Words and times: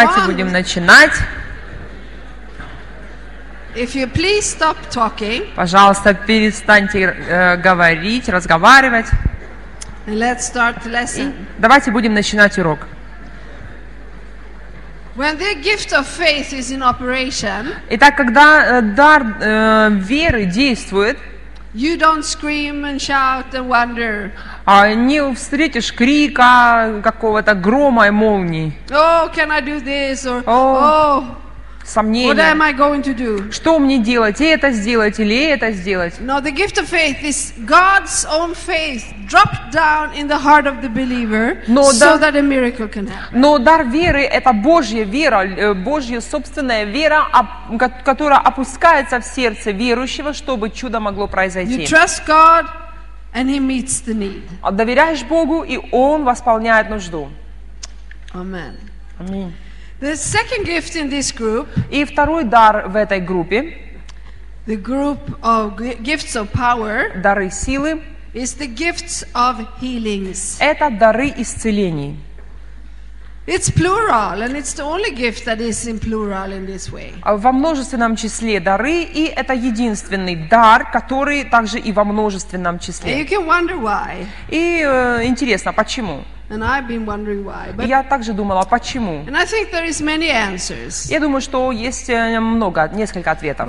Давайте 0.00 0.20
будем 0.26 0.52
начинать. 0.52 1.12
If 3.74 3.94
you 3.96 4.06
please 4.06 4.42
stop 4.42 4.76
talking 4.90 5.52
Пожалуйста, 5.56 6.14
перестаньте 6.14 7.00
э, 7.00 7.56
говорить, 7.56 8.28
разговаривать. 8.28 9.06
and 10.06 10.18
let's 10.18 10.46
start 10.46 10.82
the 10.84 10.90
lesson. 10.90 11.32
Давайте 11.58 11.90
будем 11.90 12.14
начинать 12.14 12.56
урок. 12.58 12.86
When 15.16 15.36
the 15.36 15.56
gift 15.60 15.92
of 15.92 16.06
faith 16.06 16.52
is 16.52 16.70
in 16.70 16.80
operation, 16.80 17.74
Итак, 17.90 18.16
когда 18.16 18.78
э, 18.78 18.82
дар 18.82 19.26
э, 19.40 19.90
веры 19.94 20.44
действует, 20.44 21.18
you 21.78 21.96
don't 21.96 22.24
scream 22.24 22.84
and 22.84 23.00
shout 23.00 23.54
and 23.54 23.68
wonder, 23.68 24.32
а 24.66 24.92
не 24.94 25.20
встретишь 25.34 25.92
крика, 25.94 27.00
какого-то 27.02 27.54
грома 27.54 28.08
и 28.08 28.10
молнии, 28.10 28.72
oh, 28.90 29.30
can 29.32 29.50
I 29.52 29.60
do 29.60 29.80
this? 29.80 30.26
Or, 30.26 30.42
Oh. 30.46 30.76
oh, 30.80 31.24
сомнения. 31.88 33.50
Что 33.50 33.78
мне 33.78 33.98
делать? 33.98 34.40
И 34.40 34.44
это 34.44 34.70
сделать 34.70 35.18
или 35.18 35.46
это 35.46 35.72
сделать? 35.72 36.20
No, 36.20 36.40
the 36.40 36.52
gift 36.52 36.78
of 36.78 36.88
faith 36.88 37.22
is 37.22 37.52
God's 37.66 38.26
own 38.26 38.54
faith 38.54 39.04
dropped 39.26 39.72
down 39.72 40.14
in 40.14 40.28
the 40.28 40.38
heart 40.38 40.66
of 40.66 40.80
the 40.82 40.88
believer 40.88 41.62
No, 41.68 41.90
so 41.92 42.18
да. 42.18 42.30
that 42.30 42.36
a 42.36 42.42
miracle 42.42 42.88
can 42.88 43.06
happen. 43.06 43.32
Но 43.40 43.58
дар 43.58 43.84
веры– 43.86 44.22
это 44.22 44.52
Божья 44.52 45.04
вера, 45.04 45.44
э, 45.46 45.74
Божья 45.74 46.20
собственная 46.20 46.84
вера, 46.84 47.26
которая 48.04 48.38
опускается 48.38 49.20
в 49.20 49.24
сердце 49.24 49.70
верующего, 49.70 50.32
чтобы 50.32 50.70
чудо 50.70 51.00
могло 51.00 51.24
You 51.24 51.30
произойти. 51.30 51.84
trust 51.84 52.26
God 52.26 52.66
and 53.34 53.48
He 53.48 53.58
meets 53.58 54.02
the 54.06 54.14
need. 54.14 54.42
А 54.62 54.70
Доверяешь 54.70 55.22
Богу, 55.24 55.62
и 55.62 55.78
Он 55.92 56.24
восполняет 56.24 56.90
нужду. 56.90 57.28
Аминь. 58.32 59.52
The 60.00 60.16
second 60.16 60.64
gift 60.64 60.94
in 60.96 61.10
this 61.10 61.32
group, 61.32 61.66
И 61.90 62.04
второй 62.04 62.44
дар 62.44 62.88
в 62.88 62.96
этой 62.96 63.20
группе 63.20 63.76
the 64.66 64.76
group 64.80 65.18
of 65.42 65.76
gi- 65.78 65.96
gifts 66.02 66.36
of 66.36 66.50
power,– 66.52 67.20
дары 67.22 67.50
силы 67.50 68.02
is 68.34 68.54
the 68.58 68.66
gifts 68.68 69.24
of 69.34 69.66
healings.– 69.80 70.58
это 70.60 70.90
дары 70.90 71.32
исцелений. 71.36 72.16
It's 73.46 73.70
plural, 73.70 74.42
and 74.42 74.54
it's 74.58 74.74
the 74.74 74.82
only 74.84 75.10
gift 75.10 75.46
that 75.46 75.58
is 75.58 75.86
in 75.88 75.98
plural 75.98 76.52
in 76.52 76.66
this 76.66 76.92
way. 76.92 77.14
Во 77.24 77.50
множественном 77.50 78.14
числе 78.14 78.60
дары, 78.60 79.02
и 79.04 79.24
это 79.24 79.54
единственный 79.54 80.36
дар, 80.36 80.90
который 80.92 81.44
также 81.44 81.78
и 81.78 81.90
во 81.90 82.04
множественном 82.04 82.76
And 82.76 82.80
you 82.80 82.86
числе. 82.86 83.24
can 83.24 83.46
wonder 83.46 83.78
why, 83.80 84.26
И 84.50 84.82
э, 84.86 85.24
интересно, 85.24 85.72
почему? 85.72 86.24
And 86.50 86.64
I've 86.64 86.88
been 86.88 87.04
wondering 87.04 87.44
why. 87.44 87.72
But 87.76 87.86
Я 87.86 88.02
также 88.02 88.32
думала, 88.32 88.64
почему? 88.64 89.24
and 89.26 89.36
I 89.36 89.44
think 89.44 89.70
there 89.70 89.84
is 89.86 90.00
many 90.00 90.30
answers. 90.30 91.10
Я 91.10 91.20
думаю, 91.20 91.40
что 91.40 91.70
есть 91.72 92.08
э, 92.08 92.40
много, 92.40 92.88
несколько 92.92 93.30
ответов. 93.30 93.68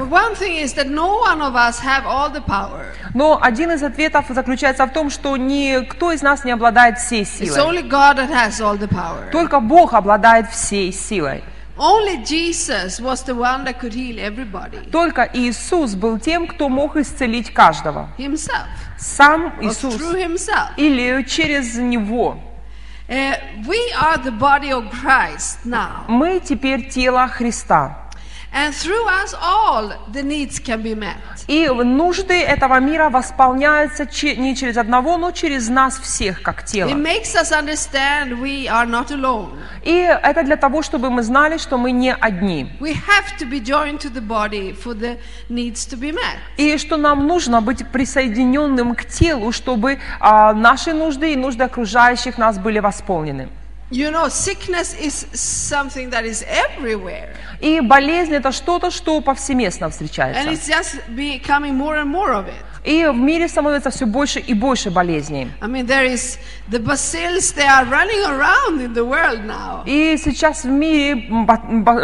Но 3.13 3.39
один 3.41 3.71
из 3.71 3.83
ответов 3.83 4.25
заключается 4.29 4.85
в 4.85 4.93
том, 4.93 5.09
что 5.09 5.35
никто 5.37 6.11
из 6.11 6.21
нас 6.21 6.45
не 6.45 6.51
обладает 6.51 6.97
всей 6.99 7.23
It's 7.23 7.37
силой. 7.39 7.59
only 7.59 7.89
God 7.89 8.17
that 8.17 8.29
has 8.29 8.61
all 8.61 8.77
the 8.77 8.87
power. 8.89 9.29
Только 9.31 9.59
Бог 9.59 9.93
обладает 9.93 10.49
всей 10.49 10.91
силой. 10.93 11.43
Только 14.91 15.29
Иисус 15.33 15.95
был 15.95 16.19
тем, 16.19 16.47
кто 16.47 16.67
мог 16.67 16.97
исцелить 16.97 17.53
каждого. 17.53 18.09
Сам 18.97 19.53
Иисус 19.61 19.95
или 20.75 21.23
через 21.23 21.77
Него. 21.77 22.37
Uh, 23.09 23.33
Мы 26.07 26.39
теперь 26.39 26.87
тело 26.89 27.27
Христа. 27.27 28.08
And 28.51 28.73
through 28.73 29.05
us 29.23 29.33
all 29.41 29.91
the 30.11 30.23
needs 30.23 30.59
can 30.59 30.81
be 30.81 30.95
met. 30.95 31.17
И 31.47 31.67
нужды 31.67 32.33
этого 32.41 32.79
мира 32.79 33.09
восполняются 33.09 34.05
не 34.37 34.55
через 34.55 34.77
одного, 34.77 35.17
но 35.17 35.31
через 35.31 35.69
нас 35.69 35.99
всех, 35.99 36.41
как 36.41 36.63
It 36.63 36.65
тело. 36.65 36.89
makes 36.89 37.35
us 37.35 37.51
understand 37.51 38.39
we 38.41 38.67
are 38.67 38.85
not 38.85 39.11
alone. 39.11 39.57
И 39.83 39.93
это 39.93 40.43
для 40.43 40.55
того, 40.55 40.81
чтобы 40.81 41.09
мы 41.09 41.23
знали, 41.23 41.57
что 41.57 41.77
мы 41.77 41.91
не 41.91 42.13
одни. 42.13 42.71
We 42.79 42.93
have 42.93 43.37
to 43.39 43.49
be 43.49 43.59
joined 43.59 43.99
to 43.99 44.09
the 44.09 44.21
body 44.25 44.73
for 44.73 44.93
the 44.93 45.17
needs 45.49 45.85
to 45.89 45.97
be 45.97 46.11
met. 46.11 46.37
И 46.57 46.77
что 46.77 46.97
нам 46.97 47.27
нужно 47.27 47.61
быть 47.61 47.87
присоединенным 47.91 48.95
к 48.95 49.05
телу, 49.05 49.51
чтобы 49.51 49.99
а, 50.19 50.53
наши 50.53 50.93
нужды 50.93 51.33
и 51.33 51.35
нужды 51.35 51.63
окружающих 51.63 52.37
нас 52.37 52.57
были 52.57 52.79
восполнены. 52.79 53.49
You 53.90 54.10
know, 54.10 54.28
sickness 54.28 54.94
is 54.98 55.26
something 55.34 56.10
that 56.10 56.24
is 56.24 56.42
everywhere, 56.48 57.36
И 57.60 57.80
болезнь 57.80 58.34
это 58.34 58.50
что-то, 58.50 58.90
что 58.90 59.20
повсеместно 59.20 59.84
and 59.86 59.90
встречается. 59.90 60.50
it's 60.50 60.66
just 60.66 60.98
becoming 61.14 61.74
more 61.76 61.96
and 61.96 62.06
more 62.10 62.32
of 62.32 62.48
it. 62.48 62.54
И 62.83 63.05
в 63.05 63.15
мире 63.15 63.47
становится 63.47 63.89
все 63.89 64.05
больше 64.05 64.39
и 64.39 64.53
больше 64.53 64.89
болезней. 64.89 65.51
I 65.61 65.67
mean, 65.67 65.85
there 65.85 66.05
is 66.05 66.37
the 66.69 66.79
bacills, 66.79 67.53
they 67.55 67.67
are 67.67 67.85
running 67.85 68.23
around 68.25 68.79
in 68.81 68.93
the 68.93 69.03
world 69.05 69.45
now. 69.45 69.83
И 69.85 70.17
сейчас 70.17 70.63
в 70.63 70.69
мире 70.69 71.15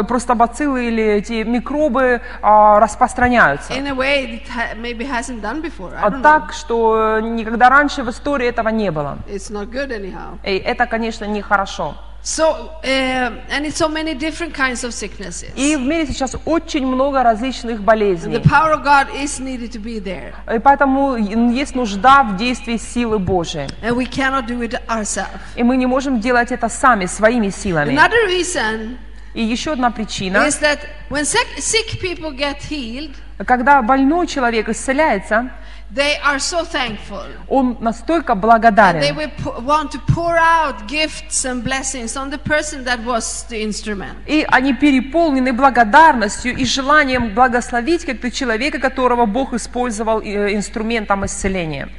просто 0.07 0.35
бациллы 0.35 0.87
или 0.87 1.03
эти 1.03 1.43
микробы 1.43 2.21
а, 2.41 2.79
распространяются. 2.79 3.73
In 3.73 3.87
a 3.87 3.93
way 3.93 4.25
it 4.41 4.47
ha- 4.49 4.75
maybe 4.75 5.05
hasn't 5.09 5.41
done 5.41 5.61
before. 5.61 5.93
I 5.95 6.01
А 6.03 6.09
know. 6.09 6.21
так, 6.21 6.53
что 6.53 7.19
никогда 7.21 7.69
раньше 7.69 8.03
в 8.03 8.09
истории 8.09 8.47
этого 8.47 8.69
не 8.69 8.91
было. 8.91 9.17
It's 9.27 9.51
not 9.51 9.69
good 9.71 9.89
anyhow. 9.91 10.37
И 10.43 10.57
это, 10.57 10.85
конечно, 10.87 11.25
нехорошо. 11.25 11.95
So, 12.25 12.71
um, 12.83 13.39
and 13.49 13.67
it's 13.67 13.77
so 13.77 13.87
many 13.87 14.15
different 14.15 14.55
kinds 14.55 14.83
of 14.83 14.95
sicknesses. 14.95 15.51
И 15.55 15.75
в 15.75 15.81
мире 15.81 16.07
сейчас 16.07 16.35
очень 16.45 16.83
много 16.87 17.21
различных 17.21 17.81
болезней. 17.81 18.33
the 18.33 18.49
power 18.49 18.73
of 18.73 18.83
God 18.83 19.07
is 19.15 19.39
needed 19.39 19.71
to 19.71 19.79
be 19.79 19.99
there. 19.99 20.33
И 20.51 20.57
поэтому 20.57 21.17
есть 21.17 21.75
нужда 21.75 22.23
в 22.23 22.35
действии 22.35 22.77
силы 22.77 23.19
Божией. 23.19 23.69
And 23.83 23.95
we 23.95 24.07
cannot 24.07 24.47
do 24.47 24.59
it 24.63 24.73
ourselves. 24.87 25.39
И 25.55 25.61
мы 25.61 25.77
не 25.77 25.85
можем 25.85 26.19
делать 26.19 26.51
это 26.51 26.67
сами, 26.67 27.05
своими 27.05 27.51
силами. 27.51 27.93
Another 27.93 28.27
reason 28.27 28.97
И 29.35 29.43
еще 29.43 29.73
одна 29.73 29.91
причина, 29.91 30.37
is 30.47 30.59
that 30.61 30.79
when 31.09 31.25
sick, 31.25 31.45
sick 31.59 31.99
people 32.01 32.31
get 32.35 32.57
healed, 32.67 33.13
когда 33.45 33.83
больной 33.83 34.25
человек 34.25 34.67
исцеляется, 34.69 35.51
they 35.95 36.17
are 36.23 36.39
so 36.39 36.63
thankful. 36.65 37.25
он 37.47 37.77
настолько 37.79 38.33
They 38.33 38.39
благодарен. 38.41 39.15
will 39.15 39.31
pu- 39.43 39.61
want 39.65 39.91
to 39.91 39.99
pour 40.13 40.35
out 40.37 40.85
gifts 40.87 41.45
and 41.45 41.63
blessings 41.63 42.15
on 42.15 42.29
the 42.29 42.37
person 42.37 42.83
that 42.83 42.99
was 43.05 43.45
the 43.49 43.61
instrument. 43.63 44.15
И 44.27 44.45
они 44.49 44.73
переполнены 44.73 45.53
благодарностью 45.53 46.55
и 46.55 46.65
желанием 46.65 47.33
благословить 47.33 48.05
как-то 48.05 48.29
человека, 48.29 48.79
которого 48.79 49.25
Бог 49.25 49.53
использовал 49.53 50.21
э, 50.21 50.53
инструментом 50.53 51.25
исцеления. 51.25 51.89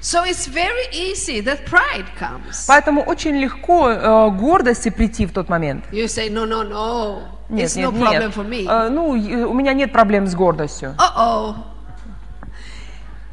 So 0.00 0.24
it's 0.24 0.48
very 0.48 0.88
easy 0.92 1.40
that 1.42 1.64
pride 1.64 2.06
comes. 2.18 2.64
Поэтому 2.66 3.02
очень 3.02 3.36
легко 3.36 3.88
э, 3.90 4.30
гордости 4.30 4.88
прийти 4.88 5.26
в 5.26 5.32
тот 5.32 5.48
момент. 5.48 5.84
You 5.92 6.06
say, 6.08 6.28
no, 6.28 6.44
no, 6.44 6.64
no. 6.68 7.22
Нет, 7.48 7.66
it's 7.68 7.76
нет, 7.76 7.90
no 7.90 7.92
problem 7.92 8.26
нет. 8.26 8.34
for 8.34 8.44
me. 8.48 8.66
Э, 8.68 8.88
ну, 8.88 9.10
у 9.10 9.54
меня 9.54 9.72
нет 9.74 9.92
проблем 9.92 10.26
с 10.26 10.34
гордостью. 10.34 10.96
Uh-oh. 10.98 11.54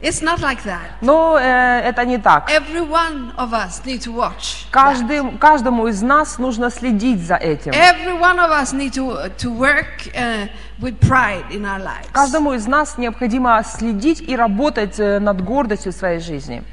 It's 0.02 0.22
not 0.22 0.40
like 0.40 0.64
that. 0.64 0.92
Но 1.02 1.38
э, 1.38 1.82
это 1.82 2.06
не 2.06 2.18
так. 2.18 2.50
Every 2.50 2.80
one 2.80 3.34
of 3.36 3.54
us 3.54 3.84
need 3.84 4.02
to 4.04 4.14
watch. 4.14 4.66
Каждым, 4.72 5.38
каждому 5.38 5.88
из 5.88 6.02
нас 6.02 6.38
нужно 6.38 6.70
следить 6.70 7.20
за 7.20 7.36
этим. 7.36 7.74
Every 7.74 8.18
one 8.18 8.40
of 8.40 8.50
us 8.50 8.72
need 8.72 8.94
to, 8.94 9.30
to 9.38 9.52
work 9.52 10.08
uh, 10.16 10.48
with 10.80 10.98
pride 11.02 11.52
in 11.52 11.66
our 11.66 11.80
lives. 11.80 12.08
Каждому 12.14 12.54
из 12.54 12.66
нас 12.66 12.98
необходимо 12.98 13.62
следить 13.64 14.22
и 14.22 14.38
работать 14.38 14.98
э, 15.00 15.20
над 15.20 15.44
гордостью 15.44 15.92
своей 15.92 16.20
жизни. 16.22 16.64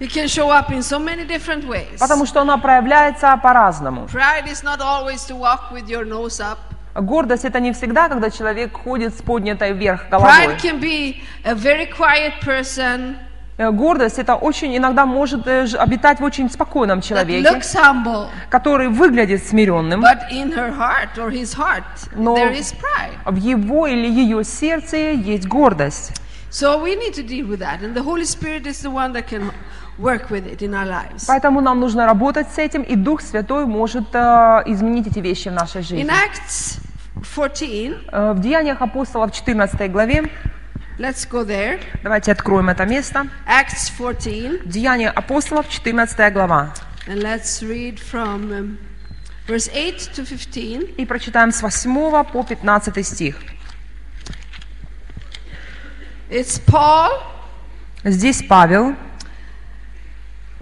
It 0.00 0.10
can 0.10 0.26
show 0.26 0.50
up 0.50 0.72
in 0.72 0.82
so 0.82 0.98
many 0.98 1.24
different 1.24 1.64
ways. 1.64 2.00
Потому 2.00 2.26
что 2.26 2.40
она 2.40 2.58
проявляется 2.58 3.38
по-разному. 3.40 4.06
Pride 4.06 4.48
is 4.48 4.64
not 4.64 4.80
always 4.80 5.24
to 5.28 5.36
walk 5.36 5.70
with 5.70 5.88
your 5.88 6.04
nose 6.04 6.40
up. 6.40 6.58
Гордость 6.94 7.44
это 7.44 7.60
не 7.60 7.72
всегда, 7.72 8.08
когда 8.08 8.30
человек 8.30 8.76
ходит 8.76 9.16
с 9.16 9.22
поднятой 9.22 9.72
вверх 9.72 10.08
головой. 10.10 10.30
Pride 10.30 10.60
can 10.60 10.80
be 10.80 11.16
a 11.44 11.54
very 11.54 11.86
quiet 11.86 12.32
person 12.42 13.16
Э, 13.58 13.70
Гордость 13.70 14.18
это 14.18 14.34
очень 14.34 14.76
иногда 14.76 15.04
может 15.04 15.46
э, 15.46 15.66
обитать 15.78 16.20
в 16.20 16.24
очень 16.24 16.50
спокойном 16.50 17.02
человеке, 17.02 17.60
humble, 17.74 18.28
который 18.48 18.88
выглядит 18.88 19.44
смиренным. 19.44 20.02
but 20.02 20.30
in 20.30 20.52
her 20.52 20.72
heart 20.74 21.18
or 21.18 21.30
his 21.30 21.54
heart 21.54 21.84
Но 22.16 22.34
there 22.34 22.52
is 22.52 22.74
pride. 22.74 23.18
в 23.26 23.36
его 23.36 23.86
или 23.86 24.08
ее 24.08 24.42
сердце 24.42 25.12
есть 25.12 25.46
гордость. 25.46 26.12
So 26.50 26.82
we 26.82 26.96
need 26.96 27.14
to 27.14 27.22
deal 27.22 27.46
with 27.46 27.60
that, 27.60 27.82
and 27.82 27.94
the 27.94 28.02
Holy 28.02 28.24
Spirit 28.24 28.66
is 28.66 28.82
the 28.82 28.90
one 28.90 29.12
that 29.12 29.26
can 29.28 29.50
work 29.98 30.30
with 30.30 30.46
it 30.46 30.62
in 30.62 30.72
our 30.74 30.86
lives. 30.86 31.26
Поэтому 31.26 31.60
нам 31.60 31.80
нужно 31.80 32.06
работать 32.06 32.48
с 32.52 32.58
этим, 32.58 32.82
и 32.82 32.96
Дух 32.96 33.20
Святой 33.20 33.66
может 33.66 34.14
э, 34.14 34.18
изменить 34.66 35.06
эти 35.06 35.18
вещи 35.20 35.48
в 35.48 35.52
нашей 35.52 35.80
In 35.82 35.84
жизни. 35.84 36.10
Acts 36.10 36.78
14, 37.22 38.08
Э, 38.12 38.32
В 38.32 38.40
Деяниях 38.40 38.80
апостолов 38.80 39.32
14 39.32 39.90
главе, 39.92 40.22
let's 40.98 41.28
go 41.30 41.44
there. 41.46 41.80
давайте 42.02 42.32
откроем 42.32 42.68
это 42.70 42.84
место. 42.86 43.28
Acts 43.46 43.90
14, 43.96 44.68
Деяния 44.68 45.10
апостолов 45.10 45.68
14 45.68 46.32
глава. 46.32 46.72
and 47.08 47.20
let's 47.22 47.62
read 47.62 47.98
from 47.98 48.50
um, 48.52 48.78
verse 49.48 49.68
8 49.74 50.12
to 50.14 50.24
15. 50.24 50.94
И 50.96 51.04
прочитаем 51.06 51.50
с 51.52 51.60
8 51.62 52.24
по 52.32 52.42
15 52.44 53.04
стих. 53.06 53.36
It's 56.30 56.60
Paul 56.66 57.10
Здесь 58.04 58.42
Павел 58.48 58.94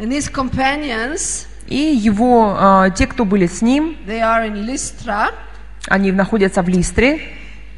and 0.00 0.10
his 0.10 0.28
companions. 0.28 1.46
и 1.68 1.76
его, 1.76 2.56
э, 2.58 2.90
те, 2.96 3.06
кто 3.06 3.24
были 3.24 3.46
с 3.46 3.62
ним, 3.62 3.96
They 4.06 4.20
are 4.20 4.46
in 4.48 4.64
Lystra. 4.66 5.32
они 5.88 6.10
находятся 6.12 6.62
в 6.62 6.68
Листре. 6.68 7.20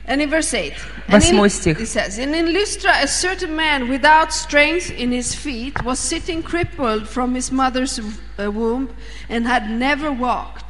And 0.07 0.21
in 0.21 0.31
verse 0.31 0.53
8, 0.53 0.73
and 1.07 1.13
Восьмой 1.13 1.49
стих. 1.51 1.81
it 1.81 1.87
says, 1.89 2.19
And 2.19 2.35
in 2.35 2.53
Lystra 2.53 2.91
a 3.03 3.07
certain 3.07 3.55
man 3.55 3.89
without 3.89 4.33
strength 4.33 4.91
in 4.99 5.13
his 5.13 5.33
feet 5.35 5.81
was 5.85 5.99
sitting 6.01 6.43
crippled 6.43 7.07
from 7.09 7.35
his 7.35 7.53
mother's 7.53 8.01
uh, 8.01 8.51
womb 8.51 8.89
and 9.31 9.47
had 9.47 9.71
never 9.71 10.11
walked. 10.11 10.65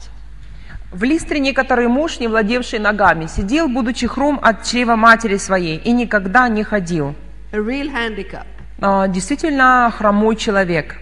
В 0.91 1.03
Листре 1.05 1.41
некоторый 1.41 1.89
муж, 1.89 2.21
не 2.21 2.29
владевший 2.29 2.79
ногами, 2.79 3.27
сидел, 3.27 3.69
будучи 3.69 4.07
хром 4.07 4.39
от 4.43 4.65
чрева 4.67 4.97
матери 4.97 5.39
своей, 5.39 5.79
и 5.79 5.91
никогда 5.93 6.49
не 6.49 6.63
ходил. 6.65 7.15
A 7.53 7.57
real 7.57 7.91
handicap. 7.91 8.45
А, 8.83 9.09
Действительно 9.09 9.91
хромой 9.97 10.37
человек. 10.37 10.97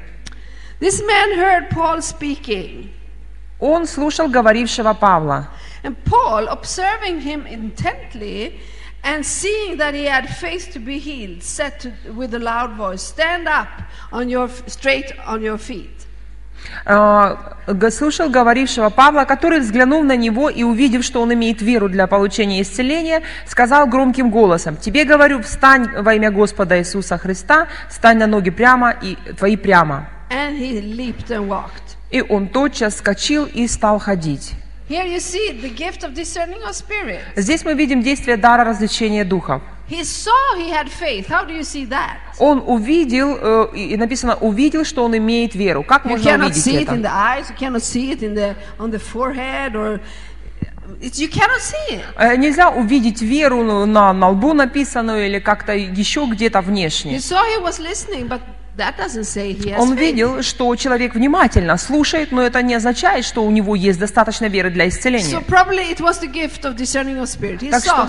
This 0.80 1.02
man 1.02 1.38
heard 1.38 1.68
Paul 1.70 2.00
speaking. 2.00 2.90
Он 3.60 3.86
слушал 3.86 4.28
говорившего 4.28 4.94
Павла. 4.94 5.48
And 5.82 5.94
Paul, 6.04 6.48
observing 6.48 7.20
him 7.20 7.46
intently 7.46 8.58
and 9.04 9.24
seeing 9.24 9.76
that 9.76 9.94
he 9.94 10.06
had 10.06 10.26
faith 10.28 10.70
to 10.72 10.78
be 10.78 10.98
healed, 10.98 11.42
said 11.42 11.78
to, 11.80 11.92
with 12.14 12.32
a 12.32 12.38
loud 12.38 12.76
voice, 12.76 13.02
Stand 13.02 13.46
up 13.46 13.68
on 14.10 14.30
your, 14.30 14.48
straight 14.66 15.12
on 15.26 15.42
your 15.42 15.58
feet. 15.58 16.06
Г- 16.86 17.90
слушал 17.90 18.30
говорившего 18.30 18.90
Павла, 18.90 19.24
который, 19.24 19.60
взглянув 19.60 20.04
на 20.04 20.16
него 20.16 20.48
и 20.48 20.62
увидев, 20.62 21.04
что 21.04 21.20
он 21.20 21.32
имеет 21.34 21.60
веру 21.60 21.88
для 21.88 22.06
получения 22.06 22.62
исцеления, 22.62 23.22
сказал 23.46 23.86
громким 23.86 24.30
голосом, 24.30 24.76
«Тебе 24.76 25.04
говорю, 25.04 25.42
встань 25.42 25.88
во 26.02 26.14
имя 26.14 26.30
Господа 26.30 26.78
Иисуса 26.78 27.18
Христа, 27.18 27.68
встань 27.88 28.18
на 28.18 28.26
ноги 28.26 28.50
прямо 28.50 28.90
и 28.90 29.16
твои 29.36 29.56
прямо». 29.56 30.08
And 30.30 30.56
he 30.56 30.80
leaped 30.80 31.30
and 31.30 31.48
walked. 31.48 31.96
И 32.10 32.22
он 32.22 32.48
тотчас 32.48 32.96
скочил 32.98 33.44
и 33.46 33.66
стал 33.66 33.98
ходить. 33.98 34.52
Here 34.88 35.06
you 35.06 35.18
see 35.20 35.52
the 35.60 35.68
gift 35.72 36.02
of 36.02 36.14
discerning 36.14 36.62
of 36.62 36.72
spirit. 36.74 37.20
Здесь 37.36 37.64
мы 37.64 37.74
видим 37.74 38.02
действие 38.02 38.36
дара 38.36 38.64
развлечения 38.64 39.24
духов. 39.24 39.62
He 39.88 40.02
saw 40.04 40.56
he 40.56 40.70
had 40.70 40.88
faith. 40.88 41.26
How 41.28 41.44
do 41.44 41.52
you 41.52 41.62
see 41.64 41.84
that? 41.88 42.18
Он 42.38 42.62
увидел, 42.64 43.36
э, 43.40 43.76
и 43.76 43.96
написано, 43.96 44.36
увидел, 44.36 44.84
что 44.84 45.04
он 45.04 45.16
имеет 45.16 45.54
веру. 45.56 45.82
Как 45.82 46.04
You 46.06 46.10
можно 46.10 46.34
увидеть 46.46 46.64
see 46.64 46.76
it 46.76 46.88
in 46.88 47.00
это? 47.00 47.08
the 47.08 47.12
eyes. 47.12 47.50
You 47.50 47.56
cannot 47.58 47.82
see 47.82 48.12
it 48.12 48.22
in 48.22 48.34
the 48.34 48.54
on 48.78 48.90
the 48.92 49.00
forehead, 49.00 49.74
or 49.74 50.00
it's, 51.00 51.18
you 51.18 51.28
cannot 51.28 51.60
see 51.60 51.96
it. 51.96 52.02
Э, 52.16 52.36
Нельзя 52.36 52.70
увидеть 52.70 53.20
веру 53.20 53.62
ну, 53.64 53.84
на, 53.86 54.12
на 54.12 54.28
лбу 54.30 54.54
написанную 54.54 55.26
или 55.26 55.40
как-то 55.40 55.72
еще 55.74 56.24
где-то 56.26 56.60
You 56.60 56.62
внешне. 56.62 57.16
saw 57.18 57.42
he 57.56 57.60
was 57.60 57.80
listening, 57.80 58.28
but 58.28 58.40
that 58.76 58.96
doesn't 58.96 59.24
say 59.24 59.52
he 59.52 59.70
has 59.70 59.80
Он 59.80 59.94
видел, 59.94 60.42
что 60.42 60.74
человек 60.76 61.14
внимательно 61.14 61.76
слушает, 61.76 62.32
но 62.32 62.42
это 62.42 62.62
не 62.62 62.74
означает, 62.74 63.24
что 63.24 63.44
у 63.44 63.50
него 63.50 63.74
есть 63.74 63.98
достаточно 63.98 64.46
веры 64.46 64.70
для 64.70 64.88
исцеления. 64.88 65.40
Так 67.70 67.82
что-. 67.82 68.08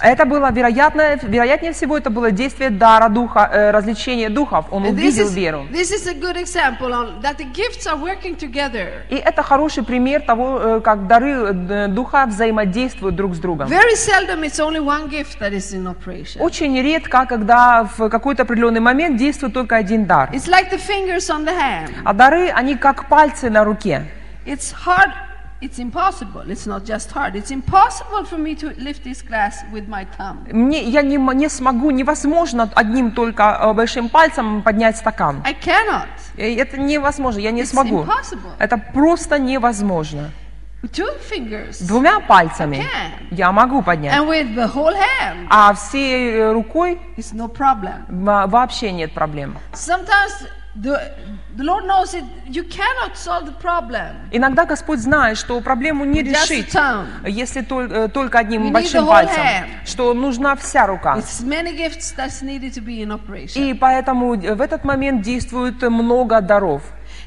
Это 0.00 0.24
было 0.24 0.52
вероятно, 0.52 1.18
вероятнее 1.22 1.72
всего, 1.72 1.98
это 1.98 2.10
было 2.10 2.30
действие 2.30 2.70
дара 2.70 3.08
духа, 3.08 3.48
э, 3.52 3.70
развлечения 3.70 4.28
духов. 4.28 4.66
Он 4.70 4.84
увидел 4.84 5.26
is, 5.26 5.34
веру. 5.34 5.66
this 5.70 5.90
is 5.92 6.06
a 6.06 6.14
good 6.14 6.36
example 6.36 6.92
on 6.92 7.20
that 7.20 7.36
the 7.36 7.46
gifts 7.52 7.86
are 7.86 7.98
working 7.98 8.36
together. 8.36 9.02
И 9.10 9.16
это 9.16 9.42
хороший 9.42 9.82
пример 9.82 10.22
того, 10.22 10.60
э, 10.60 10.80
как 10.80 11.06
дары 11.06 11.30
э, 11.30 11.88
духа 11.88 12.26
взаимодействуют 12.26 13.16
друг 13.16 13.34
с 13.34 13.38
другом. 13.38 13.68
Very 13.68 13.96
seldom 13.96 14.42
it's 14.42 14.58
only 14.58 14.80
one 14.80 15.08
gift 15.08 15.38
that 15.40 15.52
is 15.52 15.72
in 15.74 15.86
operation. 15.86 16.40
Очень 16.40 16.80
редко, 16.80 17.26
когда 17.26 17.84
в 17.96 18.08
какой-то 18.08 18.42
определенный 18.42 18.80
момент 18.80 19.16
действует 19.16 19.39
только 19.48 19.76
один 19.76 20.06
дар. 20.06 20.30
It's 20.32 20.46
like 20.48 20.70
the 20.70 20.78
fingers 20.78 21.30
on 21.30 21.44
the 21.44 21.56
hand. 21.56 21.90
А 22.04 22.12
дары, 22.12 22.50
они 22.50 22.76
как 22.76 23.08
пальцы 23.08 23.48
на 23.48 23.64
руке. 23.64 24.04
It's 24.44 24.72
hard. 24.86 25.10
It's 25.62 25.78
impossible. 25.78 26.42
It's 26.48 26.66
not 26.66 26.84
just 26.86 27.12
hard. 27.12 27.34
It's 27.36 27.50
impossible 27.50 28.24
for 28.24 28.38
me 28.38 28.54
to 28.56 28.68
lift 28.78 29.04
this 29.04 29.20
glass 29.20 29.56
with 29.70 29.88
my 29.88 30.06
thumb. 30.16 30.38
Мне, 30.50 30.82
я 30.84 31.02
не, 31.02 31.18
не 31.34 31.48
смогу, 31.50 31.90
невозможно 31.90 32.70
одним 32.74 33.10
только 33.12 33.58
э, 33.60 33.72
большим 33.74 34.08
пальцем 34.08 34.62
поднять 34.62 34.96
стакан. 34.96 35.42
I 35.44 35.52
cannot. 35.54 36.08
Это 36.38 36.78
невозможно, 36.80 37.40
я 37.40 37.50
не 37.50 37.62
It's 37.62 37.66
смогу. 37.66 38.04
impossible. 38.04 38.52
Это 38.58 38.78
просто 38.78 39.38
невозможно. 39.38 40.30
With 40.82 40.92
two 40.92 41.12
fingers. 41.20 41.86
Двумя 41.86 42.20
пальцами 42.20 42.76
can. 42.78 43.26
я 43.32 43.52
могу 43.52 43.82
поднять, 43.82 44.14
а 45.50 45.74
всей 45.74 46.52
рукой 46.52 46.98
вообще 47.98 48.90
нет 48.90 49.12
проблем. 49.12 49.58
Sometimes 49.74 50.32
the, 50.74 51.12
the 51.56 51.64
Lord 51.64 51.84
knows 51.86 52.14
it. 52.14 52.24
You 52.46 52.64
cannot 52.64 53.16
solve 53.16 53.44
the 53.44 53.54
problem. 53.60 54.16
Иногда 54.30 54.64
Господь 54.64 55.00
знает, 55.00 55.36
что 55.36 55.60
проблему 55.60 56.04
не 56.04 56.22
решить, 56.22 56.74
если 57.26 57.62
э, 57.62 58.08
только 58.08 58.38
одним 58.38 58.72
большим 58.72 59.06
пальцем, 59.06 59.44
что 59.84 60.14
нужна 60.14 60.56
вся 60.56 60.86
рука. 60.86 61.18
И 63.54 63.74
поэтому 63.74 64.34
в 64.34 64.60
этот 64.60 64.84
момент 64.84 65.22
действует 65.22 65.82
много 65.82 66.40
даров. 66.40 66.82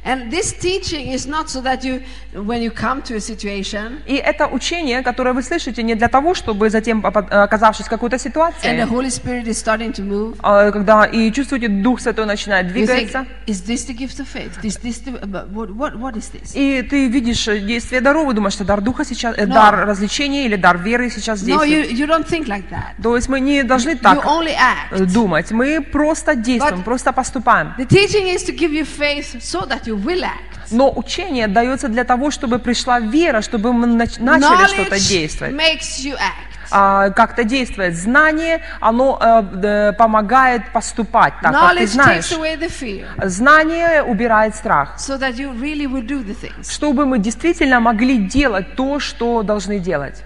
And 0.06 0.30
this 0.32 0.52
teaching 0.54 1.14
is 1.14 1.26
not 1.28 1.50
so 1.50 1.62
that 1.62 1.84
you, 1.84 2.02
when 2.34 2.62
you 2.62 2.72
come 2.72 3.02
to 3.04 3.16
a 3.16 3.20
situation 3.22 4.02
И 4.06 4.16
это 4.16 4.48
учение, 4.48 5.02
которое 5.02 5.34
вы 5.34 5.42
слышите, 5.44 5.82
не 5.82 5.96
для 5.96 6.10
того, 6.10 6.34
чтобы 6.34 6.70
затем, 6.70 7.02
попад- 7.02 7.32
оказавшись 7.32 7.86
в 7.86 7.90
какой-то 7.90 8.18
and 8.18 8.20
the 8.20 8.24
ситуации, 8.24 8.84
Holy 8.86 9.10
Spirit 9.10 9.46
is 9.48 9.58
starting 9.58 9.94
to 9.94 10.04
move, 10.04 10.36
а, 10.44 10.72
когда 10.72 11.06
и 11.06 11.32
чувствуете, 11.32 11.70
Дух 11.70 12.02
Святой 12.02 12.26
начинает 12.26 12.68
you 12.68 12.74
двигаться, 12.74 13.26
is 13.48 13.64
this 13.66 13.86
the 13.88 13.94
gift 13.98 14.20
of 14.20 14.28
faith? 14.28 14.52
Is 14.64 14.78
this 14.84 15.00
the, 15.06 15.26
but 15.26 15.50
what, 15.52 15.70
what, 15.74 15.96
what 15.96 16.16
is 16.18 16.30
this? 16.32 16.52
и 16.54 16.82
ты 16.82 17.08
видишь 17.08 17.48
э, 17.48 17.60
действие 17.60 18.02
даров, 18.02 18.34
думаешь, 18.34 18.54
что 18.54 18.66
дар 18.66 18.82
Духа 18.82 19.06
сейчас, 19.06 19.36
э, 19.38 19.46
No. 19.46 19.54
дар 19.54 19.86
развлечения 19.88 20.46
или 20.46 20.56
дар 20.58 20.78
веры 20.80 21.10
сейчас 21.10 21.42
No, 21.44 21.46
действует. 21.66 21.92
you, 21.92 21.96
you 21.96 22.08
don't 22.08 22.28
think 22.28 22.48
like 22.48 22.70
that. 22.70 23.02
То 23.02 23.16
есть 23.16 23.30
мы 23.30 23.40
не 23.40 23.64
должны 23.64 23.92
You 23.92 24.00
так 24.00 24.26
only 24.26 24.52
э, 24.52 24.98
act. 25.00 25.06
думать, 25.14 25.52
мы 25.52 25.80
просто 25.82 26.36
действуем, 26.36 26.82
But- 26.82 26.84
просто 26.84 27.14
поступаем. 27.14 27.74
The 27.78 27.88
teaching 27.88 28.28
is 28.34 28.44
to 28.44 28.54
give 28.54 28.72
you 28.74 28.84
faith 28.86 29.38
so 29.42 29.66
that 29.66 29.86
you 29.88 29.93
will 29.96 30.22
act. 30.24 30.72
Но 30.72 30.92
учение 30.96 31.48
дается 31.48 31.88
для 31.88 32.04
того, 32.04 32.32
чтобы 32.32 32.58
пришла 32.60 33.00
вера, 33.00 33.42
чтобы 33.42 33.74
мы 33.74 33.88
нач- 33.88 34.22
начали 34.22 34.68
что-то 34.68 34.96
Knowledge 34.96 35.10
действовать. 35.10 35.54
makes 35.54 36.00
you 36.04 36.14
act. 36.14 36.50
А, 36.72 37.10
как-то 37.12 37.44
действовать. 37.44 37.96
Знание, 37.96 38.62
оно 38.80 39.20
э, 39.22 39.94
помогает 39.94 40.72
поступать 40.72 41.34
так, 41.42 41.52
как 41.54 41.72
ты 41.76 41.84
Knowledge 41.84 41.88
знаешь. 41.88 42.32
takes 42.32 42.40
away 42.40 42.58
the 42.60 42.72
fear 42.82 43.28
Знание 43.30 44.02
убирает 44.02 44.56
страх, 44.56 44.96
so 44.98 45.20
that 45.20 45.36
you 45.36 45.52
really 45.54 45.86
will 45.86 46.02
do 46.08 46.24
the 46.26 46.36
things. 46.42 46.72
чтобы 46.72 47.06
мы 47.06 47.20
действительно 47.20 47.80
могли 47.80 48.18
делать 48.18 48.76
то, 48.76 49.00
что 49.00 49.44
должны 49.44 49.78
делать. 49.80 50.24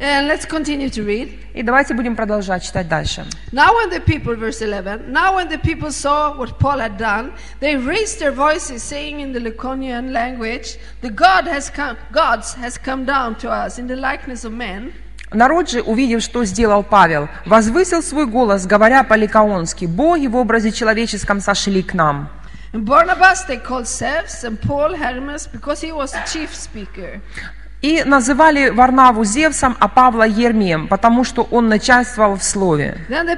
And 0.00 0.28
let's 0.28 0.44
continue 0.44 0.90
to 0.90 1.02
read. 1.06 1.32
И 1.54 1.62
давайте 1.62 1.94
будем 1.94 2.16
продолжать 2.16 2.62
читать 2.62 2.86
дальше. 2.86 3.24
Now, 3.50 3.72
when 3.72 3.88
the 3.88 4.00
people, 4.00 4.34
verse 4.34 4.60
11, 4.60 5.10
now 5.10 5.34
when 5.34 5.48
the 5.48 5.56
people 5.56 5.90
saw 5.90 6.36
what 6.36 6.58
Paul 6.58 6.80
had 6.80 6.98
done, 6.98 7.32
they 7.60 7.76
raised 7.76 8.18
their 8.18 8.30
voices, 8.30 8.82
saying 8.82 9.20
in 9.20 9.32
the 9.32 9.40
Laconian 9.40 10.12
language, 10.12 10.76
The 11.00 11.08
God 11.08 11.46
has 11.46 11.70
come, 11.70 11.96
gods 12.12 12.52
has 12.54 12.76
come 12.76 13.06
down 13.06 13.36
to 13.36 13.50
us 13.50 13.78
in 13.78 13.86
the 13.86 13.96
likeness 13.96 14.44
of 14.44 14.52
men. 14.52 14.92
Народ 15.32 15.70
же, 15.70 15.80
увидев, 15.80 16.22
что 16.22 16.44
сделал 16.44 16.82
Павел, 16.82 17.28
возвысил 17.46 18.02
свой 18.02 18.26
голос, 18.26 18.66
говоря 18.66 19.02
по-ликаонски, 19.02 19.86
«Боги 19.86 20.26
в 20.26 20.36
образе 20.36 20.72
человеческом 20.72 21.40
сошли 21.40 21.82
к 21.82 21.94
нам». 21.94 22.28
And 22.74 22.84
Barnabas 22.84 23.46
they 23.48 23.56
called 23.56 23.86
Zeus, 23.86 24.44
and 24.44 24.60
Paul 24.60 24.94
Hermes, 24.94 25.46
because 25.50 25.80
he 25.80 25.90
was 25.90 26.12
the 26.12 26.22
chief 26.30 26.54
speaker. 26.54 27.22
И 27.81 28.03
называли 28.03 28.69
Варнаву 28.69 29.23
Зевсом, 29.23 29.75
а 29.79 29.87
Павла 29.87 30.23
Ермием, 30.23 30.87
потому 30.87 31.23
что 31.23 31.47
он 31.49 31.67
начальствовал 31.67 32.35
в 32.35 32.43
слове. 32.43 32.97
Then 33.09 33.25
the 33.25 33.37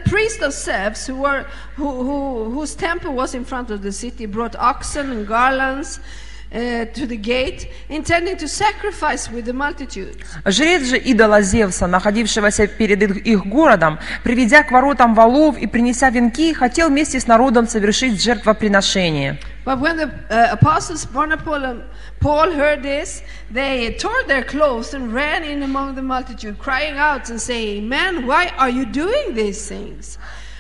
uh, 6.53 6.87
to 6.87 7.07
the 7.07 7.17
gate, 7.17 7.69
intending 7.89 8.37
to 8.37 8.49
sacrifice 8.49 9.31
with 9.31 9.45
the 9.45 9.53
multitude. 9.53 10.17
Жрец 10.45 10.89
же 10.89 10.97
идола 10.99 11.43
Зевса, 11.43 11.87
находившегося 11.87 12.67
перед 12.67 13.03
их 13.03 13.17
их 13.27 13.47
городом, 13.47 13.99
приведя 14.25 14.63
к 14.63 14.71
воротам 14.71 15.15
валов 15.15 15.59
и 15.59 15.67
принеся 15.67 16.11
венки, 16.11 16.53
хотел 16.53 16.89
вместе 16.89 17.21
с 17.21 17.27
народом 17.27 17.69
совершить 17.69 18.23
жертвоприношение. 18.23 19.39
But 19.65 19.81
when 19.81 19.99
the 19.99 20.11
uh, 20.31 20.49
apostles 20.53 21.05
Barnabas 21.05 21.63
and 21.63 21.83
Paul 22.21 22.53
heard 22.53 22.83
this, 22.83 23.23
they 23.51 23.95
tore 23.99 24.23
their 24.27 24.43
clothes 24.43 24.95
and 24.95 25.13
ran 25.13 25.45
in 25.45 25.63
among 25.63 25.95
the 25.95 26.03
multitude, 26.03 26.59
crying 26.59 26.97
out 26.97 27.29
and 27.29 27.39
saying, 27.39 27.87
Men, 27.87 28.27
why 28.27 28.51
are 28.57 28.71
you 28.71 28.87
doing 28.87 29.35
these 29.35 29.69
things? 29.69 30.17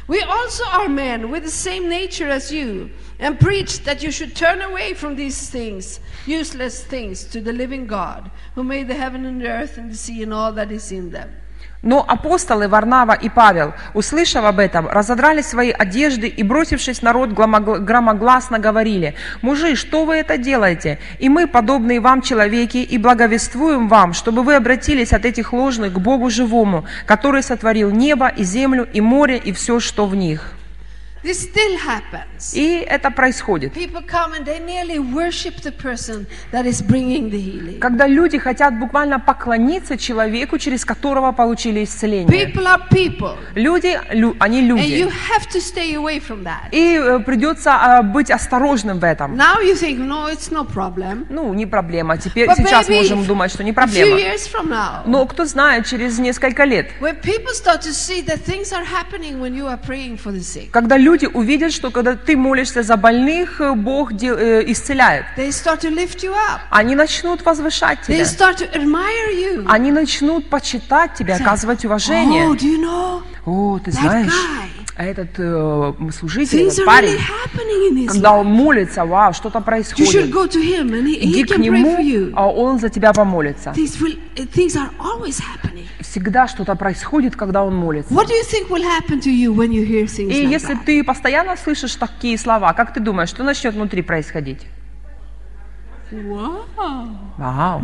We 0.08 0.22
also 0.22 0.66
are 0.66 0.90
men 0.90 1.32
with 1.32 1.44
the 1.44 1.50
same 1.50 1.88
nature 1.88 2.28
as 2.28 2.52
you, 2.52 2.92
and 3.20 3.40
preach 3.40 3.84
that 3.84 4.04
you 4.04 4.12
should 4.12 4.36
turn 4.36 4.62
away 4.62 4.94
from 4.94 5.16
these 5.16 5.50
things, 5.50 6.00
useless 6.26 6.84
things, 6.84 7.24
to 7.26 7.40
the 7.40 7.54
living 7.54 7.88
God, 7.88 8.30
who 8.56 8.64
made 8.64 8.90
the 8.90 8.96
heaven 8.96 9.26
and 9.26 9.40
the 9.40 9.48
earth 9.48 9.78
and 9.78 9.92
the 9.92 9.96
sea 9.96 10.24
and 10.24 10.34
all 10.34 10.52
that 10.54 10.72
is 10.72 10.92
in 10.92 11.12
them. 11.12 11.32
Но 11.84 12.04
апостолы 12.08 12.70
Варнава 12.70 13.12
и 13.12 13.28
Павел, 13.28 13.74
услышав 13.94 14.46
об 14.46 14.60
этом, 14.60 14.88
разодрали 14.88 15.42
свои 15.42 15.70
одежды 15.70 16.28
и, 16.28 16.42
бросившись 16.42 17.02
народ, 17.02 17.34
громогласно 17.34 18.58
говорили, 18.58 19.16
«Мужи, 19.42 19.76
что 19.76 20.06
вы 20.06 20.16
это 20.16 20.38
делаете? 20.38 20.98
И 21.20 21.28
мы, 21.28 21.46
подобные 21.46 22.00
вам 22.00 22.22
человеки, 22.22 22.78
и 22.78 22.98
благовествуем 22.98 23.90
вам, 23.90 24.14
чтобы 24.14 24.44
вы 24.44 24.56
обратились 24.56 25.12
от 25.12 25.26
этих 25.26 25.52
ложных 25.52 25.94
к 25.94 25.98
Богу 25.98 26.30
живому, 26.30 26.86
который 27.06 27.44
сотворил 27.44 27.92
небо 27.92 28.30
и 28.30 28.44
землю 28.44 28.88
и 28.94 29.02
море 29.02 29.38
и 29.38 29.52
все, 29.52 29.82
что 29.82 30.06
в 30.06 30.16
них». 30.16 30.54
This 31.24 31.40
still 31.50 31.78
happens. 31.78 32.54
И 32.54 32.80
это 32.86 33.10
происходит. 33.10 33.74
People 33.74 34.02
come 34.06 34.34
and 34.34 34.46
they 34.46 34.60
nearly 34.60 35.00
worship 35.00 35.62
the 35.62 35.72
person 35.72 36.28
that 36.52 36.66
is 36.66 36.82
bringing 36.82 37.30
the 37.30 37.40
healing. 37.40 37.80
Когда 37.80 38.08
люди 38.08 38.38
хотят 38.38 38.78
буквально 38.78 39.22
поклониться 39.22 39.98
человеку, 39.98 40.58
через 40.58 40.84
которого 40.84 41.32
получили 41.32 41.86
исцеление. 41.86 42.28
People 42.28 42.66
are 42.66 42.82
people, 42.90 43.38
Люди, 43.56 43.98
лю- 44.12 44.36
они 44.40 44.60
and 44.62 44.80
you 44.82 45.06
люди. 45.06 45.14
have 45.32 45.48
to 45.50 45.62
stay 45.62 45.94
away 45.96 46.20
from 46.20 46.44
that. 46.44 46.70
И 46.74 46.98
э, 46.98 47.20
придется 47.20 47.72
а, 47.74 48.04
быть 48.04 48.30
осторожным 48.30 49.00
в 49.00 49.04
этом. 49.06 49.38
Now 49.38 49.62
you 49.62 49.76
think, 49.76 50.00
no, 50.00 50.28
it's 50.30 50.52
no 50.52 50.66
problem. 50.66 51.26
Ну, 51.30 51.54
не 51.54 51.66
проблема. 51.66 52.18
Теперь 52.18 52.50
But 52.50 52.58
сейчас 52.58 52.90
maybe 52.90 52.98
можем 52.98 53.26
думать, 53.26 53.50
что 53.50 53.64
не 53.64 53.72
a 53.72 53.74
few 53.74 53.76
проблема. 53.76 54.20
years 54.20 54.46
from 54.52 54.68
now, 54.68 55.04
Но 55.06 55.26
кто 55.26 55.46
знает, 55.46 55.86
через 55.86 56.20
несколько 56.20 56.66
лет, 56.66 56.90
когда 60.72 60.98
люди 60.98 61.13
увидят, 61.34 61.72
что 61.72 61.92
когда 61.92 62.16
ты 62.16 62.36
молишься 62.36 62.84
за 62.84 62.98
больных, 62.98 63.62
э, 63.62 63.74
Бог 63.74 64.12
э, 64.14 64.64
исцеляет, 64.72 65.26
they 65.38 65.50
start 65.50 65.82
to 65.82 65.90
lift 65.94 66.24
you 66.24 66.32
up. 66.32 66.60
они 66.72 66.96
начнут 66.96 67.46
возвышать 67.46 68.00
They 68.08 68.16
тебя. 68.18 68.24
start 68.26 68.58
to 68.58 68.72
admire 68.74 69.32
you. 69.34 69.66
Они 69.68 69.92
начнут 69.92 70.50
почитать 70.50 71.14
тебя, 71.16 71.36
оказывать 71.36 71.84
Oh, 71.84 71.88
уважение. 71.88 72.46
do 72.48 72.58
you 72.60 72.82
know? 72.82 73.22
О, 73.46 73.80
ты 73.84 73.92
знаешь, 73.92 74.34
а 74.96 75.04
этот 75.06 75.30
э, 75.38 75.94
служитель, 76.18 76.62
этот 76.68 76.80
really 76.80 76.86
парень, 76.86 77.16
life. 77.16 78.08
когда 78.08 78.34
он 78.34 78.48
молится, 78.48 79.06
вау, 79.06 79.34
что-то 79.34 79.60
происходит. 79.62 80.14
he, 80.14 81.18
Иди 81.20 81.44
к 81.44 81.58
нему, 81.58 82.32
а 82.36 82.48
он 82.48 82.80
за 82.80 82.90
тебя 82.90 83.12
помолится. 83.14 83.72
Things, 83.72 84.00
will, 84.00 84.18
things. 84.56 84.78
Всегда 86.14 86.48
что-то 86.48 86.76
происходит, 86.76 87.36
когда 87.36 87.64
он 87.64 87.76
молится. 87.76 88.14
What 88.14 88.28
do 88.28 88.34
you 88.34 88.44
think 88.44 88.70
will 88.70 88.84
happen 88.84 89.20
to 89.20 89.32
you 89.32 89.52
when 89.52 89.72
you 89.72 89.84
hear 89.84 90.06
things 90.06 90.30
И 90.32 90.44
like 90.46 90.50
если 90.52 90.76
that? 90.76 90.86
ты 90.86 91.04
постоянно 91.04 91.56
слышишь 91.58 91.96
такие 91.96 92.38
слова, 92.38 92.72
как 92.74 92.94
ты 92.94 93.00
думаешь, 93.00 93.30
что 93.30 93.44
начнет 93.44 93.74
внутри 93.74 94.04
происходить? 94.04 94.62
Wow. 96.12 96.66
Вау. 97.40 97.82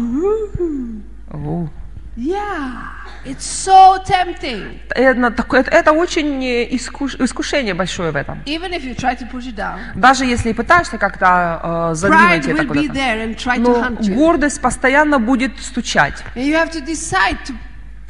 О. 1.32 1.68
Yeah. 2.16 2.84
It's 3.26 3.48
so 3.48 3.98
tempting. 4.06 4.78
Это, 4.92 5.44
это- 5.56 5.72
это 5.72 5.92
очень 5.94 6.44
э, 6.44 6.70
искуш- 6.70 7.16
искушение 7.24 7.74
большое 7.74 8.12
в 8.12 8.16
этом. 8.16 8.44
Even 8.46 8.72
if 8.74 8.84
you 8.84 8.94
try 8.96 9.18
to 9.18 9.28
push 9.32 9.48
it 9.48 9.56
down, 9.56 9.80
Даже 9.96 10.26
если 10.26 10.52
пытаешься 10.54 11.00
как-то 11.00 11.90
э, 11.94 11.96
задвинуть 11.96 12.46
это 12.46 12.68
куда-то. 12.68 13.58
Но 13.58 13.98
гордость 14.16 14.62
постоянно 14.62 15.18
будет 15.18 15.60
стучать. 15.60 16.24
And 16.36 16.46
you 16.46 16.54
have 16.54 16.72
to 16.74 16.86
decide 16.86 17.38
to 17.48 17.56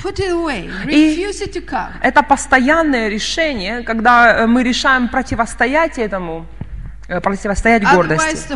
put 0.01 0.20
it 0.20 0.32
away, 0.32 0.70
refuse 0.86 1.41
it 1.41 1.53
to 1.53 1.62
come. 1.62 1.91
Это 2.01 2.24
постоянное 2.24 3.10
решение, 3.10 3.84
когда 3.84 4.34
э, 4.34 4.48
мы 4.48 4.63
решаем 4.63 5.10
противостоять 5.10 5.98
этому, 5.98 6.46
э, 7.08 7.20
противостоять 7.22 7.84
Otherwise, 7.84 7.96
гордости. 7.96 8.48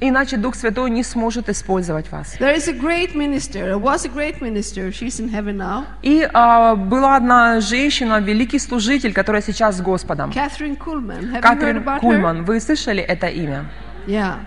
Иначе 0.00 0.36
Дух 0.36 0.54
Святой 0.56 0.90
не 0.90 1.02
сможет 1.04 1.48
использовать 1.48 2.10
вас. 2.10 2.36
И 6.02 6.28
а, 6.32 6.74
была 6.74 7.16
одна 7.16 7.60
женщина, 7.60 8.20
великий 8.20 8.58
служитель, 8.58 9.12
которая 9.12 9.42
сейчас 9.42 9.76
с 9.76 9.80
Господом. 9.80 10.32
About 10.32 11.60
her? 11.60 12.00
Кульман. 12.00 12.44
Вы 12.44 12.60
слышали 12.60 13.02
это 13.02 13.28
имя? 13.28 13.64
Yeah. 14.06 14.38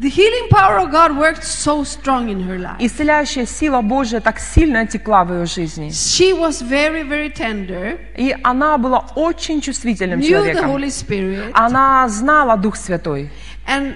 The 0.00 0.08
healing 0.08 0.48
power 0.50 0.78
of 0.78 0.90
God 0.90 1.16
worked 1.16 1.44
so 1.44 1.84
strong 1.84 2.28
in 2.28 2.40
her 2.42 2.58
life. 2.58 2.76
Исцеляющая 2.80 3.46
сила 3.46 3.82
Божья 3.82 4.20
так 4.20 4.38
сильно 4.40 4.86
текла 4.86 5.22
в 5.24 5.32
ее 5.32 5.46
жизни. 5.46 5.88
She 5.90 6.32
was 6.32 6.62
very, 6.62 7.02
very 7.06 7.30
tender, 7.32 7.98
И 8.16 8.34
она 8.42 8.78
была 8.78 9.04
очень 9.14 9.60
чувствительным 9.60 10.18
knew 10.20 10.22
the 10.22 10.28
человеком. 10.54 10.70
Holy 10.70 10.90
Spirit, 10.90 11.52
Она 11.54 12.08
знала 12.08 12.56
Дух 12.56 12.76
Святой. 12.76 13.30
and 13.68 13.94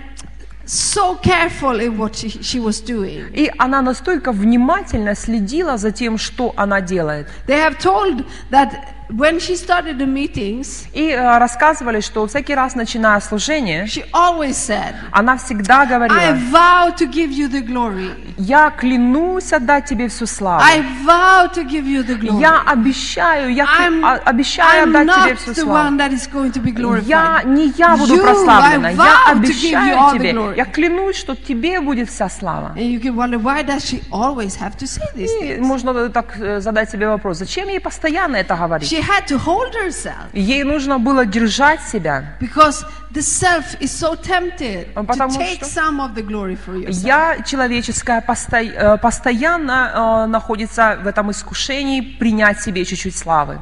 so 0.67 1.15
careful 1.23 1.81
in 1.81 1.97
what 1.97 2.15
she, 2.15 2.29
she 2.43 2.61
was 2.61 2.81
doing. 2.81 3.33
И 3.33 3.51
она 3.59 3.81
настолько 3.83 4.33
внимательно 4.33 5.15
следила 5.15 5.77
за 5.79 5.93
тем, 5.93 6.19
что 6.19 6.53
она 6.57 6.81
делает. 6.81 7.29
They 7.47 7.57
have 7.59 7.79
told 7.79 8.25
that 8.51 8.71
when 9.09 9.39
she 9.39 9.55
started 9.57 9.99
the 9.99 10.07
meetings, 10.07 10.87
И 10.93 11.11
э, 11.11 11.39
рассказывали, 11.39 12.01
что 12.01 12.27
всякий 12.27 12.55
раз, 12.55 12.75
начиная 12.75 13.21
служение, 13.21 13.85
she 13.87 14.05
always 14.13 14.55
said, 14.57 14.95
она 15.13 15.37
всегда 15.37 15.83
I 15.83 15.87
говорила, 15.87 16.37
vow 16.51 16.97
to 16.97 17.07
give 17.11 17.31
you 17.31 17.49
the 17.51 17.63
glory. 17.63 18.11
я 18.39 18.71
клянусь 18.71 19.53
отдать 19.53 19.87
тебе 19.87 20.09
всю 20.09 20.27
славу. 20.27 20.63
I 20.65 20.81
vow 21.07 21.53
to 21.55 21.65
give 21.65 21.85
you 21.87 22.05
the 22.05 22.19
glory. 22.19 22.41
Я 22.41 22.63
обещаю, 22.67 23.53
я 23.55 23.65
I'm, 23.65 24.05
а- 24.05 24.21
обещаю 24.25 24.87
I'm 24.89 25.01
отдать 25.03 25.25
тебе 25.25 25.35
всю 25.37 25.51
the 25.53 25.65
славу. 25.65 25.89
one 25.89 25.97
that 25.99 26.13
is 26.13 26.27
going 26.27 26.53
to 26.53 26.61
be 26.63 26.73
Я, 27.07 27.43
не 27.45 27.73
я 27.77 27.97
буду 27.97 28.15
You, 28.17 28.23
прославлена, 28.23 28.89
I 28.89 28.95
я 28.95 28.99
vow 28.99 29.41
to 29.41 29.43
give 29.43 29.63
you 29.63 29.95
all 29.97 30.11
обещаю 30.11 30.11
the 30.11 30.19
тебе, 30.19 30.33
glory. 30.33 30.57
я 30.57 30.65
клянусь, 30.65 31.17
что 31.17 31.35
тебе 31.37 31.81
будет 31.81 32.09
вся 32.11 32.29
слава. 32.29 32.73
And 32.77 32.91
you 32.91 33.01
can 33.01 33.15
wonder 33.15 33.39
why 33.39 33.63
does 33.63 33.85
she 33.85 34.03
always 34.11 34.57
have 34.57 34.77
to 34.79 34.87
say 34.87 35.05
these 35.15 35.31
И 35.41 35.55
things? 35.57 35.61
можно 35.61 36.09
так 36.11 36.37
э, 36.39 36.61
задать 36.61 36.91
себе 36.91 37.09
вопрос, 37.09 37.39
зачем 37.39 37.69
ей 37.69 37.81
постоянно 37.81 38.37
это 38.37 38.55
говорить? 38.57 38.91
She 38.93 38.96
had 39.01 39.27
to 39.27 39.39
hold 39.39 39.73
herself 39.75 40.29
Ей 40.33 40.63
нужно 40.65 40.99
было 40.99 41.25
держать 41.27 41.81
себя. 41.83 42.37
because 42.41 42.85
the 43.13 43.21
self 43.23 43.79
is 43.81 43.91
so 43.91 44.15
tempted 44.17 44.89
А 44.95 45.01
to 45.03 45.07
потому 45.07 45.39
take 45.39 45.63
some 45.63 46.01
of 46.01 46.15
the 46.15 46.23
glory 46.23 46.57
for 46.57 46.75
yourself. 46.77 47.05
Я 47.05 47.39
человеческая 47.45 48.21
посто- 48.21 48.59
э, 48.63 48.99
постоянно 48.99 50.25
э, 50.25 50.27
находится 50.27 50.99
в 51.03 51.07
этом 51.07 51.31
искушении 51.31 52.01
принять 52.01 52.61
себе 52.61 52.85
чуть-чуть 52.85 53.17
славы. 53.17 53.59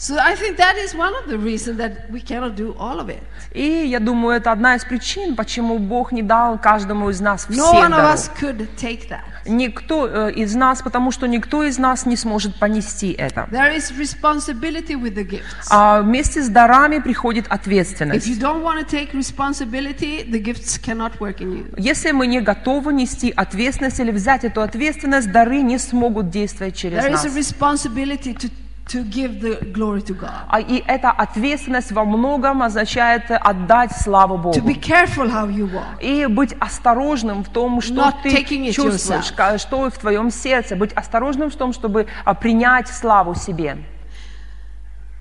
So 0.00 0.16
I 0.16 0.36
think 0.36 0.56
that 0.58 0.76
is 0.76 0.94
one 0.94 1.12
of 1.12 1.26
the 1.28 1.36
reasons 1.36 1.76
that 1.78 2.08
we 2.08 2.20
cannot 2.20 2.54
do 2.54 2.72
all 2.78 3.00
of 3.00 3.08
it. 3.08 3.20
И 3.52 3.84
я 3.88 3.98
думаю, 3.98 4.36
это 4.36 4.52
одна 4.52 4.76
из 4.76 4.84
причин, 4.84 5.34
почему 5.34 5.80
Бог 5.80 6.12
не 6.12 6.22
дал 6.22 6.56
каждому 6.56 7.10
из 7.10 7.20
нас 7.20 7.48
No 7.48 7.52
всех 7.54 7.74
one 7.82 7.92
of 7.92 7.96
даров. 7.96 8.14
us 8.14 8.30
could 8.40 8.68
take 8.76 9.08
that. 9.08 9.22
Никто 9.46 10.06
э, 10.06 10.32
из 10.34 10.54
нас, 10.54 10.82
потому 10.82 11.10
что 11.10 11.26
никто 11.26 11.64
из 11.64 11.78
нас 11.78 12.06
не 12.06 12.16
сможет 12.16 12.54
понести 12.60 13.10
это. 13.10 13.48
There 13.50 13.74
is 13.74 13.90
responsibility 13.98 14.94
with 14.94 15.16
the 15.16 15.24
gifts. 15.28 15.66
А 15.68 16.00
вместе 16.02 16.42
с 16.42 16.48
дарами 16.48 17.00
приходит 17.00 17.46
If 17.46 17.50
you 17.50 17.54
ответственность. 17.54 18.40
don't 18.40 18.62
want 18.62 18.78
to 18.78 18.84
take 18.88 19.12
responsibility, 19.14 20.22
the 20.22 20.38
gifts 20.40 20.78
cannot 20.78 21.18
work 21.18 21.40
in 21.40 21.52
you. 21.56 21.74
Если 21.76 22.12
мы 22.12 22.28
не 22.28 22.40
готовы 22.40 22.92
нести 22.92 23.32
ответственность 23.34 23.98
или 23.98 24.12
взять 24.12 24.44
эту 24.44 24.62
ответственность, 24.62 25.32
дары 25.32 25.62
не 25.62 25.76
смогут 25.78 26.30
действовать 26.30 26.76
через 26.76 26.98
There 26.98 27.08
is 27.08 27.24
нас. 27.24 27.24
a 27.24 27.30
responsibility 27.30 28.34
to, 28.34 28.48
to 28.88 29.04
give 29.04 29.40
the 29.40 29.64
glory 29.72 30.02
to 30.02 30.14
God. 30.18 30.30
А 30.48 30.60
И 30.60 30.82
эта 30.86 31.10
ответственность 31.10 31.92
во 31.92 32.04
многом 32.04 32.62
означает 32.62 33.30
отдать 33.30 33.92
славу 33.92 34.36
To 34.36 34.42
Богу. 34.60 34.68
be 34.68 34.74
careful 34.80 35.28
how 35.30 35.48
you 35.48 35.70
walk. 35.70 36.00
И 36.00 36.26
быть 36.26 36.54
осторожным 36.58 37.44
в 37.44 37.48
том, 37.50 37.80
что 37.80 37.94
Not 37.94 38.22
ты 38.22 38.44
чувствуешь, 38.72 39.30
yourself. 39.32 39.58
что 39.58 39.90
в 39.90 39.98
твоем 39.98 40.30
сердце. 40.30 40.76
Быть 40.76 40.92
осторожным 40.92 41.50
в 41.50 41.56
том, 41.56 41.72
чтобы 41.72 42.06
а, 42.24 42.34
принять 42.34 42.88
славу 42.88 43.34
себе. 43.34 43.78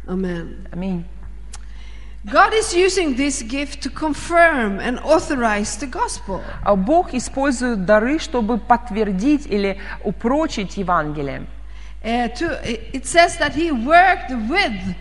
Аминь. 0.07 1.05
God 2.25 2.51
is 2.53 2.73
using 2.75 3.15
this 3.15 3.41
gift 3.41 3.81
to 3.83 3.89
confirm 3.89 4.79
and 4.79 4.99
authorize 4.99 5.77
the 5.79 5.87
gospel. 5.89 6.41
А 6.63 6.75
Бог 6.75 7.13
использует 7.13 7.85
дары, 7.85 8.19
чтобы 8.19 8.57
подтвердить 8.57 9.45
или 9.45 9.79
упрочить 10.03 10.75
Евангелие. 10.75 11.47
Uh, 12.07 12.29
to, 12.39 12.45
it 12.63 12.79
it 12.93 13.05
says 13.05 13.37
that 13.37 13.53
He 13.53 13.69
worked 13.71 14.31
with 14.49 14.95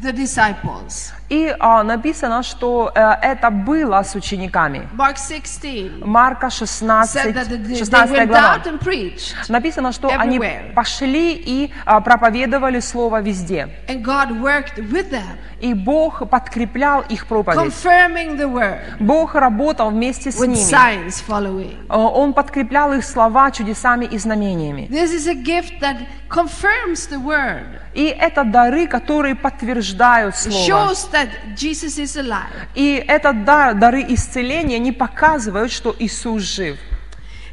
the 0.00 0.12
disciples. 0.12 1.12
И 1.28 1.52
а, 1.58 1.82
написано, 1.82 2.44
что 2.44 2.92
э, 2.94 3.00
это 3.20 3.50
было 3.50 4.00
с 4.04 4.14
учениками. 4.14 4.88
Mark 4.96 5.16
16 5.16 6.04
Марка 6.04 6.46
said 6.50 6.68
16, 6.68 7.34
that 7.34 7.48
they, 7.48 7.56
they 7.56 7.74
16 7.74 8.10
went 8.12 8.28
глава. 8.28 8.58
out 8.58 8.66
and 8.68 8.78
preached, 8.78 9.34
Написано, 9.48 9.90
что 9.90 10.08
они 10.08 10.38
пошли 10.74 11.32
и 11.34 11.72
а, 11.84 12.00
проповедовали 12.00 12.78
Слово 12.78 13.22
везде. 13.22 13.68
and 13.88 14.04
God 14.04 14.40
worked 14.40 14.78
with 14.78 15.10
them, 15.10 15.36
И 15.60 15.74
Бог 15.74 16.28
подкреплял 16.30 17.00
их 17.08 17.26
проповедь. 17.26 17.58
confirming 17.58 18.36
the 18.36 18.46
word 18.46 18.78
Бог 19.00 19.34
работал 19.34 19.90
вместе 19.90 20.30
с 20.30 20.38
with 20.40 20.46
ними. 20.48 20.62
signs 20.62 21.24
following. 21.26 21.86
Он 21.88 22.34
подкреплял 22.34 22.92
их 22.92 23.04
слова 23.04 23.50
чудесами 23.50 24.04
и 24.04 24.16
знамениями. 24.18 24.86
This 24.90 25.12
is 25.12 25.26
a 25.26 25.34
gift 25.34 25.80
that 25.80 25.96
confirms 26.29 27.07
the 27.07 27.19
word, 27.19 27.79
И 27.93 28.05
это 28.05 28.43
дары, 28.43 28.87
которые 28.87 29.35
подтверждают 29.35 30.35
Слово. 30.35 30.65
shows 30.65 31.09
that 31.11 31.29
Jesus 31.55 31.97
is 31.97 32.15
alive. 32.17 32.67
И 32.75 33.03
это 33.07 33.33
дар, 33.33 33.73
дары 33.75 34.05
исцеления 34.09 34.79
не 34.79 34.91
показывают, 34.91 35.71
что 35.71 35.95
Иисус 35.99 36.43
жив. 36.43 36.77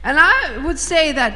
And 0.05 0.17
I 0.19 0.59
would 0.65 0.79
say 0.79 1.13
that 1.13 1.33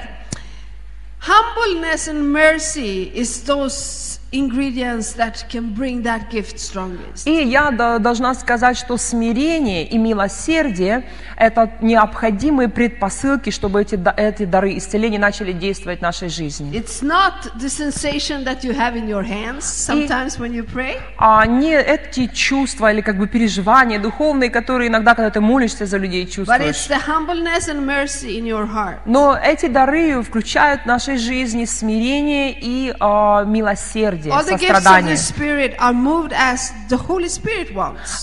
humbleness 1.21 2.09
and 2.09 2.33
mercy 2.33 3.11
is 3.15 3.43
those 3.45 4.06
ingredients 4.32 5.14
that 5.14 5.46
can 5.50 5.74
bring 5.74 6.04
that 6.04 6.30
gift 6.30 6.60
strongest. 6.60 7.26
И 7.26 7.44
я 7.44 7.72
до- 7.72 8.00
должна 8.00 8.34
сказать, 8.34 8.78
что 8.78 8.98
смирение 8.98 9.86
и 9.88 9.98
милосердие– 9.98 11.04
это 11.38 11.72
необходимые 11.82 12.68
предпосылки, 12.68 13.50
чтобы 13.52 13.82
эти, 13.82 14.00
эти 14.18 14.46
дары 14.46 14.78
исцеления 14.78 15.20
начали 15.20 15.54
действовать 15.54 16.00
в 16.00 16.02
нашей 16.02 16.30
жизни. 16.30 16.72
It's 16.74 17.02
not 17.02 17.54
the 17.58 17.70
sensation 17.70 18.44
that 18.44 18.64
you 18.64 18.74
have 18.78 18.96
in 18.96 19.08
your 19.08 19.24
hands 19.24 19.64
sometimes 19.64 20.38
when 20.38 20.52
you 20.54 20.64
pray, 20.66 20.98
А 21.18 21.46
не 21.46 21.74
эти 21.74 22.28
чувства 22.28 22.92
или 22.92 23.02
как 23.02 23.18
бы 23.18 23.28
переживания 23.28 24.00
духовные, 24.00 24.50
которые 24.50 24.90
иногда, 24.90 25.16
когда 25.16 25.30
ты 25.30 25.40
молишься 25.42 25.86
за 25.86 25.98
людей, 25.98 26.24
but 26.26 26.28
it's 26.28 26.32
чувствуешь. 26.32 26.88
the 26.90 27.00
humbleness 27.08 27.68
and 27.70 27.86
mercy 27.86 28.38
in 28.38 28.46
your 28.46 28.66
heart. 28.68 28.98
Но 29.06 29.38
эти 29.42 29.68
дары 29.68 30.22
включают 30.22 30.82
в 30.82 30.86
нашей 30.86 31.18
жизни 31.18 31.66
смирение 31.66 32.52
и 32.60 32.94
а, 33.00 33.44
милосердие, 33.46 34.17
Of 34.26 34.46
сострадание. 34.78 35.16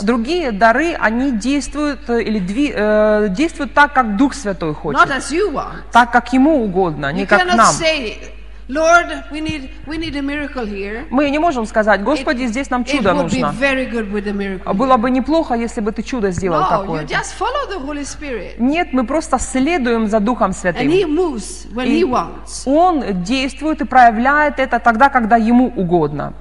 Другие 0.02 0.52
дары, 0.52 0.94
они 0.94 1.32
действуют 1.32 2.08
э, 2.08 2.22
или 2.22 2.40
дви- 2.40 2.72
э, 2.74 3.28
действуют 3.30 3.74
так, 3.74 3.92
как 3.94 4.16
Дух 4.16 4.34
Святой 4.34 4.74
хочет, 4.74 5.00
так, 5.92 6.10
как 6.12 6.32
Ему 6.32 6.62
угодно, 6.64 7.12
не 7.12 7.22
You 7.22 7.26
как 7.26 7.38
нам. 7.56 7.74
say, 7.74 8.16
Lord, 8.68 9.24
we 9.30 9.40
need, 9.42 9.68
we 9.86 9.98
need 9.98 10.16
a 10.16 10.22
miracle 10.22 10.64
here. 10.64 11.04
Мы 11.10 11.28
не 11.30 11.38
можем 11.38 11.66
сказать, 11.66 12.02
Господи, 12.02 12.46
здесь 12.46 12.70
нам 12.70 12.82
It 12.82 12.86
чудо 12.96 13.12
нужно. 13.12 13.54
very 13.60 13.90
good 13.90 14.10
with 14.10 14.26
a 14.26 14.32
miracle. 14.32 14.72
Было 14.72 14.96
бы 14.96 15.10
неплохо, 15.10 15.54
если 15.54 15.80
бы 15.82 15.92
ты 15.92 16.02
чудо 16.02 16.30
сделал 16.30 16.60
No, 16.62 16.64
you 16.64 16.80
какое-то. 16.80 17.12
just 17.12 17.34
follow 17.38 17.68
the 17.68 17.78
Holy 17.84 18.04
Spirit. 18.04 18.54
Нет, 18.58 18.92
мы 18.92 19.04
просто 19.06 19.38
следуем 19.38 20.06
за 20.08 20.18
Духом 20.20 20.52
And 20.52 20.54
Святым. 20.54 20.88
He 20.88 21.04
moves 21.04 21.66
when 21.74 21.86
И 21.88 22.02
He 22.02 22.08
wants. 22.08 22.62
Он 22.66 23.22
действует 23.22 23.82
и 23.82 23.84
проявляет 23.84 24.58
это 24.58 24.78
тогда, 24.78 25.10
когда 25.10 25.36
Ему 25.36 25.66
угодно. 25.76 26.32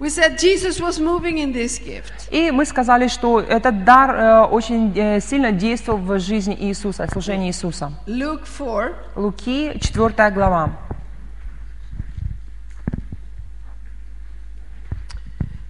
We 0.00 0.08
said 0.10 0.38
Jesus 0.40 0.80
was 0.80 0.98
moving 0.98 1.38
in 1.38 1.52
this 1.54 1.78
gift. 1.80 2.28
И 2.32 2.50
мы 2.50 2.66
сказали, 2.66 3.06
что 3.06 3.38
этот 3.38 3.84
дар 3.84 4.10
э, 4.16 4.40
очень 4.46 4.92
э, 4.96 5.20
сильно 5.20 5.52
действовал 5.52 5.98
в 6.00 6.18
жизни 6.18 6.56
Иисуса, 6.58 7.06
в 7.06 7.10
служении 7.10 7.46
Иисуса. 7.48 7.92
Luke 8.08 8.42
4, 8.44 8.94
Луки, 9.14 9.78
4 9.80 10.30
глава. 10.32 10.70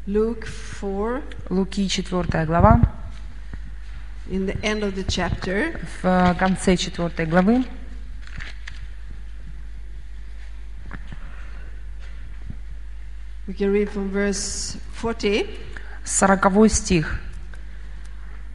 Luke 0.08 0.46
4, 0.46 1.22
Луки, 1.50 1.88
4 1.88 2.46
глава. 2.46 3.00
in 4.30 4.46
the 4.46 4.58
end 4.64 4.84
of 4.84 4.96
the 4.96 5.04
chapter. 5.04 5.80
В 6.02 6.06
э, 6.06 6.36
конце 6.36 6.76
4 6.76 7.26
главы. 7.26 7.66
We 13.48 13.56
can 13.56 13.72
read 13.72 13.90
from 13.90 14.12
verse 14.12 14.78
40. 14.94 15.50
40 16.04 16.70
стих. 16.70 17.20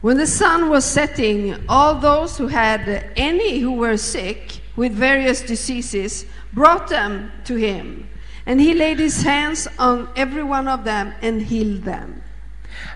When 0.01 0.17
the 0.17 0.27
sun 0.27 0.69
was 0.69 0.85
setting, 0.85 1.55
all 1.67 1.95
those 1.95 2.37
who 2.37 2.47
had 2.47 3.11
any 3.17 3.59
who 3.59 3.73
were 3.73 3.97
sick 3.97 4.61
with 4.77 4.93
various 4.93 5.41
diseases 5.41 6.25
brought 6.53 6.87
them 6.87 7.31
to 7.43 7.55
him. 7.55 8.07
And 8.45 8.59
he 8.59 8.73
laid 8.73 8.99
his 8.99 9.23
hands 9.23 9.67
on 9.79 10.07
every 10.15 10.43
one 10.43 10.67
of 10.67 10.83
them 10.83 11.13
and 11.21 11.41
healed 11.41 11.83
them. 11.83 12.21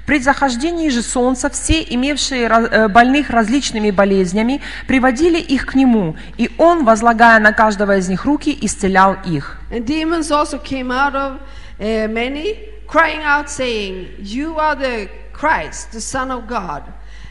При 0.05 0.19
захождении 0.19 0.89
же 0.89 1.01
солнца 1.01 1.50
все, 1.50 1.84
имевшие 1.84 2.48
ра- 2.48 2.67
э, 2.69 2.88
больных 2.88 3.29
различными 3.29 3.91
болезнями, 3.91 4.62
приводили 4.88 5.39
их 5.39 5.67
к 5.67 5.75
нему, 5.75 6.15
и 6.38 6.50
он, 6.58 6.84
возлагая 6.84 7.39
на 7.39 7.53
каждого 7.53 7.98
из 7.98 8.10
них 8.10 8.25
руки, 8.25 8.58
исцелял 8.62 9.17
их. 9.25 9.58
And 9.72 9.86
demons 9.86 10.31
also 10.31 10.58
came 10.58 10.91
out 10.91 11.15
of 11.15 11.39
uh, 11.80 12.08
many, 12.10 12.58
crying 12.88 13.21
out, 13.23 13.49
saying, 13.49 14.08
You 14.19 14.58
are 14.58 14.75
the 14.75 15.10
Christ, 15.32 15.91
the 15.91 16.02
Son 16.02 16.32
of 16.32 16.47
God. 16.47 16.84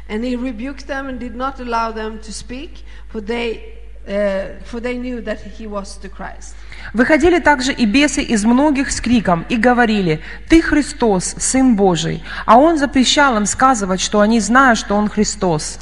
And 0.09 0.25
he 0.25 0.37
rebuked 0.37 0.87
them 0.87 1.09
and 1.09 1.18
did 1.18 1.35
not 1.35 1.61
allow 1.61 1.92
them 1.92 2.18
to 2.21 2.33
speak, 2.33 2.85
for 3.09 3.21
they, 3.21 3.75
uh, 4.08 4.62
for 4.66 4.80
they 4.82 4.98
knew 4.98 5.22
that 5.22 5.39
he 5.58 5.68
was 5.68 5.98
the 6.02 6.10
Christ. 6.10 6.56
Выходили 6.94 7.39
также 7.39 7.72
и 7.72 7.86
бесы 7.86 8.22
из 8.22 8.44
многих 8.46 8.92
с 8.92 9.00
криком 9.00 9.46
и 9.50 9.56
говорили, 9.56 10.22
«Ты 10.50 10.62
Христос, 10.62 11.36
Сын 11.38 11.76
Божий». 11.76 12.24
А 12.46 12.58
он 12.58 12.78
запрещал 12.78 13.38
им 13.38 13.46
сказывать, 13.46 14.02
что 14.02 14.20
они 14.20 14.39
знают, 14.39 14.78
что 14.78 14.96
он 14.96 15.08
Христос. 15.10 15.80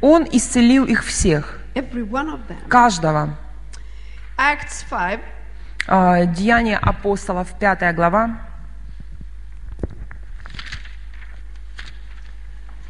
Он 0.00 0.26
исцелил 0.32 0.84
их 0.84 1.04
всех, 1.04 1.60
every 1.74 2.08
one 2.08 2.28
of 2.28 2.40
them. 2.48 2.68
каждого. 2.68 3.36
Acts 4.36 4.84
5, 4.90 5.20
А, 5.88 6.24
Деяния 6.26 6.78
апостолов, 6.78 7.54
5 7.58 7.94
глава. 7.94 8.40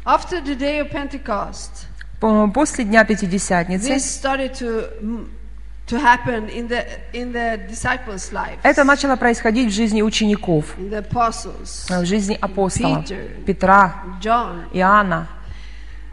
after 0.07 0.39
the 0.39 0.55
day 0.55 0.79
of 0.79 0.89
Pentecost, 0.89 1.76
После 2.19 2.83
Дня 2.83 3.03
Пятидесятницы 3.05 3.97
это 8.63 8.83
начало 8.83 9.15
происходить 9.15 9.71
в 9.71 9.75
жизни 9.75 10.01
учеников, 10.01 10.75
в 10.77 12.05
жизни 12.05 12.37
апостолов. 12.41 13.05
Петра. 13.45 14.03
Иоанна. 14.73 15.27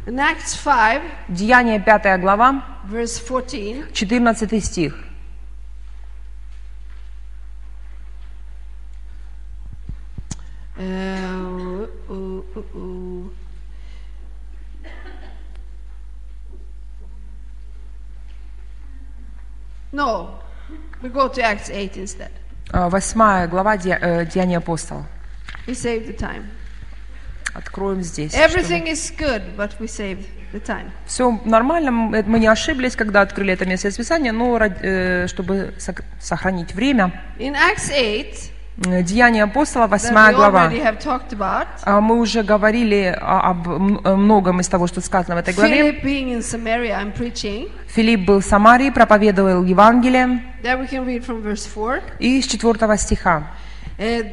Acts 0.07 0.55
5, 0.63 1.03
Деяния 1.29 1.81
5 1.81 2.21
глава, 2.21 2.63
verse 2.87 3.19
14, 3.19 3.91
14 3.95 4.65
стих. 4.65 5.05
uh, 10.79 10.83
ooh, 10.83 11.89
ooh, 12.11 12.65
ooh. 12.75 12.94
No, 19.95 20.41
we 21.03 21.09
go 21.09 21.29
to 21.29 21.43
Acts 21.43 21.71
8 21.71 21.97
instead. 21.97 22.31
А, 22.71 22.89
Восьмая 22.89 23.47
глава 23.47 23.77
э, 23.77 24.27
Деяния 24.27 24.59
апостолов. 24.59 25.07
We 25.67 25.73
save 25.73 26.07
the 26.07 26.19
time. 26.19 26.45
Откроем 27.55 28.03
здесь. 28.03 28.35
Everything 28.35 28.87
is 28.87 29.15
good, 29.17 29.57
but 29.57 29.79
we 29.79 29.87
save 29.87 30.27
the 30.53 30.61
time. 30.61 30.91
Все 31.07 31.41
нормально, 31.45 32.15
это 32.17 32.29
мы 32.29 32.41
не 32.41 32.49
ошиблись, 32.49 32.97
когда 32.97 33.21
открыли 33.21 33.53
это 33.53 33.65
место 33.65 33.93
Писания, 33.97 34.33
но 34.33 34.59
э, 34.59 35.27
чтобы 35.29 35.75
сохранить 36.21 36.75
время. 36.75 37.13
In 37.39 37.55
Acts 37.55 37.91
8, 37.91 37.93
э, 37.93 38.54
Деяния 38.77 39.45
апостола, 39.45 39.85
that 39.85 40.01
8 40.01 40.13
we 40.13 40.35
глава. 40.35 40.71
А 41.85 42.01
Мы 42.01 42.19
уже 42.19 42.43
говорили 42.43 43.17
об 43.21 43.69
э, 43.69 44.17
многом 44.17 44.61
из 44.61 44.69
того, 44.69 44.89
что 44.89 45.01
сказано 45.01 45.37
в 45.37 45.39
этой 45.39 45.55
главе. 45.55 45.93
Филипп 47.87 48.27
был 48.27 48.41
в 48.41 48.45
Самарии, 48.45 48.91
проповедовал 48.91 49.63
Евангелие. 49.63 50.43
There 50.63 50.79
we 50.81 50.89
can 50.89 51.05
read 51.05 51.25
from 51.25 51.43
verse 51.43 51.65
4. 51.67 52.03
И 52.19 52.43
с 52.43 52.47
4 52.47 52.97
стиха. 52.99 53.45
Uh, 53.97 54.25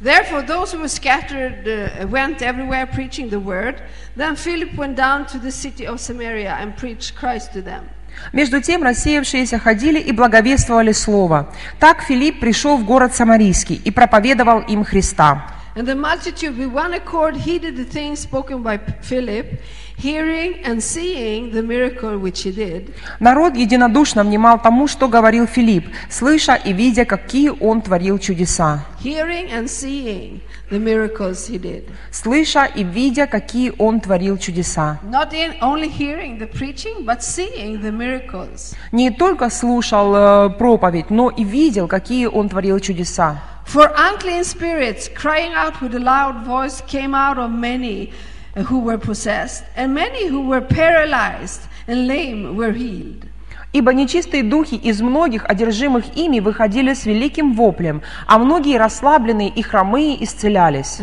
Therefore, 0.00 0.42
those 0.42 0.72
who 0.72 0.80
were 0.80 0.88
scattered 0.88 1.66
uh, 1.66 2.06
went 2.08 2.42
everywhere 2.42 2.84
preaching 2.84 3.30
the 3.30 3.40
word. 3.40 3.80
Then 4.16 4.36
Philip 4.36 4.76
went 4.76 4.96
down 4.96 5.24
to 5.28 5.38
the 5.38 5.50
city 5.50 5.86
of 5.86 5.98
Samaria 5.98 6.58
and 6.60 6.76
preached 6.76 7.14
Christ 7.16 7.54
to 7.54 7.62
them. 7.62 7.88
Между 8.32 8.60
тем 8.60 8.82
рассеявшиеся 8.82 9.58
ходили 9.58 9.98
и 9.98 10.12
благовествовали 10.12 10.92
Слово. 10.92 11.48
Так 11.78 12.02
Филипп 12.02 12.40
пришел 12.40 12.76
в 12.76 12.84
город 12.84 13.14
Самарийский 13.14 13.80
и 13.84 13.90
проповедовал 13.90 14.60
им 14.60 14.84
Христа. 14.84 15.54
And 15.76 15.88
the 15.88 15.96
multitude 15.96 16.56
with 16.56 16.72
one 16.72 16.94
accord 16.94 17.36
heeded 17.36 17.76
the 17.76 17.84
things 17.84 18.20
spoken 18.20 18.62
by 18.62 18.78
Philip, 19.02 19.60
hearing 19.96 20.62
and 20.64 20.80
seeing 20.80 21.50
the 21.50 21.62
miracle 21.62 22.16
which 22.16 22.42
he 22.44 22.52
did. 22.52 22.94
Народ 23.18 23.56
единодушно 23.56 24.22
внимал 24.22 24.60
тому, 24.62 24.86
что 24.86 25.08
говорил 25.08 25.48
Филипп, 25.48 25.88
слыша 26.08 26.54
и 26.54 26.72
видя, 26.72 27.04
какие 27.04 27.48
он 27.48 27.82
творил 27.82 28.20
чудеса. 28.20 28.84
Hearing 29.02 29.50
and 29.50 29.64
seeing 29.64 30.40
the 30.69 30.79
miracles 30.79 31.47
he 31.47 31.57
did. 31.57 31.89
Слыша 32.11 32.65
и 32.65 32.83
видя, 32.83 33.27
какие 33.27 33.73
он 33.77 33.99
творил 33.99 34.37
чудеса. 34.37 34.99
Not 35.03 35.33
in 35.33 35.55
only 35.61 35.89
hearing 35.89 36.37
the 36.37 36.47
preaching, 36.47 37.05
but 37.05 37.21
seeing 37.21 37.81
the 37.81 37.91
miracles. 37.91 38.75
Не 38.91 39.11
только 39.11 39.49
слушал 39.49 40.15
э, 40.15 40.49
проповедь, 40.57 41.09
но 41.09 41.29
и 41.29 41.43
видел, 41.43 41.87
какие 41.87 42.25
он 42.25 42.49
творил 42.49 42.79
чудеса. 42.79 43.41
For 43.65 43.93
unclean 43.95 44.43
spirits, 44.43 45.07
crying 45.07 45.53
out 45.53 45.79
with 45.79 45.93
a 45.93 45.99
loud 45.99 46.43
voice, 46.43 46.81
came 46.87 47.13
out 47.13 47.37
of 47.37 47.51
many 47.51 48.11
uh, 48.55 48.63
who 48.63 48.79
were 48.79 48.97
possessed, 48.97 49.63
and 49.75 49.93
many 49.93 50.27
who 50.27 50.47
were 50.47 50.61
paralyzed 50.61 51.61
and 51.87 52.07
lame 52.07 52.55
were 52.55 52.71
healed. 52.71 53.25
Ибо 53.74 53.92
нечистые 53.92 54.44
духи 54.44 54.76
из 54.76 55.02
многих, 55.02 55.44
одержимых 55.44 56.16
ими, 56.16 56.38
выходили 56.38 56.94
с 56.94 57.06
великим 57.06 57.54
воплем, 57.54 58.02
а 58.28 58.38
многие 58.38 58.78
расслабленные 58.78 59.48
и 59.48 59.62
хромые 59.62 60.22
исцелялись. 60.22 61.00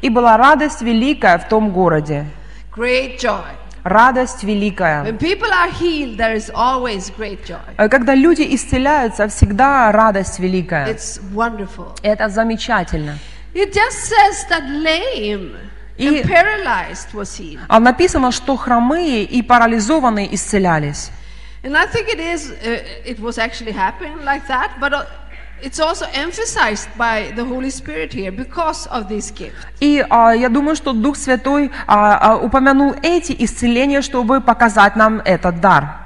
И 0.00 0.08
была 0.10 0.36
радость 0.36 0.82
великая 0.82 1.38
в 1.38 1.48
том 1.48 1.72
городе. 1.72 2.26
Радость 3.82 4.44
великая. 4.44 5.04
Э, 7.76 7.88
Когда 7.88 8.14
люди 8.14 8.46
исцеляются, 8.54 9.26
всегда 9.26 9.90
радость 9.90 10.38
великая. 10.38 10.96
Это 12.02 12.28
замечательно. 12.28 13.18
It 13.54 13.72
just 13.72 14.08
says 14.08 14.46
that 14.50 14.68
lame 14.68 15.56
И-. 15.96 16.24
А 17.68 17.80
написано, 17.80 18.32
что 18.32 18.56
хромые 18.56 19.24
и 19.24 19.42
парализованные 19.42 20.34
исцелялись. 20.34 21.10
And 21.62 21.74
I 21.74 21.86
think 21.86 22.08
it 22.08 22.20
is, 22.20 22.50
uh, 22.50 22.84
it 23.06 23.18
was 23.18 23.38
actually 23.38 23.72
happening 23.72 24.22
like 24.22 24.46
that, 24.48 24.78
but 24.78 24.92
uh, 24.92 25.06
it's 25.62 25.80
also 25.80 26.04
emphasized 26.12 26.88
by 26.98 27.32
the 27.34 27.42
Holy 27.42 27.70
Spirit 27.70 28.12
here 28.12 28.30
because 28.30 28.86
of 28.88 29.08
this 29.08 29.30
gift. 29.30 29.66
И 29.80 30.04
а, 30.10 30.32
я 30.32 30.50
думаю, 30.50 30.76
что 30.76 30.92
Дух 30.92 31.16
Святой 31.16 31.70
а, 31.86 32.18
а, 32.18 32.36
упомянул 32.36 32.94
эти 33.02 33.34
исцеления, 33.38 34.02
чтобы 34.02 34.42
показать 34.42 34.94
нам 34.94 35.22
этот 35.24 35.60
дар. 35.60 36.03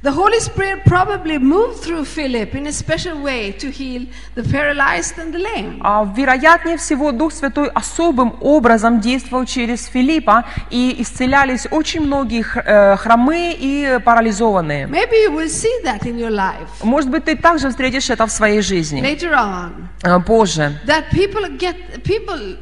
The 0.00 0.12
Holy 0.12 0.38
Spirit 0.38 0.84
probably 0.84 1.38
moved 1.38 1.78
through 1.82 2.04
Philip 2.04 2.54
in 2.54 2.68
a 2.68 2.72
special 2.72 3.20
way 3.20 3.50
to 3.50 3.68
heal 3.68 4.06
the 4.36 4.44
paralyzed 4.44 5.18
and 5.18 5.34
the 5.34 5.40
lame. 5.40 5.80
А, 5.82 6.04
вероятнее 6.04 6.76
всего, 6.76 7.10
Дух 7.10 7.32
Святой 7.32 7.68
особым 7.70 8.36
образом 8.40 9.00
действовал 9.00 9.44
через 9.44 9.86
Филиппа, 9.86 10.44
и 10.70 10.94
исцелялись 11.02 11.66
очень 11.72 12.02
многие 12.02 12.44
э, 12.64 12.96
хромые 12.96 13.56
и 13.58 13.98
парализованные. 14.04 14.86
Maybe 14.86 15.16
you 15.26 15.32
will 15.32 15.48
see 15.48 15.82
that 15.82 16.02
in 16.04 16.16
your 16.16 16.30
life 16.30 16.68
Может 16.84 17.10
быть, 17.10 17.24
ты 17.24 17.34
также 17.34 17.68
встретишь 17.70 18.08
это 18.08 18.24
в 18.28 18.30
своей 18.30 18.60
жизни 18.62 19.02
later 19.02 19.32
on. 19.32 19.88
э, 20.04 20.20
позже. 20.20 20.78
That 20.86 21.10
people 21.10 21.48
get, 21.58 22.04
people, 22.04 22.56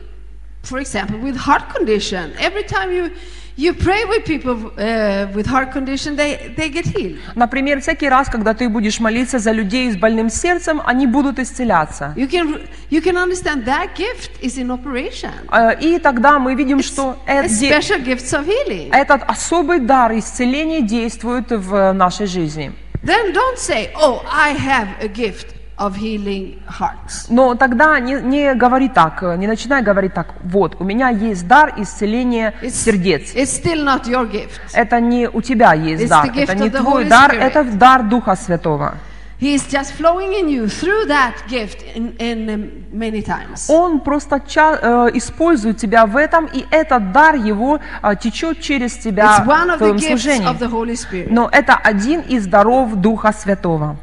for 0.63 0.79
example, 0.79 1.19
with 1.21 1.37
heart 1.37 1.69
condition, 1.69 2.33
every 2.41 2.65
time 2.65 2.91
you, 2.91 3.11
you 3.57 3.73
pray 3.75 4.05
with 4.05 4.25
people 4.27 4.71
uh, 4.77 5.27
with 5.35 5.47
heart 5.47 5.73
condition, 5.73 6.15
they, 6.17 6.53
they 6.57 6.69
get 6.69 6.85
healed. 6.87 7.19
Например, 7.35 7.81
всякий 7.81 8.09
раз, 8.09 8.29
когда 8.29 8.53
ты 8.55 8.69
будешь 8.69 9.01
молиться 9.01 9.39
за 9.39 9.53
людей 9.53 9.91
с 9.91 9.97
больным 9.97 10.29
сердцем, 10.31 10.83
они 10.85 11.07
будут 11.07 11.39
исцеляться. 11.39 12.13
You 12.17 12.29
can, 12.29 12.69
you 12.91 13.01
can 13.03 13.17
understand 13.17 13.65
that 13.65 13.95
gift 13.97 14.31
is 14.43 14.59
in 14.59 14.71
operation. 14.71 15.31
Э, 15.51 15.77
И 15.81 15.99
тогда 15.99 16.39
мы 16.39 16.55
видим, 16.55 16.83
что 16.83 17.17
A 17.27 17.45
эт- 17.45 17.49
де- 17.49 17.71
special 17.71 18.05
gifts 18.05 18.33
of 18.33 18.47
healing. 18.47 18.91
этот 18.93 19.23
особый 19.27 19.81
дар 19.81 20.13
исцеления 20.19 20.83
действует 20.83 21.51
в 21.51 21.93
нашей 21.93 22.27
жизни. 22.27 22.73
Then 23.03 23.33
don't 23.33 23.57
say, 23.57 23.91
oh, 23.95 24.23
I 24.31 24.53
have 24.55 24.89
a 25.01 25.07
gift 25.09 25.55
of 25.79 25.97
healing 25.97 26.59
hearts. 26.67 27.27
Но 27.29 27.55
тогда 27.55 27.99
не, 28.01 28.15
не 28.21 28.55
говори 28.55 28.89
так, 28.89 29.23
э, 29.23 29.37
не 29.37 29.47
начинай 29.47 29.83
говорить 29.83 30.15
так, 30.15 30.29
вот, 30.43 30.77
у 30.81 30.85
меня 30.85 31.09
есть 31.11 31.47
дар 31.47 31.75
исцеления 31.77 32.55
It's, 32.63 32.71
сердец. 32.71 33.35
it's 33.35 33.63
still 33.63 33.85
not 33.85 34.05
your 34.07 34.31
gift. 34.31 34.61
Это 34.73 35.01
не 35.01 35.29
у 35.29 35.41
тебя 35.43 35.75
есть 35.75 36.05
It's 36.05 36.09
дар, 36.09 36.31
это 36.35 36.55
не 36.55 36.71
твой 36.71 37.05
дар, 37.05 37.31
Spirit. 37.33 37.41
это 37.41 37.65
дар 37.65 38.03
Духа 38.05 38.37
Святого. 38.37 38.95
He 39.39 39.55
is 39.55 39.67
just 39.71 39.93
flowing 39.99 40.33
in 40.33 40.49
you 40.49 40.65
through 40.67 41.09
that 41.09 41.35
gift 41.47 41.83
in, 41.95 42.17
in 42.19 42.87
many 42.91 43.21
times. 43.23 43.67
Он 43.69 44.01
просто 44.01 44.41
ча- 44.41 44.79
э, 44.81 45.11
использует 45.13 45.77
тебя 45.77 46.07
в 46.07 46.17
этом, 46.17 46.47
и 46.47 46.65
этот 46.71 47.13
дар 47.13 47.35
его 47.35 47.79
э, 48.03 48.15
течет 48.19 48.63
через 48.63 48.95
тебя 48.97 49.25
It's 49.41 49.47
one 49.47 49.67
в 49.69 49.75
of 49.75 49.77
твоем 49.77 49.99
служении. 49.99 50.49
of 50.49 50.59
the 50.59 50.71
Holy 50.71 50.95
Spirit. 50.97 51.27
Но 51.29 51.51
это 51.53 51.75
один 51.75 52.21
из 52.21 52.47
даров 52.47 52.95
Духа 52.95 53.35
Святого. 53.39 53.99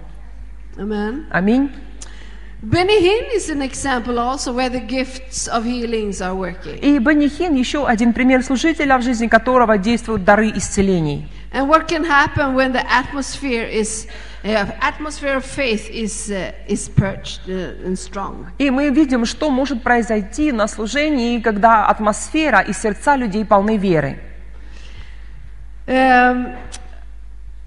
Amen. 0.78 1.26
Аминь. 1.30 1.70
Hinn 2.72 3.36
is 3.36 3.50
an 3.50 3.62
example 3.62 4.18
also 4.20 4.54
where 4.54 4.70
the 4.70 4.80
gifts 4.80 5.48
of 5.48 5.66
healings 5.66 6.22
are 6.22 6.34
working. 6.34 6.80
И 6.82 6.98
Бенихин 7.00 7.56
еще 7.56 7.86
один 7.86 8.14
пример 8.14 8.44
служителя, 8.44 8.98
в 8.98 9.02
жизни 9.04 9.28
которого 9.28 9.78
действуют 9.78 10.24
дары 10.24 10.52
исцелений. 10.56 11.28
And 11.52 11.68
what 11.68 11.88
can 11.88 12.04
happen 12.04 12.56
when 12.56 12.72
the 12.72 12.84
atmosphere 12.90 13.68
is 13.68 14.08
uh, 14.44 14.72
atmosphere 14.82 15.36
of 15.36 15.46
faith 15.46 15.90
is 15.92 16.32
uh, 16.32 16.52
is 16.68 16.90
perched 16.90 17.48
uh, 17.48 17.86
and 17.86 17.98
strong? 17.98 18.48
И 18.58 18.72
мы 18.72 18.90
видим, 18.90 19.26
что 19.26 19.52
может 19.52 19.84
произойти 19.84 20.52
на 20.52 20.68
служении, 20.68 21.40
когда 21.40 21.88
атмосфера 21.88 22.62
и 22.62 22.74
сердца 22.74 23.16
людей 23.16 23.46
полны 23.46 23.78
веры. 23.78 24.20
Um, 25.86 26.56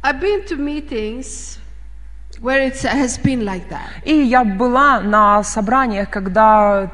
I've 0.03 0.21
been 0.21 0.43
to 0.47 0.57
meetings 0.57 1.59
where 2.41 2.61
it 2.61 2.77
has 2.83 3.19
been 3.19 3.45
like 3.45 3.69
that. 3.69 3.89
И 4.05 4.15
я 4.23 4.45
была 4.45 5.01
на 5.01 5.43
собраниях, 5.43 6.11
когда 6.11 6.91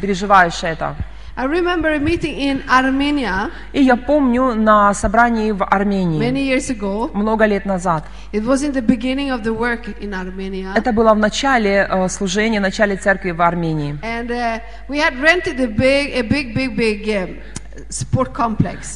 переживаешь 0.00 0.62
это. 0.62 0.96
I 1.36 1.44
remember 1.46 1.88
a 1.88 2.00
meeting 2.00 2.36
in 2.36 2.62
Armenia 2.68 3.52
И 3.72 3.80
я 3.80 3.94
помню 3.94 4.54
на 4.54 4.92
собрании 4.92 5.52
в 5.52 5.64
Армении 5.64 6.18
many 6.18 6.42
years 6.44 6.68
ago. 6.68 7.10
много 7.14 7.44
лет 7.46 7.64
назад. 7.64 8.04
It 8.32 8.44
was 8.44 8.64
in 8.64 8.72
the 8.72 8.82
beginning 8.82 9.30
of 9.30 9.44
the 9.44 9.54
work 9.56 9.86
in 10.00 10.12
Armenia. 10.14 10.72
Это 10.74 10.92
было 10.92 11.14
в 11.14 11.18
начале 11.18 11.86
э, 11.88 12.08
служения, 12.08 12.58
в 12.58 12.62
начале 12.62 12.96
церкви 12.96 13.30
в 13.30 13.40
Армении. 13.40 13.96
And 14.02 14.30
uh, 14.32 14.58
we 14.88 14.98
had 14.98 15.16
rented 15.20 15.60
a 15.60 15.68
big, 15.68 16.12
a 16.16 16.22
big, 16.22 16.54
big, 16.56 16.74
big 16.76 17.08
um, 17.08 17.36
sport 17.36 17.36
complex. 17.36 17.67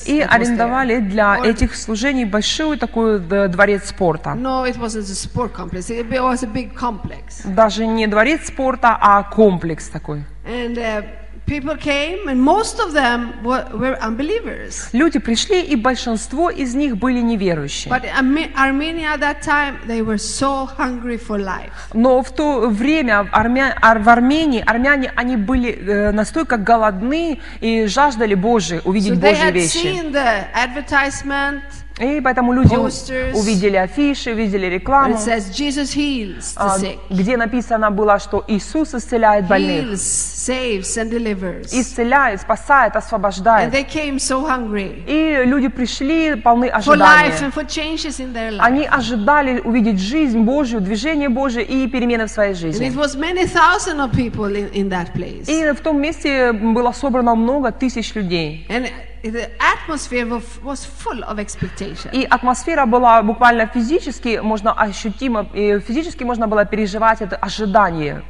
И 0.07 0.21
арендовали 0.21 1.01
для 1.01 1.38
этих 1.45 1.75
служений 1.75 2.25
большой 2.25 2.77
такой 2.79 3.18
д- 3.21 3.49
дворец 3.49 3.88
спорта. 3.88 4.31
No, 4.31 4.64
it 4.66 4.77
wasn't 4.79 5.09
a 5.11 5.14
sport 5.14 5.53
complex. 5.53 5.90
It 5.90 6.09
was 6.09 6.42
a 6.42 6.47
big 6.47 6.75
complex. 6.75 7.42
Даже 7.45 7.87
не 7.87 8.07
дворец 8.07 8.47
спорта, 8.47 8.97
а 9.01 9.23
комплекс 9.23 9.88
такой. 9.88 10.25
And 10.45 10.77
uh, 10.77 11.05
people 11.54 11.76
came, 11.76 12.20
and 12.28 12.38
most 12.40 12.76
of 12.84 12.88
them 13.00 13.18
were, 13.48 13.64
were 13.82 13.96
unbelievers. 14.00 14.88
Люди 14.92 15.18
пришли, 15.18 15.60
и 15.62 15.76
большинство 15.76 16.50
из 16.50 16.74
них 16.74 16.96
были 16.96 17.20
неверующие. 17.20 17.90
But 17.92 18.04
Arme- 18.04 18.50
Armenia 18.56 19.14
at 19.14 19.20
that 19.20 19.42
time, 19.42 19.74
they 19.86 20.00
were 20.02 20.18
so 20.18 20.66
hungry 20.78 21.18
for 21.18 21.38
life. 21.38 21.72
Но 21.94 22.22
в 22.22 22.30
то 22.34 22.68
время 22.68 23.24
в, 23.24 23.28
Армя- 23.32 23.76
Ар- 23.80 23.98
в 24.00 24.08
Армении 24.08 24.62
армяне 24.66 25.12
они 25.16 25.36
были 25.36 25.70
э, 25.72 26.12
настолько 26.12 26.56
голодны 26.56 27.40
и 27.60 27.86
жаждали 27.86 28.34
Божьей, 28.34 28.78
So 28.78 28.82
увидеть 28.84 29.12
they 29.12 29.30
Божьи 29.30 29.42
had 29.48 29.52
вещи. 29.54 29.76
seen 29.86 30.12
the 30.12 30.46
advertisement. 30.54 31.62
И 32.00 32.20
поэтому 32.22 32.52
люди 32.55 32.74
posters. 32.74 33.35
увидели 33.35 33.76
афиши, 33.76 34.33
видели 34.33 34.66
And 34.66 34.72
рекламу, 34.74 35.14
it 35.14 35.18
says 35.20 35.50
Jesus 35.55 35.94
heals 35.94 36.55
the 36.55 36.57
а, 36.57 36.78
sick, 36.78 36.98
где 37.11 37.37
написано 37.37 37.90
было, 37.90 38.18
что 38.18 38.42
Иисус 38.48 38.94
исцеляет 38.94 39.46
больных, 39.46 39.92
heals, 39.92 40.00
saves, 40.00 40.96
and 40.96 41.11
delivers. 41.11 41.68
исцеляет, 41.72 42.40
спасает, 42.40 42.94
And 42.94 42.98
освобождает. 42.98 43.72
they 43.72 43.85
came 43.85 44.16
so 44.18 44.42
hungry 44.46 45.05
И 45.07 45.44
люди 45.44 45.68
пришли 45.68 46.35
полны 46.37 46.66
for 46.70 46.96
life 46.96 47.33
ожидания. 47.33 47.35
and 47.42 47.52
for 47.55 47.64
changes 47.66 48.18
in 48.20 48.33
their 48.33 48.52
life. 48.52 48.61
Они 48.61 48.85
ожидали 48.87 49.61
увидеть 49.61 50.00
жизнь 50.00 50.40
Божью, 50.40 50.81
движение 50.81 51.28
Божье 51.28 51.62
и 51.62 51.87
перемены 51.88 52.26
в 52.26 52.31
своей 52.31 52.52
And 52.55 52.57
it 52.57 52.61
жизни. 52.61 52.88
was 52.96 53.14
many 53.16 53.44
thousand 53.46 54.00
of 54.00 54.12
people 54.12 54.46
in, 54.57 54.70
in 54.72 54.88
that 54.88 55.12
place. 55.14 55.44
И 55.48 55.72
в 55.72 55.81
том 55.83 56.00
месте 56.00 56.52
было 56.52 56.92
собрано 56.92 57.35
много 57.35 57.70
тысяч 57.70 58.14
людей. 58.14 58.66
And 58.70 58.88
the 59.30 59.50
atmosphere 59.58 60.26
was, 60.26 60.44
was 60.62 60.85
full 60.85 61.22
of 61.24 61.38
expectation. 61.38 62.11
И 62.12 62.24
атмосфера 62.24 62.87
была 62.87 63.22
буквально 63.22 63.66
физически, 63.66 64.40
можно 64.42 64.72
ощутимо, 64.72 65.46
и 65.54 65.78
физически 65.80 66.24
можно 66.24 66.48
было 66.48 66.64
переживать 66.64 67.22
это 67.22 67.37
ожидание. 67.37 68.22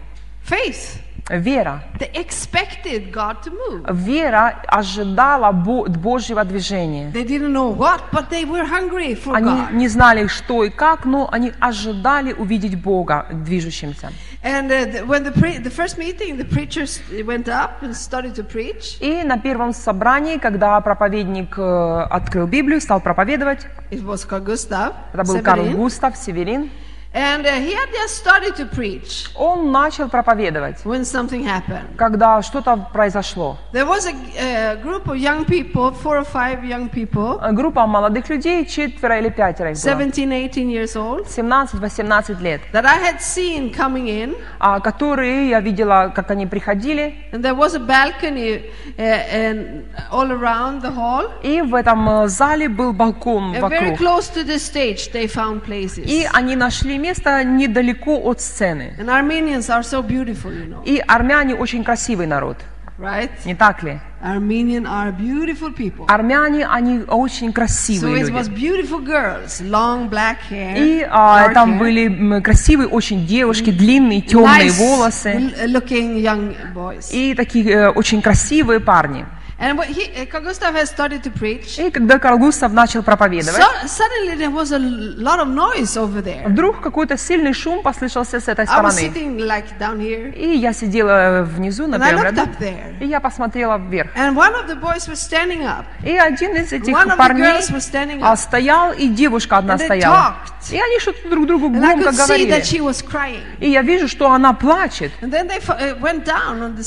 Faith. 0.48 1.00
Вера. 1.30 1.82
They 1.98 2.10
expected 2.14 3.12
God 3.12 3.36
to 3.44 3.52
move. 3.52 3.86
Вера 3.92 4.60
ожидала 4.66 5.52
Бо- 5.52 5.86
Божьего 5.88 6.44
движения. 6.44 7.10
They 7.12 7.24
didn't 7.24 7.52
know 7.52 7.70
what, 7.76 8.00
but 8.12 8.28
they 8.28 8.44
were 8.44 8.64
hungry 8.68 9.14
for 9.14 9.34
Они 9.36 9.48
God. 9.48 9.72
не 9.72 9.88
знали, 9.88 10.26
что 10.26 10.64
и 10.64 10.70
как, 10.70 11.04
но 11.04 11.28
они 11.30 11.52
ожидали 11.60 12.32
увидеть 12.32 12.80
Бога 12.82 13.26
движущимся. 13.30 14.10
And 14.44 14.68
the, 14.68 15.06
when 15.06 15.22
the, 15.22 15.30
pre- 15.30 15.58
the 15.58 15.70
first 15.70 15.96
meeting, 15.96 16.36
the 16.36 16.44
preachers 16.44 17.00
went 17.24 17.48
up 17.48 17.80
and 17.82 17.94
started 17.94 18.34
to 18.34 18.42
preach. 18.44 18.96
И 19.00 19.22
на 19.22 19.38
первом 19.38 19.72
собрании, 19.72 20.38
когда 20.38 20.80
проповедник 20.80 21.56
э, 21.56 22.06
открыл 22.10 22.48
Библию, 22.48 22.80
стал 22.80 23.00
проповедовать, 23.00 23.64
It 23.92 24.02
was 24.04 24.26
Carl 24.28 24.44
Gustav 24.44 24.94
это 25.12 25.22
был 25.24 25.40
Карл. 25.42 25.64
Густав 25.70 26.16
Северин, 26.16 26.70
And 27.14 27.44
uh, 27.44 27.50
he 27.60 27.74
had 27.74 27.90
just 27.92 28.16
started 28.16 28.56
to 28.56 28.64
preach 28.64 29.28
он 29.34 29.70
начал 29.70 30.08
проповедовать, 30.08 30.82
when 30.84 31.04
something 31.04 31.44
happened. 31.44 31.94
когда 31.98 32.40
что-то 32.40 32.88
произошло. 32.90 33.58
There 33.72 33.84
was 33.86 34.06
a, 34.06 34.76
group 34.82 35.06
of 35.08 35.18
young 35.18 35.44
people, 35.44 35.92
four 35.92 36.16
or 36.18 36.24
five 36.24 36.64
young 36.64 36.88
people, 36.88 37.38
Э, 37.42 37.52
Группа 37.52 37.86
молодых 37.86 38.30
людей, 38.30 38.64
четверо 38.64 39.18
или 39.18 39.28
пятеро 39.28 39.72
их 39.72 39.76
было, 39.76 39.92
17, 39.92 40.32
18 40.32 40.70
years 40.70 40.96
old, 40.96 41.26
17-18 41.26 42.40
лет, 42.40 42.60
that 42.72 42.86
I 42.86 42.96
had 42.96 43.20
seen 43.20 43.70
coming 43.74 44.08
in. 44.08 44.34
а, 44.58 44.80
которые 44.80 45.50
я 45.50 45.60
видела, 45.60 46.10
как 46.14 46.30
они 46.30 46.46
приходили, 46.46 47.14
And 47.32 47.42
there 47.42 47.54
was 47.54 47.74
a 47.74 47.78
balcony 47.78 48.62
uh, 48.96 49.02
and 49.02 49.84
all 50.10 50.30
around 50.32 50.80
the 50.80 50.90
hall. 50.94 51.30
и 51.42 51.60
в 51.60 51.74
этом 51.74 52.08
э, 52.08 52.28
зале 52.28 52.68
был 52.70 52.94
балкон 52.94 53.54
And 53.54 53.68
very 53.68 53.90
вокруг. 53.90 53.98
close 53.98 54.28
to 54.30 54.44
the 54.44 54.58
stage, 54.58 55.12
they 55.12 55.26
found 55.26 55.62
places. 55.62 56.04
И 56.06 56.26
они 56.32 56.56
нашли 56.56 56.98
место 57.02 57.44
недалеко 57.44 58.16
от 58.24 58.40
сцены. 58.40 58.94
And 58.98 59.08
Armenians 59.10 59.68
are 59.68 59.82
so 59.82 60.02
beautiful, 60.02 60.50
you 60.52 60.68
know, 60.68 60.82
И 60.84 61.02
армяне 61.06 61.54
очень 61.54 61.84
красивый 61.84 62.26
народ, 62.26 62.56
right? 62.98 63.30
не 63.44 63.54
так 63.54 63.82
ли? 63.82 63.98
Armenian 64.24 64.86
are 64.86 65.10
beautiful 65.12 65.74
people. 65.76 66.04
Армяне, 66.06 66.64
они 66.64 67.00
очень 67.08 67.48
So 67.48 67.52
красивые 67.52 68.22
it 68.22 68.30
was 68.32 68.48
люди. 68.48 68.54
beautiful 68.54 69.00
girls, 69.04 69.60
long 69.60 70.08
black 70.08 70.36
hair, 70.48 70.76
И 70.76 71.06
а, 71.10 71.48
dark 71.48 71.54
там 71.54 71.72
hair, 71.72 71.78
были 71.80 72.40
красивые 72.40 72.86
очень 72.88 73.26
девушки, 73.26 73.70
длинные 73.70 74.20
темные 74.20 74.68
nice 74.68 74.78
волосы. 74.78 75.52
looking 75.66 76.22
young 76.22 76.54
boys. 76.72 77.10
И 77.12 77.34
такие 77.34 77.68
э, 77.68 77.88
очень 77.90 78.22
красивые 78.22 78.78
парни. 78.78 79.26
And 79.58 79.76
what 79.78 79.86
he, 79.86 80.10
uh, 80.16 80.26
Carl 80.26 80.42
Gustav 80.44 80.74
has 80.74 80.86
started 80.90 81.22
to 81.22 81.30
preach. 81.30 81.78
И 81.78 81.90
когда 81.90 82.18
Карл 82.18 82.38
Густав 82.38 82.72
начал 82.72 83.02
проповедовать, 83.02 83.60
So, 83.62 83.86
suddenly 83.86 84.36
there 84.36 84.50
was 84.50 84.72
a 84.72 84.78
lot 84.78 85.38
of 85.40 85.48
noise 85.48 85.96
over 85.96 86.20
there. 86.22 86.48
вдруг 86.48 86.80
какой-то 86.80 87.16
сильный 87.16 87.52
шум 87.52 87.82
послышался 87.82 88.40
с 88.40 88.48
этой 88.48 88.64
I 88.64 88.82
was 88.82 88.92
стороны. 88.92 89.12
sitting 89.14 89.38
like 89.38 89.78
down 89.78 89.98
here, 90.00 90.34
И 90.34 90.56
я 90.58 90.72
сидела 90.72 91.42
внизу 91.44 91.86
на 91.86 91.96
and 91.96 92.02
I 92.02 92.10
первом 92.10 92.24
looked 92.26 92.32
ряду, 92.32 92.42
up 92.50 92.58
there. 92.58 92.98
и 93.00 93.06
я 93.06 93.20
посмотрела 93.20 93.78
вверх. 93.78 94.10
And 94.16 94.34
one 94.34 94.54
of 94.54 94.66
the 94.68 94.74
boys 94.80 95.06
was 95.08 95.20
standing 95.20 95.62
up. 95.62 95.84
И 96.04 96.16
один 96.16 96.56
из 96.56 96.72
этих 96.72 96.92
One 96.94 97.06
of 97.06 97.10
the 97.12 97.16
парней 97.16 97.44
girls 97.58 97.70
was 97.70 97.84
standing 97.88 98.20
а, 98.22 98.32
up. 98.32 98.36
стоял, 98.38 98.92
и 98.92 99.06
девушка 99.08 99.58
одна 99.58 99.74
And 99.74 99.78
they 99.80 99.84
стояла. 99.84 100.16
talked. 100.16 100.72
И 100.72 100.80
они 100.80 100.98
что-то 101.00 101.28
друг 101.28 101.46
другу 101.46 101.66
And 101.68 101.76
I 101.84 101.94
громко 101.94 102.08
could 102.10 102.14
see 102.14 102.16
говорили. 102.46 102.50
that 102.56 102.62
she 102.64 102.80
was 102.80 103.02
crying. 103.02 103.42
И 103.60 103.70
я 103.70 103.82
вижу, 103.82 104.08
что 104.08 104.30
она 104.30 104.52
плачет. 104.54 105.12
And 105.20 105.30
then 105.30 105.46
they 105.48 105.60
fo- 105.60 105.76
uh, 105.78 106.00
went 106.00 106.24
down 106.24 106.60
on 106.62 106.76
the 106.76 106.80
И 106.80 106.82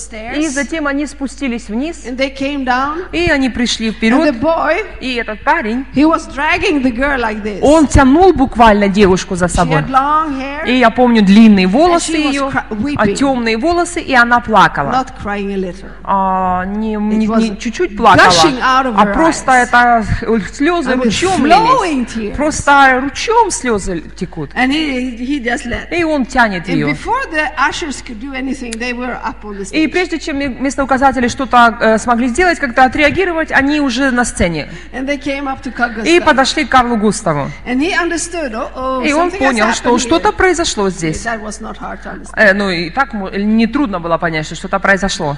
stairs. 0.46 0.50
затем 0.50 0.88
они 0.88 1.06
спустились 1.06 1.68
вниз, 1.70 2.06
And 2.06 2.18
they 2.18 2.34
came 2.36 2.55
down. 2.64 3.06
и 3.12 3.30
они 3.30 3.50
пришли 3.50 3.90
And 3.90 3.92
the 3.92 3.96
вперед. 3.98 4.36
boy, 4.42 4.86
И 5.02 5.16
этот 5.16 5.44
парень, 5.44 5.86
he 5.94 6.06
was 6.06 6.28
dragging 6.34 6.82
the 6.84 6.92
girl 6.96 7.20
like 7.20 7.42
this. 7.44 7.60
он 7.62 7.88
тянул 7.88 8.34
буквально 8.34 8.88
девушку 8.88 9.36
за 9.36 9.46
She 9.46 9.50
собой. 9.50 9.78
had 9.82 9.90
long 9.90 10.40
hair, 10.40 10.66
И 10.68 10.78
я 10.78 10.90
помню 10.90 11.22
длинные 11.24 11.68
волосы 11.68 12.14
she 12.14 12.28
ее, 12.32 12.52
а 12.98 13.08
темные 13.08 13.58
волосы, 13.58 14.02
и 14.02 14.14
она 14.14 14.40
плакала. 14.40 14.92
not 14.92 15.08
crying 15.24 15.52
a 15.52 15.58
little. 15.58 15.90
А, 16.04 16.66
не, 16.66 16.96
не- 16.96 17.28
не 17.28 17.58
чуть-чуть 17.58 17.98
плакала, 17.98 18.32
а 18.98 19.06
просто 19.08 19.52
eyes. 19.52 19.64
это 19.68 20.06
слезы 20.54 20.92
I 20.92 20.96
mean, 20.96 21.04
ручьем 21.04 21.46
лились. 21.46 22.36
Просто 22.36 23.00
ручьем 23.02 23.50
слезы 23.52 24.02
текут. 24.16 24.52
And 24.54 24.70
he, 24.72 25.18
he 25.18 25.40
just 25.44 25.66
let. 25.66 25.92
И 25.96 26.04
он 26.04 26.26
тянет 26.26 26.68
ее. 26.68 26.96
И 29.72 29.88
прежде 29.88 30.20
чем 30.20 30.38
местоуказатели 30.64 31.28
что-то 31.28 31.78
э, 31.80 31.98
смогли 31.98 32.28
сделать, 32.28 32.45
как-то 32.54 32.84
отреагировать, 32.84 33.52
они 33.52 33.80
уже 33.80 34.12
на 34.12 34.26
сцене. 34.26 34.70
И 36.06 36.20
подошли 36.20 36.66
к 36.66 36.70
Карлу 36.70 36.98
Густаву. 36.98 37.50
Oh, 38.76 39.02
oh 39.02 39.08
И 39.08 39.14
он 39.14 39.32
понял, 39.32 39.74
что 39.74 39.98
что-то 39.98 40.32
произошло 40.32 40.90
здесь. 40.90 41.26
Э, 42.36 42.54
ну 42.54 42.70
и 42.70 42.90
так 42.90 43.14
нетрудно 43.14 44.00
было 44.00 44.18
понять, 44.18 44.46
что 44.46 44.56
что-то 44.56 44.80
произошло. 44.80 45.38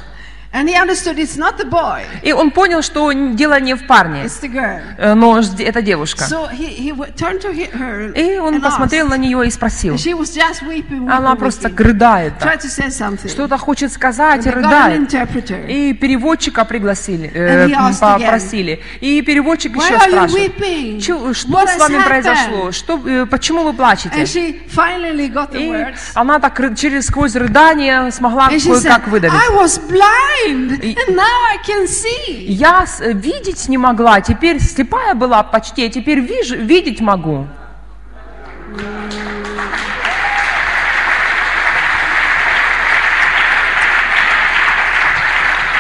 And 0.54 0.68
he 0.70 0.76
understood 0.76 1.20
it's 1.20 1.38
not 1.38 1.58
the 1.58 1.66
boy, 1.70 2.02
И 2.24 2.32
он 2.32 2.52
понял, 2.52 2.82
что 2.82 3.12
дело 3.12 3.60
не 3.60 3.76
в 3.76 3.86
парне, 3.86 4.24
it's 4.24 4.42
the 4.42 4.50
girl. 4.52 4.80
э, 4.98 5.14
но 5.14 5.40
это 5.40 5.82
девушка. 5.82 6.24
So 6.24 6.50
he, 6.50 6.68
he 6.70 6.90
w- 6.92 7.12
turned 7.16 7.42
to 7.42 7.52
he- 7.54 7.70
her 7.72 8.12
И 8.14 8.40
он 8.40 8.56
and 8.56 8.62
посмотрел 8.62 9.08
asked. 9.08 9.10
на 9.10 9.18
нее 9.18 9.46
и 9.46 9.52
спросил. 9.52 9.96
And 9.96 9.98
she 9.98 10.14
was 10.18 10.34
just 10.36 10.64
weeping, 10.64 11.02
weeping, 11.06 11.12
Она 11.12 11.36
просто 11.36 11.68
weeping. 11.68 11.84
рыдает. 11.84 12.34
Tried 12.42 12.62
to 12.62 12.70
say 12.70 12.88
something. 12.88 13.30
Что-то 13.30 13.58
хочет 13.58 13.92
сказать 13.92 14.46
и 14.46 14.50
They 14.50 14.54
got 14.54 14.58
an 14.58 14.64
рыдает. 14.64 15.00
interpreter. 15.14 15.68
И 15.68 15.94
переводчика 15.94 16.64
пригласили, 16.66 17.30
э, 17.34 17.66
And 17.66 17.70
he 17.70 17.76
asked 17.76 18.00
попросили. 18.00 18.82
И 19.02 19.22
переводчик 19.22 19.76
Why 19.76 19.84
еще 19.86 19.94
are 19.96 20.08
you 20.08 20.10
спрашивает. 20.10 21.04
«Чё- 21.04 21.34
что 21.34 21.50
What 21.52 21.68
с 21.68 21.76
has 21.76 21.80
вами 21.80 21.96
happened?» 21.98 22.06
произошло? 22.06 22.72
Что, 22.72 22.98
э, 23.06 23.26
почему 23.26 23.64
вы 23.64 23.74
плачете? 23.74 24.16
And 24.18 24.24
she 24.26 24.60
finally 24.74 25.30
got 25.32 25.52
the 25.52 25.60
И 25.62 25.70
words. 25.70 26.00
она 26.16 26.40
так 26.40 26.60
ры- 26.60 26.76
через 26.76 27.08
сквозь 27.08 27.36
рыдание 27.36 28.10
смогла 28.12 28.48
And 28.50 28.56
she 28.56 28.72
said, 28.72 28.82
кое-как 28.84 29.08
выдавить. 29.10 29.34
I 29.36 29.54
was 29.56 29.78
blind, 30.46 30.84
and 30.84 31.16
now 31.16 31.24
I 31.24 31.58
can 31.66 31.88
see. 31.88 32.46
Я 32.46 32.86
э, 33.00 33.14
видеть 33.14 33.68
не 33.70 33.78
могла, 33.78 34.22
теперь 34.22 34.60
слепая 34.60 35.14
была 35.14 35.44
почти, 35.44 35.86
а 35.86 35.90
теперь 35.90 36.20
вижу, 36.20 36.56
видеть 36.56 37.02
могу. 37.02 37.48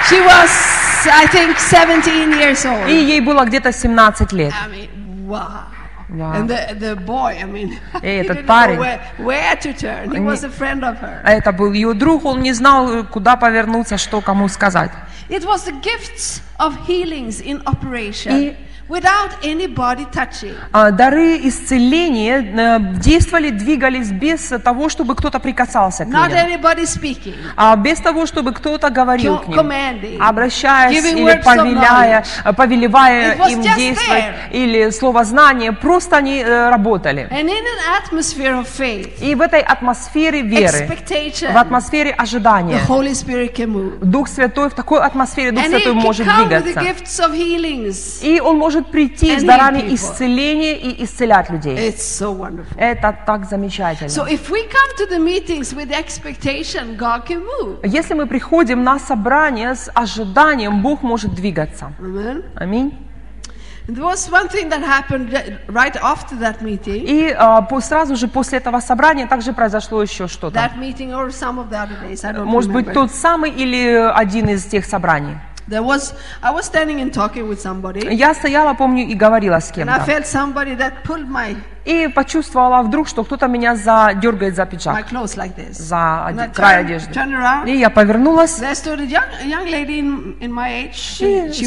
She 0.10 0.22
was, 0.22 0.50
I 1.06 1.28
think, 1.28 1.58
17 1.60 2.32
years 2.34 2.66
old. 2.66 2.90
И 2.90 2.94
ей 2.94 3.20
было 3.20 3.44
где-то 3.44 3.74
17 3.74 4.32
лет. 4.32 4.54
I 4.54 4.70
mean, 4.70 5.28
wow. 5.28 5.77
Wow. 6.10 6.32
And 6.34 6.48
the, 6.50 6.74
the 6.80 6.96
boy, 6.96 7.38
I 7.38 7.44
mean, 7.44 7.78
И 8.02 8.08
этот 8.08 8.46
парень. 8.46 8.78
know 8.78 8.82
where, 8.82 9.00
where 9.18 9.56
to 9.58 9.74
turn. 9.74 10.12
He 10.12 10.20
was 10.22 10.44
a 10.46 10.50
friend 10.50 10.84
of 10.84 11.00
her. 11.02 11.22
А 11.24 11.34
Это 11.34 11.52
был 11.52 11.74
ее 11.74 11.94
друг, 11.94 12.24
он 12.26 12.42
не 12.42 12.54
знал, 12.54 13.04
куда 13.06 13.36
повернуться, 13.36 13.98
что 13.98 14.22
кому 14.22 14.48
сказать. 14.48 14.92
It 15.30 15.44
was 15.44 15.66
the 15.66 15.74
gifts 15.82 16.42
of 16.60 16.78
healings 16.88 17.42
in 17.42 17.62
operation 17.66 18.32
И- 18.40 18.56
without 18.90 19.32
anybody 19.44 20.06
touching. 20.12 20.54
А, 20.72 20.92
Дары 20.92 21.38
исцеления 21.44 22.40
э, 22.40 22.80
действовали, 23.00 23.50
двигались 23.50 24.12
без 24.12 24.54
того, 24.64 24.90
чтобы 24.90 25.16
кто-то 25.16 25.40
прикасался 25.40 26.06
к 26.06 26.08
Not 26.08 26.30
ним. 26.30 26.38
anybody 26.38 26.86
speaking. 26.86 27.36
А 27.56 27.76
без 27.76 28.00
того, 28.00 28.26
чтобы 28.26 28.54
кто-то 28.54 28.90
говорил 28.90 29.40
к 29.40 29.48
ним, 29.48 30.22
обращаясь 30.22 31.04
или 31.04 31.42
повеляя, 31.44 32.24
э, 32.44 32.54
повелевая 32.54 33.36
им 33.50 33.62
действовать, 33.62 34.26
или 34.52 34.90
слово 34.92 35.24
знания, 35.24 35.72
просто 35.72 36.18
они 36.18 36.40
э, 36.40 36.70
работали. 36.70 37.28
And 37.32 37.50
in 37.50 37.64
an 37.64 38.02
atmosphere 38.02 38.60
of 38.60 38.68
faith, 38.68 39.22
И 39.22 39.36
в 39.36 39.42
этой 39.42 39.62
атмосфере 39.62 40.42
веры, 40.42 40.88
в 40.88 41.58
атмосфере 41.58 42.12
the 42.12 42.16
ожидания, 42.16 42.80
Holy 42.88 43.12
Spirit 43.12 43.56
can 43.56 43.68
move. 43.68 43.98
Дух 44.02 44.28
Святой, 44.28 44.70
в 44.70 44.74
такой 44.74 45.02
атмосфере 45.02 45.52
Дух 45.52 45.66
Святой 45.66 45.94
может 45.94 46.26
двигаться. 46.26 46.82
И 48.22 48.40
Он 48.40 48.58
может 48.58 48.77
прийти 48.84 49.36
And 49.36 49.40
с 49.40 49.44
дарами 49.44 49.80
people. 49.80 49.96
исцеления 49.96 50.78
и 50.78 51.04
исцелять 51.04 51.50
людей. 51.50 51.90
It's 51.90 51.98
so. 51.98 52.38
Это 52.78 53.18
так 53.26 53.46
замечательно. 53.46 54.10
So. 54.10 54.28
Если 57.84 58.14
мы 58.14 58.28
приходим 58.28 58.84
на 58.84 59.00
собрание 59.00 59.76
с 59.76 59.90
ожиданием, 59.94 60.82
Бог 60.82 61.04
может 61.04 61.34
двигаться. 61.34 61.92
Amen. 62.00 62.44
Аминь. 62.56 62.94
И 63.88 63.94
а, 67.38 67.80
сразу 67.80 68.16
же 68.18 68.28
после 68.28 68.58
этого 68.58 68.82
собрания 68.82 69.28
также 69.28 69.54
произошло 69.54 70.02
еще 70.02 70.28
что-то. 70.28 70.70
Может 72.44 72.72
быть, 72.72 72.92
тот 72.94 73.12
самый 73.12 73.52
или 73.52 74.12
один 74.14 74.50
из 74.50 74.66
тех 74.66 74.86
собраний. 74.86 75.38
There 75.68 75.84
was, 75.84 76.14
I 76.42 76.54
was 76.54 76.64
standing 76.66 77.02
and 77.02 77.12
talking 77.14 77.46
with 77.50 77.60
somebody, 77.62 78.00
Я 78.14 78.34
стояла, 78.34 78.74
помню, 78.74 79.06
и 79.06 79.14
говорила 79.16 79.60
с 79.60 79.70
and 79.72 79.90
I 79.90 80.00
кем-то. 80.00 80.12
felt 80.12 80.26
somebody 80.26 80.78
that 80.78 81.04
pulled 81.04 81.28
my, 81.30 81.58
И 81.84 82.08
почувствовала 82.08 82.82
вдруг, 82.84 83.08
что 83.08 83.24
кто-то 83.24 83.48
меня 83.48 83.76
задергает 83.76 84.56
за 84.56 84.66
пиджак, 84.66 84.96
like 85.38 85.56
this. 85.56 85.74
за 85.74 86.26
оде- 86.30 86.54
край 86.54 86.80
одежды. 86.82 87.12
around. 87.34 87.68
И 87.70 87.78
я 87.78 87.90
повернулась, 87.90 88.60
young, 88.60 89.24
young 89.46 89.66
in, 90.00 90.38
in 90.40 90.52
age. 90.68 90.94
She, 90.94 91.50
she 91.52 91.66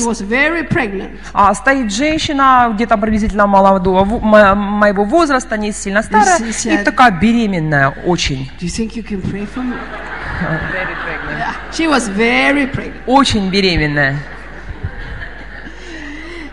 а 1.32 1.54
стоит 1.54 1.92
женщина 1.92 2.70
где-то 2.74 2.96
приблизительно 2.96 3.46
молодого, 3.46 4.04
мо- 4.04 4.54
моего 4.54 5.04
возраста, 5.04 5.56
не 5.58 5.72
сильно 5.72 6.02
старая, 6.02 6.38
is 6.38 6.80
и 6.80 6.84
такая 6.84 7.10
беременная 7.10 7.90
очень. 8.06 8.50
Do 8.60 8.64
you 8.64 8.70
think 8.70 8.96
you 8.96 9.02
can 9.02 9.20
pray 9.22 9.46
for 9.46 9.62
me? 9.62 9.76
Yeah, 11.69 11.71
she 11.71 11.87
was 11.87 12.07
very 12.07 12.65
pregnant. 12.65 13.03
Очень 13.05 13.51
беременная. 13.51 14.17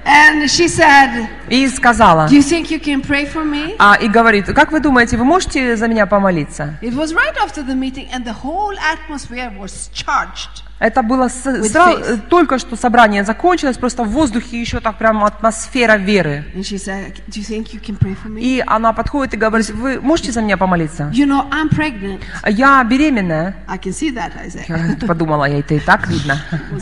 And 0.10 0.44
she 0.50 0.68
said, 0.70 1.28
И 1.50 1.68
сказала, 1.68 2.28
Do 2.30 2.36
you 2.36 2.42
think 2.42 2.70
you 2.72 2.80
can 2.80 3.02
pray 3.02 3.26
for 3.30 3.44
me? 3.44 3.76
а, 3.78 3.96
и 3.96 4.08
говорит, 4.08 4.46
как 4.46 4.72
вы 4.72 4.80
думаете, 4.80 5.18
вы 5.18 5.26
можете 5.26 5.76
за 5.76 5.88
меня 5.90 6.06
помолиться? 6.06 6.78
It 6.82 6.94
was 6.96 7.14
right 7.14 7.36
after 7.44 7.62
the 7.66 7.76
meeting, 7.76 8.08
and 8.14 8.24
the 8.24 8.34
whole 8.44 8.74
atmosphere 8.78 9.52
was 9.60 9.90
charged. 9.94 10.64
Это 10.80 11.02
было 11.02 11.28
с- 11.28 11.46
With 11.46 11.74
сра- 11.74 11.98
faith. 12.00 12.06
э, 12.08 12.18
только 12.30 12.60
что 12.60 12.76
собрание 12.76 13.24
закончилось, 13.24 13.78
просто 13.78 14.04
в 14.04 14.10
воздухе 14.10 14.62
еще 14.62 14.80
так 14.80 14.98
прям 14.98 15.24
атмосфера 15.26 15.98
веры. 15.98 16.46
Said, 16.56 17.16
you? 17.30 18.40
И 18.40 18.64
она 18.66 18.94
подходит 18.94 19.34
и 19.34 19.38
говорит, 19.38 19.70
вы 19.72 20.00
можете 20.00 20.32
за 20.32 20.42
меня 20.42 20.56
помолиться? 20.56 21.12
You 21.14 21.26
know, 21.26 21.50
I'm 21.50 21.70
pregnant. 21.70 22.22
Я 22.48 22.82
беременная. 22.84 23.56
I 23.68 23.78
can 23.78 23.92
see 23.92 24.12
that, 24.14 24.32
I 24.40 24.48
said. 24.50 25.06
Подумала, 25.08 25.46
я 25.46 25.60
это 25.60 25.74
и 25.74 25.80
так 25.80 26.08
видно. 26.08 26.40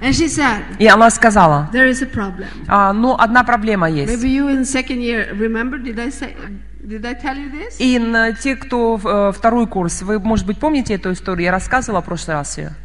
And 0.00 0.12
she 0.14 0.28
said, 0.28 0.62
И 0.78 0.86
она 0.86 1.10
сказала, 1.10 1.68
There 1.72 1.88
is 1.90 2.02
a 2.02 2.06
problem. 2.06 2.46
«А, 2.68 2.92
ну, 2.92 3.16
одна 3.18 3.42
проблема 3.44 3.90
есть. 3.90 4.12
Maybe 4.12 4.28
you 4.28 4.48
in 4.48 4.64
second 4.64 5.00
year, 5.00 5.32
remember, 5.34 5.78
did 5.78 5.98
I 5.98 6.10
say, 6.10 6.36
did 6.86 7.04
I 7.04 7.14
tell 7.14 7.36
you 7.36 7.50
this? 7.50 7.76
И 7.78 7.98
на 7.98 8.32
те, 8.32 8.54
кто 8.54 9.00
э, 9.02 9.32
второй 9.36 9.66
курс, 9.66 10.02
вы, 10.02 10.20
может 10.20 10.46
быть, 10.46 10.58
помните 10.58 10.94
эту 10.94 11.12
историю? 11.12 11.46
Я 11.46 11.52
рассказывала 11.52 12.00
в 12.00 12.04
прошлый 12.04 12.36
раз 12.36 12.58
ее. 12.58 12.72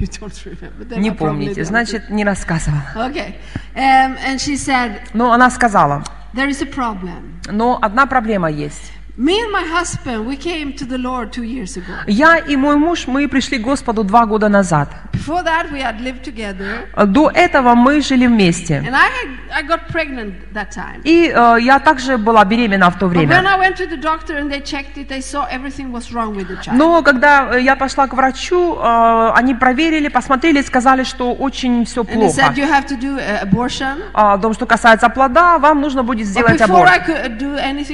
Oh, 0.00 0.98
Не 0.98 1.10
помните, 1.10 1.64
значит, 1.64 2.10
не 2.10 2.24
рассказывала. 2.24 2.82
Okay. 2.96 3.34
Um, 3.74 4.16
and 4.26 4.38
she 4.38 4.56
said, 4.56 5.00
Но 5.14 5.32
она 5.32 5.50
сказала, 5.50 6.04
There 6.34 6.48
is 6.48 6.62
a 6.62 6.66
problem. 6.66 7.40
но 7.50 7.78
одна 7.80 8.06
проблема 8.06 8.50
есть. 8.50 8.92
Me 9.16 9.40
and 9.40 9.52
my 9.52 9.64
husband, 9.64 10.26
we 10.26 10.36
came 10.36 10.72
to 10.74 10.84
the 10.84 10.98
Lord 10.98 11.32
two 11.32 11.42
years 11.42 11.76
ago. 11.76 11.94
Я 12.06 12.38
и 12.38 12.56
мой 12.56 12.76
муж, 12.76 13.06
мы 13.06 13.28
пришли 13.28 13.58
к 13.58 13.62
Господу 13.62 14.04
два 14.04 14.26
года 14.26 14.48
назад. 14.48 14.88
Before 15.12 15.42
that, 15.44 15.70
we 15.72 15.80
had 15.80 16.00
lived 16.00 16.22
together. 16.22 16.86
До 17.06 17.30
этого 17.30 17.74
мы 17.74 18.00
жили 18.00 18.26
вместе. 18.26 18.82
And 18.86 18.94
I, 18.94 19.08
had, 19.08 19.28
I 19.52 19.62
got 19.62 19.88
pregnant 19.88 20.34
that 20.54 20.70
time. 20.70 21.00
И 21.04 21.30
э, 21.34 21.56
я 21.60 21.78
также 21.78 22.18
была 22.18 22.44
беременна 22.44 22.90
в 22.90 22.98
то 22.98 23.06
время. 23.06 23.42
I 23.46 23.58
went 23.58 23.76
to 23.76 23.86
the 23.86 24.00
doctor 24.00 24.36
and 24.36 24.50
they 24.50 24.60
checked 24.60 24.96
it, 24.96 25.08
they 25.08 25.20
saw 25.20 25.46
everything 25.50 25.92
was 25.92 26.12
wrong 26.12 26.34
with 26.34 26.48
the 26.48 26.56
child. 26.62 26.76
Но 26.76 27.02
когда 27.02 27.50
э, 27.56 27.60
я 27.62 27.76
пошла 27.76 28.06
к 28.06 28.14
врачу, 28.14 28.76
э, 28.76 29.32
они 29.34 29.54
проверили, 29.54 30.08
посмотрели, 30.08 30.62
сказали, 30.62 31.04
что 31.04 31.32
очень 31.34 31.84
все 31.84 32.04
плохо. 32.04 32.40
said, 32.40 32.56
uh. 32.56 34.02
А, 34.14 34.36
в 34.36 34.40
том, 34.40 34.54
что 34.54 34.66
касается 34.66 35.08
плода, 35.08 35.58
вам 35.58 35.80
нужно 35.80 36.02
будет 36.02 36.26
сделать 36.26 36.60
аборт. 36.60 36.90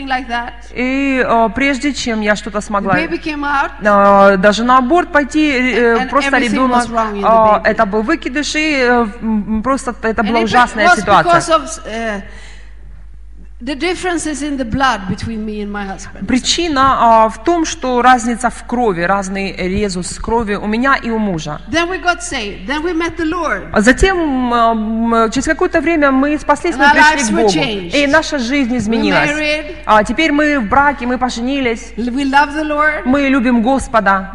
like 0.06 0.28
that, 0.28 0.52
И 1.06 1.24
э, 1.24 1.48
прежде 1.54 1.92
чем 1.92 2.20
я 2.20 2.36
что-то 2.36 2.60
смогла 2.60 2.98
э, 2.98 4.36
даже 4.36 4.64
на 4.64 4.78
аборт 4.78 5.12
пойти, 5.12 5.50
э, 5.50 5.96
And 5.98 6.08
просто 6.08 6.38
ребенок, 6.38 6.84
э, 6.86 6.92
baby. 6.92 7.60
это 7.64 7.86
был 7.86 8.02
выкидыш, 8.02 8.54
и 8.56 8.76
э, 8.80 9.06
просто 9.62 9.94
это 10.02 10.22
была 10.22 10.40
ужасная 10.40 10.88
ситуация. 10.96 11.56
of 11.56 11.62
uh, 11.86 12.22
Причина 16.26 17.24
а, 17.24 17.28
в 17.30 17.42
том, 17.42 17.64
что 17.64 18.02
разница 18.02 18.50
в 18.50 18.64
крови, 18.66 19.00
разный 19.00 19.56
резус 19.56 20.18
крови 20.18 20.56
у 20.56 20.66
меня 20.66 20.94
и 20.96 21.08
у 21.08 21.18
мужа. 21.18 21.58
Then 21.70 21.88
we 21.88 22.02
got 22.02 22.20
saved. 22.20 22.66
Then 22.66 22.82
we 22.82 22.92
met 22.92 23.16
the 23.16 23.24
Lord. 23.24 23.70
А 23.72 23.80
затем, 23.80 24.52
м, 24.52 25.30
через 25.30 25.46
какое-то 25.46 25.80
время 25.80 26.10
мы 26.10 26.38
спаслись, 26.38 26.76
мы 26.76 26.84
пришли 26.92 27.28
к 27.28 27.30
Богу. 27.30 27.48
И 27.96 28.06
наша 28.06 28.38
жизнь 28.38 28.76
изменилась. 28.76 29.30
А 29.86 30.04
теперь 30.04 30.32
мы 30.32 30.60
в 30.60 30.68
браке, 30.68 31.06
мы 31.06 31.16
поженились, 31.16 31.94
мы 33.06 33.28
любим 33.30 33.62
Господа. 33.62 34.32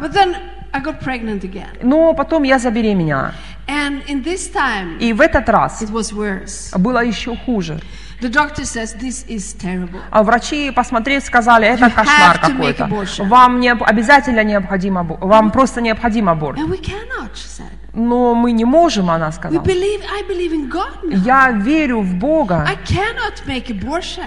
Но 1.82 2.12
потом 2.14 2.42
я 2.42 2.58
забеременела. 2.58 3.34
И 4.98 5.12
в 5.12 5.20
этот 5.20 5.48
раз 5.48 5.80
было 6.76 7.04
еще 7.04 7.36
хуже. 7.36 7.78
The 8.22 8.28
doctor 8.28 8.64
says 8.64 8.94
this 9.00 9.26
is 9.26 9.52
terrible. 9.52 10.00
А 10.12 10.22
врачи 10.22 10.70
посмотреть 10.70 11.24
сказали, 11.24 11.66
это 11.66 11.86
You 11.86 11.90
кошмар 11.90 12.38
какой-то. 12.38 12.88
Вам 13.24 13.58
не, 13.58 13.72
обязательно 13.72 14.44
необходим 14.44 14.96
аборт. 14.96 15.20
Вам 15.22 15.50
просто 15.50 15.80
необходим 15.80 16.28
аборт. 16.28 16.56
And 16.56 16.68
we 16.68 16.78
cannot, 16.80 17.34
said. 17.34 17.66
Но 17.94 18.36
мы 18.36 18.52
не 18.52 18.64
можем, 18.64 19.10
она 19.10 19.32
сказала. 19.32 19.60
believe, 19.60 20.02
believe. 20.28 21.16
Я 21.24 21.50
верю 21.50 22.00
в 22.00 22.14
Бога. 22.14 22.64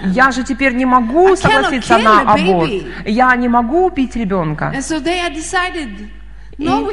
Я 0.04 0.30
же 0.30 0.44
теперь 0.44 0.74
не 0.74 0.84
могу 0.84 1.34
согласиться 1.34 1.96
на 1.96 2.20
аборт. 2.20 2.70
Я 3.06 3.34
не 3.34 3.48
могу 3.48 3.86
убить 3.86 4.14
ребенка. 4.14 4.72
And 4.74 4.82
so 4.82 5.00
they 5.00 5.20
decided, 5.30 6.10
no, 6.58 6.88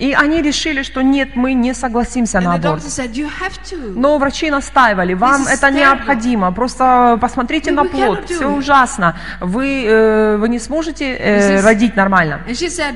И- 0.00 0.12
они 0.12 0.42
решили, 0.42 0.82
что 0.82 1.02
нет, 1.02 1.36
мы 1.36 1.54
не 1.54 1.74
согласимся 1.74 2.40
на 2.40 2.56
And 2.56 2.66
аборт. 2.66 2.82
said. 2.82 3.92
Но 3.96 4.18
врачи 4.18 4.50
настаивали, 4.50 5.14
вам 5.14 5.46
это 5.46 5.68
terrible. 5.68 5.70
необходимо, 5.74 6.52
просто 6.52 7.18
посмотрите 7.20 7.70
We- 7.70 7.74
на 7.74 7.84
плод, 7.84 8.24
все 8.26 8.44
it. 8.48 8.58
ужасно, 8.58 9.14
вы, 9.40 9.84
э, 9.86 10.36
вы 10.38 10.48
не 10.48 10.58
сможете 10.58 11.04
э, 11.04 11.60
родить 11.60 11.96
нормально. 11.96 12.40
Said, 12.48 12.94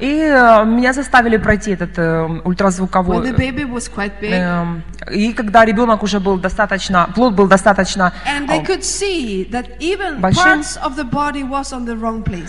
И 0.00 0.20
э, 0.20 0.64
меня 0.64 0.92
заставили 0.92 1.36
пройти 1.38 1.72
этот 1.72 1.98
э, 1.98 2.40
ультразвуковой... 2.44 3.16
эм, 4.32 4.82
и 5.10 5.32
когда 5.32 5.64
ребенок 5.64 6.02
уже 6.02 6.20
был 6.20 6.38
достаточно, 6.38 7.08
плод 7.14 7.34
был 7.34 7.48
достаточно... 7.48 8.12
Even 9.80 10.20
Большим. 10.20 10.62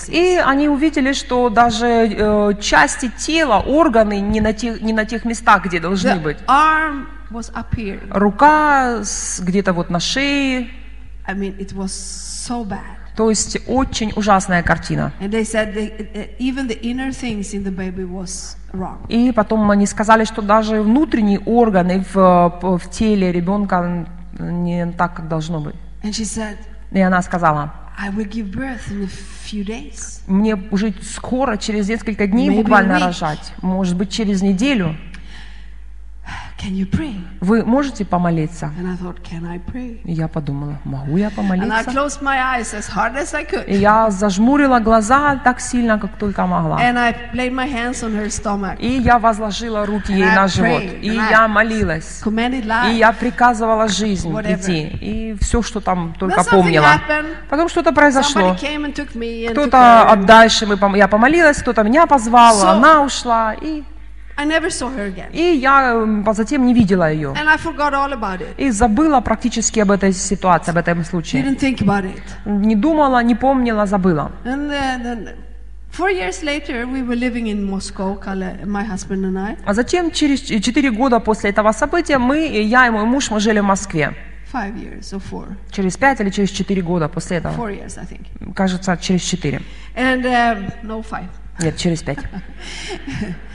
И 0.10 0.36
они 0.46 0.70
увидели, 0.70 1.14
что 1.14 1.39
даже 1.48 1.86
э, 1.88 2.54
части 2.60 3.10
тела, 3.18 3.64
органы 3.66 4.20
не 4.20 4.42
на 4.42 4.52
тех, 4.52 4.82
не 4.82 4.92
на 4.92 5.06
тех 5.06 5.24
местах, 5.24 5.64
где 5.66 5.80
должны 5.80 6.10
The 6.10 6.22
быть. 6.22 6.38
arm 6.48 7.06
was 7.32 7.50
up 7.54 7.74
here. 7.78 8.02
Рука 8.10 9.02
где-то 9.40 9.72
вот 9.72 9.90
на 9.90 10.02
шее, 10.02 10.68
I 11.26 11.36
mean, 11.36 11.58
it 11.58 11.74
was 11.74 11.92
so 11.92 12.66
bad. 12.68 12.98
то 13.16 13.30
есть 13.30 13.58
очень 13.68 14.12
ужасная 14.16 14.64
картина. 14.64 15.12
Was 15.20 15.28
wrong. 18.74 18.98
И 19.10 19.32
потом 19.32 19.70
они 19.72 19.86
сказали, 19.86 20.24
что 20.26 20.42
даже 20.42 20.82
внутренние 20.82 21.40
органы 21.40 22.04
в, 22.14 22.60
в 22.62 22.90
теле 22.90 23.32
ребенка 23.32 24.06
не 24.40 24.92
так, 24.94 25.16
как 25.16 25.28
должно 25.28 25.60
быть. 25.60 25.76
And 26.04 26.12
she 26.12 26.24
said, 26.24 26.58
И 26.92 27.00
она 27.00 27.22
сказала, 27.22 27.74
I 28.02 28.10
will 28.16 28.26
give 28.26 28.52
birth 28.52 28.90
in 28.92 29.04
a 29.04 29.08
few 29.08 29.66
days. 29.66 30.22
мне 30.28 30.56
уже 30.72 30.94
скоро, 31.02 31.58
через 31.58 31.90
несколько 31.90 32.28
дней 32.28 32.50
Maybe 32.50 32.62
буквально 32.62 32.98
рожать, 33.00 33.52
может 33.62 33.98
быть, 33.98 34.10
через 34.10 34.42
неделю. 34.42 34.96
Вы 37.42 37.64
можете 37.64 38.04
помолиться? 38.06 38.72
И 40.04 40.12
я 40.12 40.28
подумала, 40.28 40.78
могу 40.84 41.18
я 41.18 41.30
помолиться? 41.30 41.68
И 43.68 43.76
я 43.78 44.10
зажмурила 44.12 44.80
глаза 44.80 45.40
так 45.44 45.60
сильно, 45.62 45.98
как 46.00 46.18
только 46.18 46.46
могла. 46.46 46.78
И 48.80 48.88
я 49.02 49.20
возложила 49.20 49.86
руки 49.86 50.12
ей 50.12 50.26
на 50.36 50.48
живот. 50.48 50.82
И 51.02 51.08
я 51.32 51.48
молилась. 51.48 52.22
И 52.92 52.96
я 52.98 53.12
приказывала 53.14 53.88
жизнь 53.88 54.30
идти. 54.54 54.88
И 55.02 55.36
все, 55.42 55.62
что 55.62 55.80
там 55.80 56.14
только 56.20 56.36
помнила. 56.52 56.86
Потом 57.50 57.70
что-то 57.70 57.92
произошло. 57.94 58.56
Кто-то 59.52 60.16
дальше 60.26 60.66
мы, 60.66 60.98
я 60.98 61.08
помолилась, 61.08 61.58
кто-то 61.62 61.84
меня 61.84 62.06
позвал, 62.06 62.56
она 62.70 63.02
ушла. 63.04 63.54
И, 63.62 63.84
I 64.40 64.46
never 64.46 64.70
saw 64.70 64.90
her 64.90 65.14
again. 65.14 65.30
и 65.34 65.58
я 65.58 66.34
затем 66.34 66.66
не 66.66 66.74
видела 66.74 67.12
ее. 67.12 67.34
And 67.34 67.50
I 67.50 67.58
forgot 67.58 67.94
all 67.94 68.14
about 68.14 68.40
it. 68.40 68.56
И 68.58 68.72
забыла 68.72 69.20
практически 69.20 69.82
об 69.82 69.92
этой 69.92 70.14
ситуации, 70.14 70.72
об 70.72 70.78
этом 70.78 71.04
случае. 71.04 71.44
Didn't 71.44 71.60
think 71.60 71.80
about 71.80 72.06
it. 72.06 72.24
Не 72.46 72.76
думала, 72.76 73.22
не 73.22 73.36
помнила, 73.36 73.86
забыла. 73.86 74.32
And 74.46 74.70
then, 74.70 75.04
then 75.04 75.36
four 75.92 76.10
years 76.10 76.42
later, 76.42 76.88
we 76.88 77.02
were 77.02 77.18
living 77.18 77.48
in 77.48 77.70
Moscow, 77.70 78.16
Kalle, 78.16 78.66
my 78.66 78.86
husband 78.86 79.26
and 79.26 79.38
I. 79.38 79.58
А 79.66 79.74
затем, 79.74 80.10
через 80.10 80.40
четыре 80.40 80.90
года 80.92 81.20
после 81.20 81.50
этого 81.50 81.74
события, 81.74 82.18
мы, 82.18 82.48
я 82.48 82.88
и 82.88 82.90
мой 82.92 83.04
муж, 83.04 83.32
мы 83.32 83.42
жили 83.42 83.60
в 83.60 83.66
Москве. 83.66 84.16
Five 84.54 84.76
years 84.78 85.12
or 85.12 85.22
four. 85.22 85.48
Через 85.70 85.98
пять 85.98 86.22
или 86.22 86.30
через 86.30 86.50
четыре 86.52 86.82
года 86.82 87.10
после 87.10 87.38
этого. 87.38 87.54
Four 87.56 87.78
years, 87.78 88.00
I 88.00 88.06
think. 88.06 88.54
Кажется, 88.54 88.98
через 89.02 89.22
четыре. 89.22 89.62
And 89.98 90.24
um, 90.24 90.72
no, 90.84 91.04
five. 91.04 91.28
Нет, 91.60 91.76
через 91.76 92.02
пять. 92.02 92.20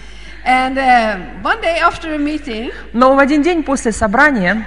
And 0.47 0.77
uh, 0.77 1.43
one 1.43 1.61
day 1.63 1.79
after 1.81 2.15
a 2.15 2.19
meeting, 2.19 2.71
Но 2.93 3.15
в 3.15 3.19
один 3.19 3.43
день 3.43 3.63
после 3.63 3.93
собрания 3.93 4.67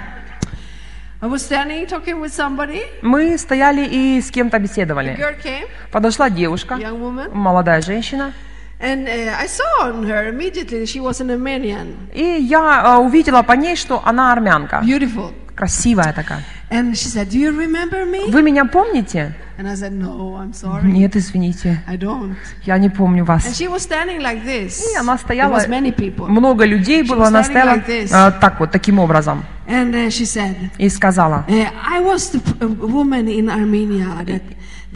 I 1.21 1.27
was 1.27 1.43
standing 1.45 1.85
talking 1.87 2.19
with 2.19 2.31
somebody. 2.33 2.81
мы 3.01 3.37
стояли 3.37 3.85
и 3.87 4.21
с 4.21 4.31
кем-то 4.31 4.57
A 4.57 4.59
беседовали. 4.59 5.15
girl 5.15 5.35
came, 5.43 5.67
Подошла 5.91 6.29
девушка, 6.29 6.75
young 6.75 6.99
woman, 6.99 7.29
молодая 7.33 7.81
женщина, 7.81 8.33
and 8.79 9.07
uh, 9.07 9.35
I 9.39 9.47
saw 9.47 9.89
on 9.91 10.03
her 10.07 10.29
immediately 10.29 10.85
she 10.85 10.99
was 10.99 11.21
an 11.21 11.29
Armenian, 11.31 12.09
и 12.13 12.23
я 12.23 12.83
э, 12.83 12.97
увидела 12.97 13.43
по 13.43 13.53
ней, 13.53 13.75
что 13.75 14.01
она 14.05 14.31
армянка, 14.33 14.81
beautiful. 14.83 15.31
Красивая 15.57 16.13
такая. 16.13 16.43
And 16.69 16.91
she 16.93 17.07
said, 17.09 17.29
"Do 17.29 17.37
you 17.37 17.51
remember 17.51 18.05
me?" 18.05 18.29
Вы 18.31 18.41
меня 18.43 18.65
помните? 18.65 19.33
And 19.57 19.67
I 19.67 19.73
said, 19.73 19.91
No, 19.91 20.37
I'm 20.37 20.53
sorry. 20.53 20.83
Нет, 20.83 21.15
извините, 21.15 21.81
I 21.87 21.97
don't. 21.97 22.35
я 22.63 22.77
не 22.77 22.89
помню 22.89 23.23
And 23.23 23.27
вас. 23.27 23.57
she 23.59 23.67
was 23.67 23.79
standing 23.79 24.19
like 24.21 24.45
this. 24.45 24.79
И 24.93 24.95
она 24.95 25.15
There 25.15 25.21
стояла, 25.23 25.55
was 25.57 25.67
many 25.67 25.91
people. 25.91 26.27
много 26.27 26.63
людей 26.65 27.01
She 27.03 27.07
было, 27.09 27.27
она 27.27 27.43
стояла 27.43 27.77
like 27.77 27.87
this. 27.87 28.11
а, 28.13 28.29
так 28.31 28.59
вот, 28.59 28.71
таким 28.71 28.99
образом. 28.99 29.43
And 29.67 29.93
uh, 29.95 30.07
she 30.11 30.25
said, 30.25 30.55
И 30.77 30.87
сказала, 30.89 31.43
uh, 31.47 31.67
I 31.83 31.99
was 32.01 32.29
the 32.31 32.39
uh, 32.59 32.67
woman 32.87 33.27
in 33.27 33.49
Armenia 33.49 34.23
that, 34.25 34.41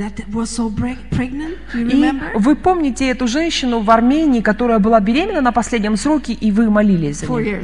that 0.01 0.27
was 0.33 0.49
so 0.49 0.69
pregnant. 0.69 1.57
You 1.73 1.87
и 1.87 1.93
remember? 1.93 2.31
вы 2.35 2.55
помните 2.55 3.07
эту 3.09 3.27
женщину 3.27 3.79
в 3.81 3.91
Армении, 3.91 4.41
которая 4.41 4.79
была 4.79 4.99
беременна 4.99 5.41
на 5.41 5.51
последнем 5.51 5.97
сроке, 5.97 6.33
и 6.33 6.51
вы 6.51 6.69
молились 6.69 7.19
за 7.19 7.27
нее 7.27 7.63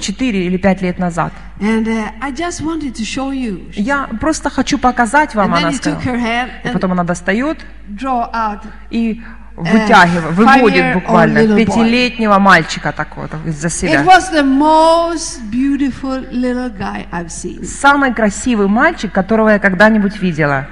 четыре 0.00 0.46
или 0.46 0.56
пять 0.56 0.82
лет 0.82 0.98
назад. 0.98 1.32
And 1.60 1.86
uh, 1.88 2.12
I 2.20 2.30
just 2.32 2.62
wanted 2.62 2.94
to 2.94 3.04
show 3.04 3.32
you. 3.32 3.70
Я 3.74 4.08
просто 4.20 4.50
хочу 4.50 4.78
показать 4.78 5.34
вам, 5.34 5.54
And 5.54 5.58
она 5.58 5.72
сказала. 5.72 6.00
her 6.02 6.16
hand 6.20 6.50
И 6.64 6.68
and 6.68 6.72
потом 6.72 6.92
она 6.92 7.04
достает 7.04 7.58
и 8.90 9.20
вытягивает, 9.56 10.34
выводит 10.36 10.94
буквально 10.94 11.56
пятилетнего 11.56 12.38
мальчика 12.38 12.92
такого 12.92 13.28
из-за 13.44 13.66
It 13.66 13.70
себя. 13.70 14.04
was 14.04 14.30
the 14.32 14.44
most 14.44 15.40
beautiful 15.50 16.24
little 16.30 16.70
guy 16.70 17.06
I've 17.10 17.30
seen. 17.30 17.64
Самый 17.64 18.14
красивый 18.14 18.68
мальчик, 18.68 19.10
которого 19.12 19.48
я 19.48 19.58
когда-нибудь 19.58 20.20
видела. 20.22 20.66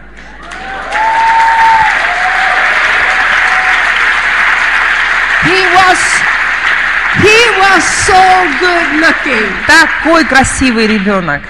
He 5.44 5.62
was, 5.74 6.00
so 7.80 8.14
good 8.60 9.00
looking. 9.00 9.50
Такой 9.66 10.24
красивый 10.24 10.86
ребенок. 10.86 11.42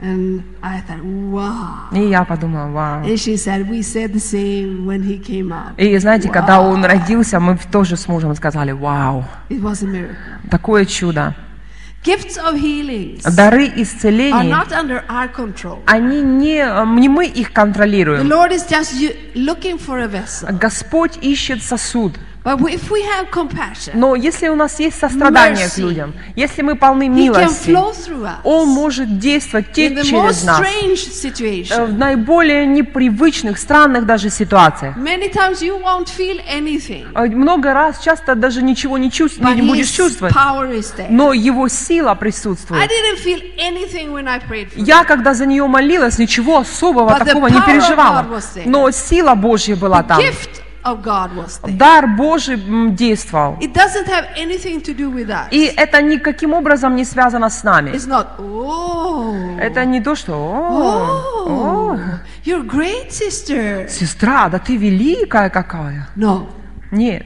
And 0.00 0.42
I 0.62 0.80
thought, 0.80 1.00
wow. 1.04 1.88
И 1.92 2.08
я 2.10 2.24
подумала, 2.24 2.66
вау. 2.68 3.04
And 3.04 3.16
she 3.16 3.36
said, 3.36 3.68
we 3.68 3.82
said 3.82 4.12
the 4.12 4.18
same 4.18 4.84
when 4.84 5.02
he 5.04 5.16
came 5.18 5.52
out. 5.52 5.74
И 5.78 5.96
знаете, 5.98 6.28
когда 6.28 6.60
он 6.60 6.84
родился, 6.84 7.38
мы 7.38 7.56
тоже 7.70 7.96
с 7.96 8.08
мужем 8.08 8.34
сказали, 8.34 8.72
вау, 8.72 9.24
It 9.48 9.62
was 9.62 9.82
a 9.84 9.86
miracle. 9.86 10.16
такое 10.50 10.84
чудо. 10.86 11.34
Gifts 12.04 12.36
of 12.36 12.56
healings 12.60 13.22
Дары 13.36 13.68
are 13.68 13.80
исцеления, 13.80 14.42
not 14.52 14.72
under 14.72 15.04
our 15.08 15.28
control. 15.32 15.78
они 15.86 16.20
не, 16.20 16.64
не 17.00 17.08
мы 17.08 17.26
их 17.26 17.50
The 17.50 17.52
контролируем. 17.52 18.26
Lord 18.28 18.50
is 18.50 18.66
just 18.68 18.92
looking 19.36 19.78
for 19.78 20.00
a 20.00 20.08
vessel. 20.08 20.48
Господь 20.58 21.16
ищет 21.22 21.62
сосуд. 21.62 22.18
Но 23.94 24.14
если 24.16 24.48
у 24.48 24.54
нас 24.56 24.80
есть 24.80 24.98
сострадание 24.98 25.68
к 25.68 25.78
людям, 25.78 26.14
если 26.34 26.62
мы 26.62 26.74
полны 26.76 27.08
милости, 27.08 27.70
Он 28.44 28.68
может 28.68 29.18
действовать 29.18 29.72
течь 29.72 29.94
через 30.04 30.42
нас 30.44 30.60
э, 30.60 31.84
в 31.86 31.98
наиболее 31.98 32.66
непривычных, 32.66 33.58
странных 33.58 34.06
даже 34.06 34.28
ситуациях. 34.30 34.96
Э, 37.14 37.26
Много 37.26 37.72
раз, 37.74 38.00
часто 38.00 38.34
даже 38.34 38.62
ничего 38.62 38.98
не, 38.98 39.08
but 39.08 39.54
не 39.54 39.62
будешь 39.62 39.88
чувствовать, 39.90 40.34
но 41.10 41.32
Его 41.32 41.68
сила 41.68 42.14
присутствует. 42.14 42.82
Я, 44.76 45.04
когда 45.04 45.34
за 45.34 45.46
нее 45.46 45.66
молилась, 45.66 46.18
ничего 46.18 46.58
особого 46.58 47.10
такого 47.18 47.46
не 47.48 47.60
переживала. 47.66 48.26
Но 48.64 48.90
сила 48.90 49.34
Божья 49.34 49.76
была 49.76 50.02
там. 50.02 50.20
Gift 50.82 50.86
of 50.86 51.02
God 51.02 51.36
was 51.36 51.58
there. 51.58 51.76
Дар 51.76 52.06
Божий 52.06 52.56
действовал. 52.94 53.56
It 53.60 53.72
doesn't 53.72 54.06
have 54.06 54.26
anything 54.36 54.80
to 54.82 54.94
do 54.94 55.10
with 55.10 55.28
us. 55.30 55.48
И 55.50 55.64
это 55.76 56.02
никаким 56.02 56.52
образом 56.52 56.96
не 56.96 57.04
связано 57.04 57.50
с 57.50 57.62
нами. 57.64 57.90
It's 57.90 58.06
not, 58.08 58.38
oh, 58.38 59.58
Это 59.60 59.84
не 59.84 60.00
то, 60.00 60.14
что 60.14 60.34
«О, 60.34 61.46
oh, 61.48 62.00
you're 62.44 62.66
great, 62.66 63.10
sister. 63.10 63.88
сестра, 63.88 64.48
да 64.48 64.58
ты 64.58 64.76
великая 64.76 65.50
какая. 65.50 66.08
No, 66.16 66.48
Нет. 66.90 67.24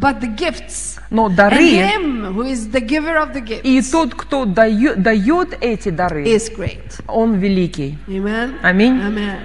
but 0.00 0.20
the 0.20 0.34
gifts. 0.36 0.98
Но 1.10 1.26
And 1.28 1.36
дары 1.36 1.56
Him 1.58 2.34
who 2.34 2.42
is 2.42 2.68
the 2.70 2.80
giver 2.80 3.16
of 3.16 3.32
the 3.32 3.40
gifts 3.40 3.62
и 3.62 3.80
тот, 3.82 4.14
кто 4.14 4.44
дает, 4.44 5.02
дает 5.02 5.56
эти 5.60 5.90
дары, 5.90 6.24
is 6.24 6.50
great. 6.56 7.00
он 7.06 7.34
великий. 7.34 7.98
Amen. 8.08 8.54
Аминь. 8.62 9.00
Amen. 9.00 9.38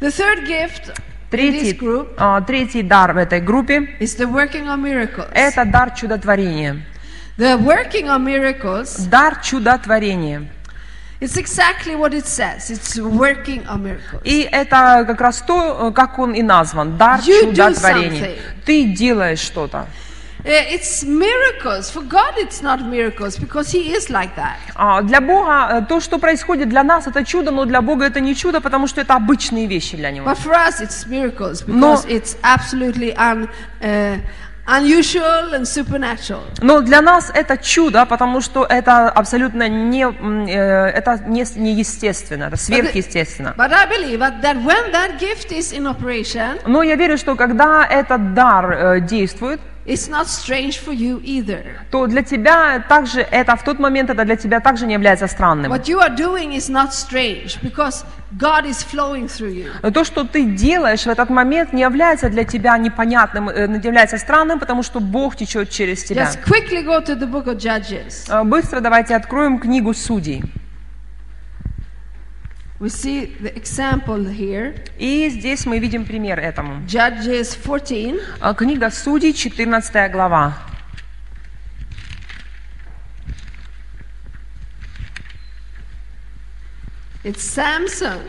The 0.00 0.12
third 0.12 0.46
gift 0.46 0.92
Третий, 1.30 1.72
group 1.72 2.14
а, 2.16 2.40
третий 2.40 2.82
дар 2.82 3.12
в 3.12 3.18
этой 3.18 3.40
группе 3.40 3.96
это 4.00 5.64
дар 5.66 5.90
чудотворения. 5.90 6.82
The 7.36 7.56
working 7.58 8.06
of 8.06 8.20
miracles 8.24 9.08
Дар 9.08 9.40
чудотворения. 9.42 10.48
It's 11.20 11.36
exactly 11.36 11.96
what 11.96 12.14
it 12.14 12.26
says. 12.26 12.70
It's 12.70 12.96
working 12.96 13.66
of 13.66 13.80
miracles. 13.80 14.22
И 14.24 14.48
это 14.50 15.04
как 15.06 15.20
раз 15.20 15.42
то, 15.42 15.88
э, 15.88 15.92
как 15.92 16.18
он 16.18 16.32
и 16.32 16.42
назван, 16.42 16.96
дар 16.96 17.20
You 17.20 17.50
чудотворения. 17.54 18.36
Ты 18.64 18.84
делаешь 18.84 19.40
что-то. 19.40 19.86
It's 20.44 21.04
miracles. 21.04 21.90
For 21.90 22.02
God, 22.02 22.34
it's 22.36 22.62
not 22.62 22.84
miracles 22.84 23.36
because 23.38 23.70
He 23.72 23.92
is 23.92 24.08
like 24.08 24.34
that. 24.36 24.56
А 24.74 25.02
для 25.02 25.20
Бога 25.20 25.68
э, 25.70 25.86
то, 25.86 26.00
что 26.00 26.18
происходит 26.18 26.68
для 26.68 26.84
нас, 26.84 27.06
это 27.06 27.24
чудо, 27.24 27.50
но 27.50 27.64
для 27.64 27.82
Бога 27.82 28.04
это 28.06 28.20
не 28.20 28.34
чудо, 28.34 28.60
потому 28.60 28.86
что 28.86 29.00
это 29.00 29.14
обычные 29.14 29.66
вещи 29.66 29.96
для 29.96 30.10
Него. 30.10 30.26
But 30.26 30.38
for 30.38 30.54
us, 30.54 30.80
it's 30.80 31.06
miracles 31.06 31.62
because 31.62 32.04
it's 32.06 32.36
absolutely 32.42 33.14
un, 33.16 33.48
uh, 33.82 34.18
unusual 34.68 35.54
and 35.54 35.66
supernatural. 35.66 36.42
Но 36.60 36.80
для 36.82 37.00
нас 37.00 37.30
это 37.34 37.56
чудо, 37.56 38.06
потому 38.06 38.40
что 38.40 38.64
это 38.64 39.08
абсолютно 39.08 39.68
не, 39.68 40.04
э, 40.04 40.86
это 40.90 41.20
не, 41.26 41.44
неестественно, 41.56 42.44
это 42.44 42.56
сверхъестественно. 42.56 43.54
But 43.56 43.72
I 43.72 43.86
believe 43.86 44.20
that, 44.20 44.40
that 44.42 44.56
when 44.62 44.92
that 44.92 45.18
gift 45.18 45.50
is 45.50 45.72
in 45.72 45.86
operation, 45.86 46.60
Но 46.66 46.82
я 46.82 46.94
верю, 46.94 47.18
что 47.18 47.34
когда 47.34 47.84
этот 47.84 48.34
дар 48.34 48.70
э, 48.70 49.00
действует, 49.00 49.60
it's 49.88 50.08
not 50.08 50.26
strange 50.26 50.78
for 50.78 50.92
you 50.92 51.20
either. 51.22 51.64
то 51.90 52.06
для 52.06 52.22
тебя 52.22 52.84
также 52.88 53.20
это 53.20 53.56
в 53.56 53.64
тот 53.64 53.78
момент 53.78 54.10
это 54.10 54.24
для 54.24 54.36
тебя 54.36 54.60
также 54.60 54.86
не 54.86 54.94
является 54.94 55.26
странным. 55.26 55.72
What 55.72 55.86
you 55.86 55.98
are 56.00 56.14
doing 56.14 56.54
is 56.54 56.68
not 56.68 56.92
strange 56.92 57.58
because 57.62 58.04
God 58.36 58.66
is 58.66 58.82
flowing 58.82 59.26
through 59.26 59.54
you. 59.54 59.90
То, 59.90 60.04
что 60.04 60.24
ты 60.24 60.44
делаешь 60.44 61.04
в 61.04 61.08
этот 61.08 61.30
момент, 61.30 61.72
не 61.72 61.82
является 61.82 62.28
для 62.28 62.44
тебя 62.44 62.76
непонятным, 62.76 63.48
э, 63.48 63.66
не 63.66 63.78
является 63.78 64.18
странным, 64.18 64.60
потому 64.60 64.82
что 64.82 65.00
Бог 65.00 65.36
течет 65.36 65.70
через 65.70 66.04
тебя. 66.04 66.24
Just 66.24 66.44
quickly 66.44 66.84
go 66.84 67.00
to 67.02 67.18
the 67.18 67.26
book 67.30 67.46
of 67.46 67.56
Judges. 67.56 68.28
Э, 68.28 68.44
Быстро 68.44 68.80
давайте 68.80 69.16
откроем 69.16 69.58
книгу 69.58 69.94
Судей. 69.94 70.44
We 72.80 72.90
see 72.90 73.34
the 73.40 73.52
example 73.56 74.24
here. 74.24 74.72
И 74.98 75.28
здесь 75.30 75.66
мы 75.66 75.80
видим 75.80 76.04
пример 76.04 76.38
этому. 76.38 76.86
Judges 76.86 77.56
14. 77.56 78.20
Э, 78.40 78.54
Книга 78.54 78.90
Судей, 78.90 79.32
14 79.32 80.08
глава. 80.12 80.56
It's 87.24 87.42
Samson. 87.42 88.22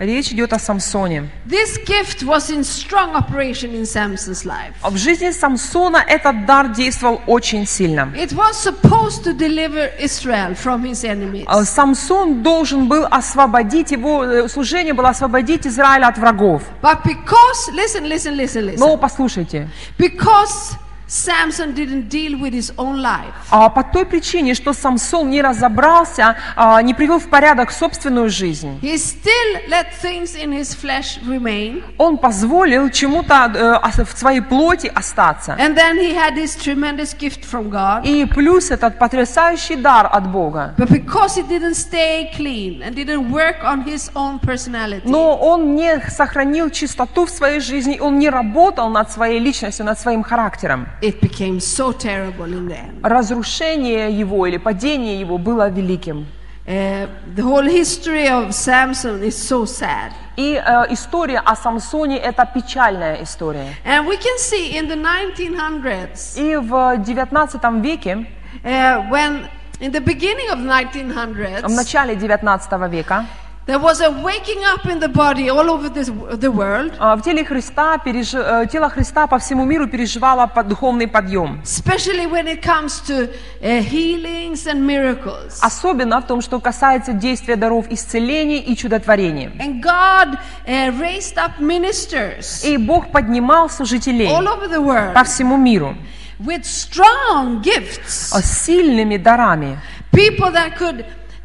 Речь 0.00 0.32
идет 0.32 0.54
о 0.54 0.58
Самсоне. 0.58 1.28
This 1.44 1.76
gift 1.84 2.22
was 2.22 2.48
in 2.48 2.64
strong 2.64 3.14
operation 3.14 3.74
in 3.74 3.82
Samson's 3.82 4.46
life. 4.46 4.72
В 4.82 4.96
жизни 4.96 5.30
Самсона 5.30 5.98
этот 5.98 6.46
дар 6.46 6.68
действовал 6.68 7.20
очень 7.26 7.66
сильно. 7.66 8.10
It 8.16 8.32
was 8.32 8.54
supposed 8.54 9.24
to 9.24 9.36
deliver 9.36 9.90
Israel 10.00 10.54
from 10.54 10.84
his 10.84 11.04
enemies. 11.04 11.44
Э, 11.46 11.64
Самсон 11.66 12.42
должен 12.42 12.88
был 12.88 13.06
освободить, 13.10 13.90
его 13.90 14.24
э, 14.24 14.48
служение 14.48 14.94
было 14.94 15.10
освободить 15.10 15.66
Израиль 15.66 16.04
от 16.04 16.16
врагов. 16.16 16.62
But 16.80 17.02
because, 17.04 17.68
listen, 17.74 18.08
listen, 18.08 18.34
listen, 18.34 18.64
listen. 18.64 18.78
Но 18.78 18.96
послушайте, 18.96 19.68
Because 19.98 20.78
Samson 21.10 21.74
didn't 21.74 22.08
deal 22.08 22.38
with 22.38 22.52
his 22.52 22.72
own 22.76 23.02
life, 23.02 23.34
а 23.50 23.68
по 23.68 23.82
той 23.82 24.06
причине, 24.06 24.54
что 24.54 24.72
Самсон 24.72 25.28
не 25.28 25.42
разобрался, 25.42 26.36
а, 26.54 26.80
не 26.82 26.94
привел 26.94 27.18
в 27.18 27.28
порядок 27.28 27.72
собственную 27.72 28.30
жизнь, 28.30 28.78
he 28.80 28.94
still 28.94 29.68
let 29.68 29.86
things 30.00 30.36
in 30.36 30.52
his 30.52 30.72
flesh 30.72 31.20
remain. 31.26 31.82
он 31.98 32.16
позволил 32.16 32.88
чему-то 32.90 33.50
э, 33.52 34.04
в 34.04 34.16
своей 34.16 34.40
плоти 34.40 34.86
остаться. 34.86 35.56
And 35.58 35.74
then 35.74 35.98
he 35.98 36.14
had 36.14 36.36
this 36.36 36.54
tremendous 36.56 37.12
gift 37.18 37.44
from 37.44 37.70
God. 37.70 38.04
И 38.04 38.24
плюс 38.26 38.70
этот 38.70 38.96
потрясающий 39.00 39.74
дар 39.74 40.08
от 40.12 40.30
Бога. 40.30 40.74
But 40.78 40.90
because 40.90 41.34
he 41.34 41.42
didn't 41.42 41.74
stay 41.74 42.30
clean 42.36 42.82
and 42.82 42.94
didn't 42.94 43.32
work 43.32 43.64
on 43.64 43.84
his 43.84 44.12
own 44.14 44.38
personality, 44.38 45.02
Но 45.04 45.36
он 45.36 45.74
не 45.74 46.00
сохранил 46.08 46.70
чистоту 46.70 47.26
в 47.26 47.30
своей 47.30 47.58
жизни, 47.58 47.98
он 47.98 48.20
не 48.20 48.30
работал 48.30 48.88
над 48.90 49.10
своей 49.10 49.40
личностью, 49.40 49.84
над 49.84 49.98
своим 49.98 50.22
характером. 50.22 50.86
It 51.02 51.20
became 51.20 51.60
so 51.60 51.92
terrible 51.92 52.44
in 52.44 52.68
the 52.68 52.76
end. 52.76 53.00
Разрушение 53.02 54.10
его 54.10 54.46
или 54.46 54.58
падение 54.58 55.18
его 55.18 55.38
было 55.38 55.68
великим. 55.68 56.26
Uh, 56.66 57.08
the 57.34 57.42
whole 57.42 57.64
history 57.64 58.28
of 58.28 58.54
Samson 58.54 59.22
is 59.22 59.36
so 59.36 59.64
sad. 59.64 60.12
И 60.36 60.54
э, 60.54 60.84
история 60.90 61.38
о 61.38 61.56
Самсоне– 61.56 62.16
это 62.18 62.46
печальная 62.46 63.22
история. 63.22 63.74
And 63.84 64.06
we 64.06 64.16
can 64.16 64.38
see 64.38 64.76
in 64.78 64.88
the 64.88 64.96
1900s, 64.96 66.38
И 66.38 66.56
в 66.56 66.96
19 66.98 67.82
веке, 67.82 68.26
uh, 68.62 69.10
when 69.10 69.48
in 69.80 69.90
the 69.90 70.00
beginning 70.00 70.48
of 70.50 70.58
в 70.58 70.66
1900s, 70.66 71.68
начале 71.68 72.14
19 72.14 72.72
века, 72.90 73.26
There 73.66 73.78
was 73.78 74.00
a 74.00 74.10
waking 74.10 74.64
up 74.64 74.86
in 74.86 74.98
the 75.00 75.08
body 75.08 75.48
all 75.50 75.70
over 75.70 75.88
this, 75.90 76.08
the 76.40 76.50
world, 76.50 76.92
А, 76.98 77.14
В 77.14 77.22
теле 77.22 77.44
Христа, 77.44 77.98
переж- 78.04 78.34
э, 78.34 78.66
тело 78.66 78.88
Христа 78.88 79.26
по 79.28 79.38
всему 79.38 79.64
миру 79.64 79.86
переживало 79.86 80.50
духовный 80.64 81.06
подъем. 81.06 81.60
especially 81.62 82.26
when 82.26 82.48
it 82.48 82.62
comes 82.62 83.00
to 83.06 83.28
uh, 83.62 83.80
healings 83.82 84.66
and 84.66 84.80
miracles. 84.84 85.60
Особенно 85.62 86.20
в 86.20 86.26
том, 86.26 86.40
что 86.40 86.58
касается 86.58 87.12
действия 87.12 87.54
даров 87.56 87.86
исцеления 87.90 88.58
и 88.60 88.74
чудотворения. 88.74 89.52
And 89.60 89.80
God 89.82 90.38
uh, 90.66 90.90
raised 90.98 91.36
up 91.36 91.60
ministers 91.60 92.64
И 92.64 92.76
Бог 92.78 93.12
поднимал 93.12 93.68
служителей 93.70 94.26
all 94.26 94.48
over 94.48 94.68
the 94.68 94.80
world 94.82 95.12
по 95.14 95.22
всему 95.22 95.56
миру 95.58 95.96
with 96.40 96.62
strong 96.64 97.62
gifts. 97.62 98.32
с 98.32 98.64
сильными 98.64 99.16
дарами. 99.18 99.78
People 100.12 100.50
that 100.50 100.76
could 100.76 101.04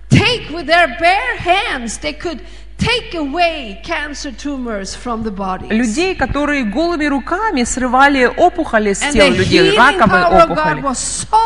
take 0.09 0.49
with 0.51 0.67
their 0.67 0.87
bare 0.99 1.37
hands, 1.37 1.97
they 1.99 2.13
could 2.13 2.39
take 2.77 3.15
away 3.15 3.81
cancer 3.85 4.31
tumors 4.31 4.93
from 4.95 5.23
the 5.23 5.31
body. 5.31 5.67
Людей, 5.69 6.13
которые 6.13 6.63
голыми 6.65 7.05
руками 7.05 7.63
срывали 7.63 8.25
опухоли 8.25 8.91
с 8.93 8.99
тел 8.99 9.27
людей, 9.31 9.71
раковые 9.77 10.25
опухоли. 10.43 10.81
so. 10.93 11.37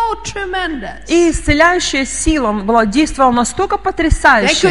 И 1.07 1.29
исцеляющая 1.29 2.05
сила 2.05 2.51
была, 2.51 2.85
действовала 2.87 3.31
настолько 3.31 3.77
потрясающе. 3.77 4.69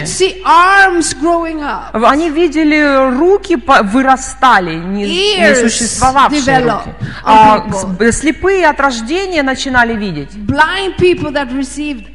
Они 1.92 2.30
видели, 2.30 3.16
руки 3.18 3.56
вырастали, 3.84 4.74
не, 4.74 5.04
не 5.38 5.54
существовавшие 5.54 6.42
руки. 6.58 6.94
А, 7.24 7.64
с- 7.72 8.18
слепые 8.18 8.66
от 8.66 8.80
рождения 8.80 9.42
начинали 9.44 9.94
видеть. 9.94 10.30
Blind 10.34 10.96
people 10.98 11.30
that 11.32 11.52
received. 11.52 12.06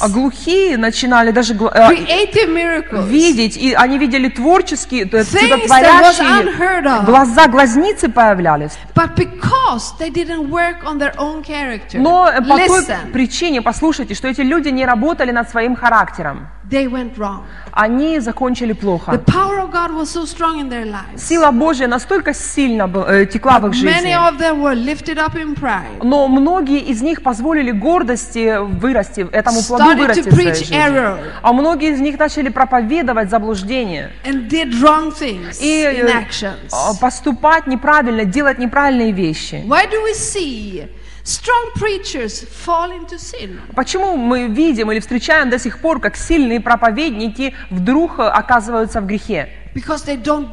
А 0.00 0.08
глухие 0.08 0.76
начинали 0.76 1.30
даже 1.30 1.54
э, 1.54 1.94
видеть, 3.06 3.56
и 3.56 3.72
они 3.72 3.98
видели 3.98 4.28
творческие, 4.28 5.04
чудотворящие 5.04 7.04
глаза, 7.04 7.48
глазницы 7.48 8.08
появлялись. 8.08 8.72
Но 11.94 12.30
по 12.48 12.56
той 12.56 12.84
причине, 13.12 13.62
послушайте, 13.62 14.14
что 14.14 14.28
эти 14.28 14.42
люди 14.42 14.68
не 14.68 14.84
работали 14.84 15.30
над 15.30 15.48
своим 15.48 15.76
характером. 15.76 16.48
they 16.70 16.86
went 16.86 17.16
wrong. 17.16 17.44
Они 17.72 18.20
закончили 18.20 18.72
The 18.72 18.80
плохо. 18.80 19.12
power 19.26 19.60
of 19.60 19.70
God 19.70 19.92
was 19.92 20.10
so 20.10 20.24
strong 20.24 20.60
in 20.60 20.68
their 20.68 20.84
lives. 20.84 21.16
Сила 21.16 21.50
Божья 21.50 21.86
настолько 21.86 22.34
сильно 22.34 22.90
э, 23.06 23.26
текла 23.26 23.60
в 23.60 23.68
их 23.68 23.74
жизни. 23.74 24.14
Но 26.02 26.28
многие 26.28 26.80
из 26.80 27.02
них 27.02 27.22
позволили 27.22 27.70
гордости 27.70 28.58
вырасти, 28.58 29.26
этому 29.38 29.62
плоду 29.62 29.84
вырасти 29.96 30.20
в 30.20 30.32
своей 30.32 30.54
жизни. 30.54 30.76
А 31.42 31.52
многие 31.52 31.92
из 31.92 32.00
них 32.00 32.18
начали 32.18 32.48
проповедовать 32.48 33.30
заблуждение 33.30 34.10
и 35.60 35.82
э, 35.84 36.24
а, 36.72 36.94
поступать 37.00 37.66
неправильно, 37.66 38.24
делать 38.24 38.58
неправильные 38.58 39.12
вещи. 39.12 39.62
Strong 41.24 41.74
preachers 41.76 42.46
fall 42.64 42.90
into 42.90 43.18
sin? 43.18 43.60
Почему 43.74 44.16
мы 44.16 44.46
видим 44.46 44.90
или 44.90 44.98
встречаем 44.98 45.50
до 45.50 45.58
сих 45.58 45.78
пор, 45.80 46.00
как 46.00 46.16
сильные 46.16 46.58
проповедники 46.58 47.54
вдруг 47.68 48.18
э, 48.18 48.22
оказываются 48.22 49.02
в 49.02 49.06
грехе? 49.06 49.50
Don't. 50.22 50.48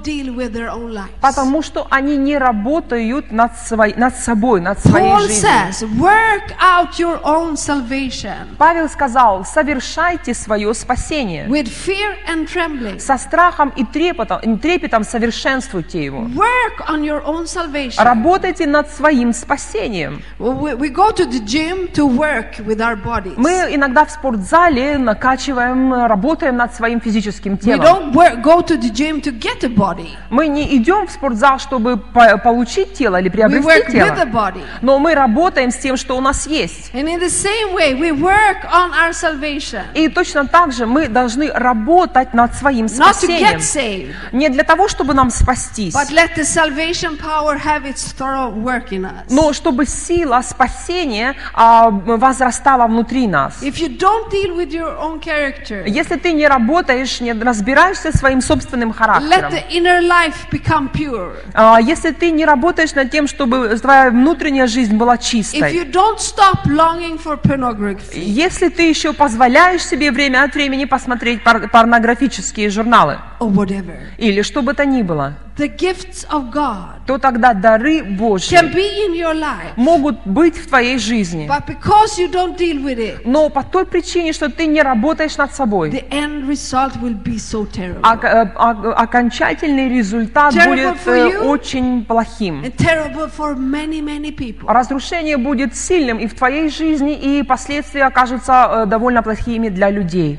Потому 1.22 1.62
что 1.62 1.88
они 1.90 2.18
не 2.18 2.38
работают 2.38 3.32
над, 3.32 3.52
свой- 3.58 3.94
над 3.98 4.16
собой, 4.16 4.62
над 4.62 4.80
своей 4.80 5.08
Paul 5.12 5.22
жизнью. 5.22 5.50
says, 5.52 5.84
work 6.00 6.54
out 6.60 6.98
your 7.00 7.20
own 7.24 7.54
salvation 7.56 8.56
Павел 8.58 8.88
сказал, 8.90 9.46
совершайте 9.46 10.34
свое 10.34 10.74
спасение. 10.74 11.46
with 11.48 11.68
fear 11.68 12.16
and 12.28 12.48
trembling. 12.48 13.00
Со 13.00 13.18
страхом 13.18 13.70
и 13.76 13.84
трепетом, 13.84 14.40
и 14.42 14.58
трепетом 14.58 15.04
совершенствуйте 15.04 16.04
его. 16.04 16.22
Work 16.26 16.88
on 16.90 17.02
your 17.02 17.24
own 17.26 17.46
salvation. 17.46 18.04
Работайте 18.04 18.66
над 18.68 18.90
своим 18.92 19.34
спасением. 19.34 20.22
We, 20.40 20.76
we 20.78 20.90
go 20.90 21.12
to 21.12 21.26
the 21.30 21.40
gym 21.46 21.92
to 21.94 22.06
work 22.08 22.58
with 22.66 22.80
our 22.80 22.96
bodies. 23.02 23.34
Мы 23.38 23.52
иногда 23.74 24.06
в 24.06 24.12
спортзале 24.12 24.98
накачиваем, 24.98 25.94
работаем 26.06 26.58
над 26.58 26.74
своим 26.76 27.02
физическим 27.02 27.54
We 27.54 27.60
телом. 27.60 28.12
don't 28.12 28.14
work, 28.14 28.42
go 28.44 28.62
to 28.62 28.78
the 28.80 28.92
gym 28.92 29.15
to 29.22 29.32
get 29.40 29.64
a 29.64 29.70
body. 29.70 30.10
Мы 30.30 30.48
не 30.48 30.76
идем 30.78 31.08
в 31.08 31.12
спортзал, 31.12 31.60
чтобы 31.60 31.98
по- 31.98 32.38
получить 32.38 32.94
тело 32.94 33.18
или 33.20 33.30
We 33.30 33.34
приобрести 33.34 33.68
work 33.68 33.88
with 33.90 34.16
the 34.16 34.16
тело. 34.16 34.26
body. 34.26 34.64
Но 34.82 35.00
мы 35.00 35.14
работаем 35.16 35.72
с 35.72 35.78
тем, 35.78 35.98
что 35.98 36.18
у 36.18 36.22
нас 36.22 36.48
есть. 36.48 36.92
And 36.94 37.06
in 37.08 37.20
the 37.20 37.30
same 37.30 37.74
way, 37.74 37.94
we 37.98 38.12
work 38.12 38.64
on 38.72 38.92
our 38.94 39.12
salvation. 39.14 39.82
И 39.94 40.08
точно 40.10 40.48
так 40.48 40.72
же 40.74 40.86
мы 40.86 41.08
должны 41.08 41.52
работать 41.52 42.34
над 42.34 42.54
своим 42.56 42.86
Not 42.86 42.90
to 42.90 43.14
спасением. 43.14 43.58
get 43.58 43.60
saved, 43.60 44.14
Не 44.32 44.50
для 44.50 44.64
того, 44.64 44.88
чтобы 44.88 45.14
нам 45.14 45.30
спастись, 45.30 45.94
but 45.96 46.12
let 46.12 46.36
the 46.36 46.44
salvation 46.44 47.18
power 47.18 47.58
have 47.58 47.86
its 47.86 48.14
thorough 48.18 48.54
work 48.54 48.90
in 48.92 49.06
us. 49.06 49.26
но 49.30 49.54
чтобы 49.54 49.86
сила 49.86 50.42
спасения 50.42 51.36
а, 51.54 51.90
возрастала 51.90 52.88
внутри 52.88 53.28
нас. 53.28 53.62
If 53.62 53.76
you 53.80 53.98
don't 53.98 54.30
deal 54.32 54.56
with 54.56 54.72
your 54.72 54.98
own 55.00 55.20
character, 55.22 55.84
Если 55.88 56.16
ты 56.18 56.34
не 56.34 56.48
работаешь, 56.48 57.22
не 57.22 57.34
разбираешься 57.34 58.16
своим 58.16 58.42
собственным 58.42 58.94
let 58.94 59.05
характером, 59.06 59.52
the 59.54 59.64
inner 59.72 60.02
life 60.02 60.36
become 60.52 60.90
pure. 60.92 61.32
а, 61.54 61.80
если 61.80 62.12
ты 62.12 62.32
не 62.32 62.46
работаешь 62.46 62.94
над 62.96 63.12
тем, 63.12 63.28
чтобы 63.28 63.78
твоя 63.82 64.10
внутренняя 64.10 64.68
жизнь 64.68 64.96
была 64.96 65.16
If 65.16 65.22
чистой, 65.22 65.74
you 65.74 65.92
don't 65.92 66.18
stop 66.18 66.66
longing 66.66 67.22
for 67.24 67.40
pornography, 67.42 68.20
если 68.20 68.70
ты 68.70 68.84
еще 68.90 69.14
позволяешь 69.14 69.84
себе 69.86 70.12
время 70.12 70.44
от 70.44 70.54
времени 70.56 70.86
посмотреть 70.86 71.44
пор- 71.44 71.70
порнографические 71.70 72.70
журналы 72.70 73.20
or 73.40 73.52
whatever, 73.52 73.98
или 74.18 74.42
что 74.42 74.62
бы 74.62 74.74
то 74.74 74.86
ни 74.86 75.02
было, 75.02 75.34
the 75.58 75.68
gifts 75.78 76.26
of 76.30 76.52
God 76.52 76.96
то 77.06 77.18
тогда 77.20 77.54
дары 77.54 78.04
Божьи 78.04 78.56
can 78.58 78.74
be 78.74 79.08
in 79.08 79.14
your 79.14 79.34
life. 79.36 79.74
могут 79.76 80.26
быть 80.26 80.58
в 80.58 80.68
твоей 80.68 80.98
жизни. 80.98 81.48
But 81.48 81.66
because 81.68 82.18
you 82.18 82.32
don't 82.32 82.58
deal 82.58 82.82
with 82.84 82.98
it, 82.98 83.22
Но 83.26 83.50
по 83.50 83.64
той 83.64 83.86
причине, 83.86 84.34
что 84.34 84.50
ты 84.50 84.66
не 84.66 84.82
работаешь 84.82 85.38
над 85.38 85.54
собой, 85.54 85.92
the 85.92 86.10
end 86.10 86.48
result 86.48 86.94
will 87.02 87.16
be 87.22 87.36
so 87.38 87.66
terrible. 87.72 88.02
э, 88.02 88.52
ок- 88.56 88.94
окончательный 88.98 89.88
результат 89.90 90.54
Terrible 90.54 90.68
будет 90.68 90.96
for 91.06 91.14
э, 91.14 91.30
you. 91.32 91.44
очень 91.48 92.06
плохим. 92.06 92.64
And 92.64 92.76
terrible 92.76 93.30
for 93.30 93.56
many, 93.56 94.02
many 94.02 94.32
people. 94.36 94.66
Разрушение 94.68 95.38
будет 95.38 95.76
сильным 95.76 96.18
и 96.18 96.26
в 96.28 96.34
твоей 96.34 96.70
жизни, 96.70 97.14
и 97.14 97.44
последствия 97.44 98.06
окажутся 98.06 98.68
э, 98.70 98.86
довольно 98.88 99.22
плохими 99.22 99.70
для 99.70 99.90
людей. 99.92 100.38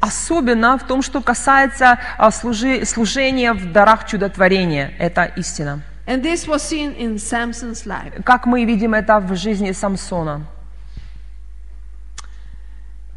Особенно 0.00 0.78
в 0.78 0.82
том, 0.84 1.02
что 1.02 1.20
касается 1.20 1.98
служи- 2.30 2.84
служения 2.84 3.52
в 3.52 3.72
дарах 3.72 4.06
чудотворения. 4.06 4.92
Это 4.98 5.24
истина. 5.36 5.80
And 6.06 6.22
this 6.22 6.46
was 6.46 6.62
seen 6.62 6.96
in 6.96 7.16
Samson's 7.16 7.86
life. 7.86 8.22
Как 8.24 8.46
мы 8.46 8.64
видим 8.64 8.94
это 8.94 9.20
в 9.20 9.36
жизни 9.36 9.72
Самсона. 9.72 10.46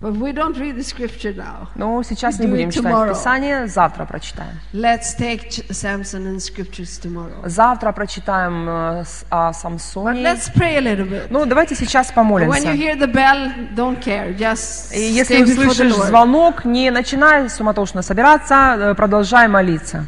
But 0.01 0.13
we 0.13 0.31
don't 0.31 0.57
read 0.57 0.77
the 0.77 0.83
scripture 0.83 1.31
now. 1.35 1.67
Но 1.75 2.01
сейчас 2.01 2.39
не 2.39 2.47
будем 2.47 2.71
читать 2.71 2.91
tomorrow. 2.91 3.09
Писание, 3.09 3.67
завтра 3.67 4.05
прочитаем. 4.05 4.59
Let's 4.73 5.15
take 5.15 5.49
Samson 5.69 6.25
and 6.25 6.37
scriptures 6.37 6.99
tomorrow. 6.99 7.47
Завтра 7.47 7.91
прочитаем 7.91 8.67
э, 8.67 9.03
о 9.29 9.51
But 9.51 9.53
Самсоне. 9.53 10.23
let's 10.23 10.51
pray 10.51 10.77
a 10.77 10.81
little 10.81 11.07
bit. 11.07 11.27
Ну, 11.29 11.45
давайте 11.45 11.75
сейчас 11.75 12.09
When 12.09 12.15
помолимся. 12.15 12.71
you 12.71 12.75
hear 12.75 12.95
the 12.95 13.05
bell, 13.13 13.75
don't 13.75 14.01
care. 14.01 14.35
Just 14.35 14.91
И 14.91 15.11
если 15.11 15.43
услышишь 15.43 15.93
звонок, 15.93 16.65
не 16.65 16.89
начинай 16.89 17.47
суматошно 17.47 18.01
собираться, 18.01 18.55
э, 18.79 18.95
продолжай 18.95 19.47
молиться. 19.47 20.07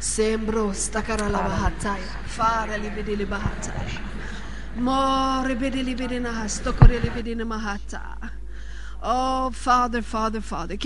Sembro 0.00 0.72
stakara 0.72 1.28
la 1.28 1.38
bahataya. 1.38 2.10
Fare 2.26 2.78
li 2.78 2.90
vedi 2.96 3.16
li 3.16 3.24
bahataya. 3.24 4.00
More 4.76 5.54
vedi 5.54 5.84
li 5.84 5.94
vedi 5.94 6.18
na 6.18 6.48
stokore 6.48 6.98
li 7.00 7.10
vedi 7.14 7.34
na 7.36 7.44
mahata. 7.44 8.37
Oh, 9.00 9.50
Father, 9.52 10.02
Father, 10.02 10.40
Father. 10.40 10.76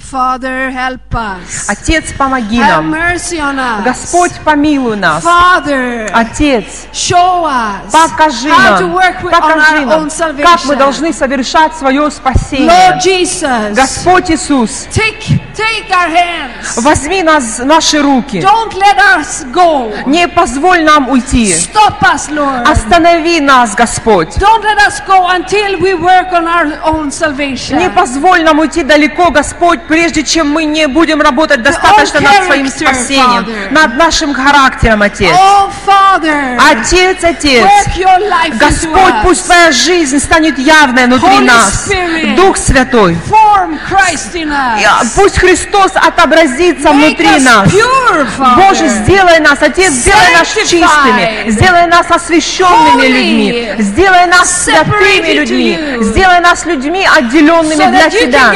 Father, 0.00 0.70
help 0.70 1.14
us. 1.14 1.68
Отец, 1.70 2.12
помоги 2.12 2.58
Have 2.58 2.82
нам. 2.82 2.90
mercy 2.90 3.40
on 3.40 3.58
us. 3.58 3.84
Господь, 3.84 4.32
помилуй 4.44 4.96
нас. 4.96 5.24
Father, 5.24 6.10
Отец, 6.12 6.86
show 6.92 7.46
us 7.46 7.90
покажи 7.90 8.50
how 8.50 8.76
to 8.76 8.86
нам, 8.86 8.92
work 8.94 9.22
with, 9.22 9.32
покажи 9.32 9.84
our 9.84 9.86
нам, 9.86 10.10
как 10.42 10.66
мы 10.66 10.76
должны 10.76 11.12
совершать 11.14 11.74
свое 11.74 12.10
спасение. 12.10 12.68
Lord 12.68 13.00
Jesus, 13.00 13.74
Господь 13.74 14.30
Иисус, 14.30 14.86
take 14.92 15.40
Take 15.54 15.88
our 15.90 16.08
hands. 16.08 16.82
Возьми 16.82 17.22
нас, 17.22 17.60
наши 17.60 18.02
руки. 18.02 18.40
Don't 18.40 18.74
let 18.74 18.98
us 18.98 19.44
go. 19.52 19.92
Не 20.06 20.26
позволь 20.26 20.82
нам 20.82 21.08
уйти. 21.08 21.54
Stop 21.54 22.02
us, 22.02 22.28
Lord. 22.28 22.68
Останови 22.68 23.40
нас, 23.40 23.76
Господь. 23.76 24.36
Don't 24.36 24.64
let 24.64 24.78
us 24.78 25.00
go 25.06 25.28
until 25.28 25.78
we 25.78 25.93
Не 27.76 27.90
позволь 27.90 28.42
нам 28.42 28.58
уйти 28.58 28.82
далеко, 28.82 29.30
Господь, 29.30 29.80
прежде 29.86 30.22
чем 30.22 30.50
мы 30.50 30.64
не 30.64 30.86
будем 30.88 31.20
работать 31.20 31.62
достаточно 31.62 32.20
над 32.20 32.44
своим 32.44 32.68
спасением, 32.68 33.46
над 33.70 33.96
нашим 33.96 34.34
характером, 34.34 35.02
Отец. 35.02 35.34
Oh. 35.34 35.70
Отец, 36.70 37.24
Отец, 37.24 37.66
Господь, 38.58 39.14
пусть 39.22 39.44
Твоя 39.44 39.72
жизнь 39.72 40.18
станет 40.18 40.58
явной 40.58 41.06
внутри 41.06 41.40
нас. 41.40 41.88
Дух 42.36 42.56
Святой, 42.56 43.16
пусть 45.16 45.38
Христос 45.38 45.92
отобразится 45.94 46.90
внутри 46.92 47.40
нас. 47.40 47.68
Боже, 48.56 48.88
сделай 48.88 49.40
нас, 49.40 49.60
Отец, 49.60 49.92
сделай 49.92 50.32
нас 50.32 50.48
чистыми, 50.48 51.50
сделай 51.50 51.86
нас 51.86 52.06
освященными 52.10 53.06
людьми, 53.06 53.74
сделай 53.78 54.26
нас 54.26 54.64
святыми 54.64 55.32
людьми. 55.34 55.78
Сделай 56.02 56.40
нас 56.40 56.64
людьми, 56.66 57.06
отделенными 57.16 57.84
для 57.90 58.10
Тебя. 58.10 58.52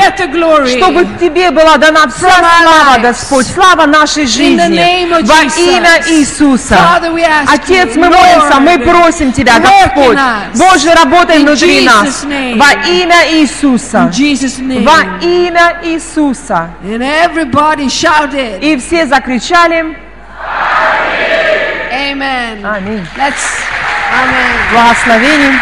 Чтобы 0.67 1.07
Тебе 1.21 1.51
была 1.51 1.77
дана 1.77 2.07
вся 2.09 2.29
слава. 2.39 2.99
Господь, 3.01 3.47
слава 3.47 3.87
нашей 3.87 4.27
жизни. 4.27 5.07
Во 5.23 5.43
имя 5.61 6.01
Иисуса. 6.07 6.79
Отец, 7.47 7.97
мы 7.97 8.09
молимся, 8.09 8.61
мы 8.61 8.79
просим 8.79 9.33
Тебя, 9.33 9.59
Господь. 9.59 10.19
Боже, 10.55 10.95
работай 10.95 11.39
внутри 11.39 11.87
нас. 11.87 12.25
Во 12.25 12.73
имя 12.89 13.29
Иисуса. 13.33 14.11
Во 14.11 15.03
имя 15.25 15.81
Иисуса. 15.83 16.71
И 18.61 18.77
все 18.77 19.07
закричали. 19.07 19.97
Аминь. 22.65 23.07
Amen. 24.11 24.73
Благословение. 24.73 25.61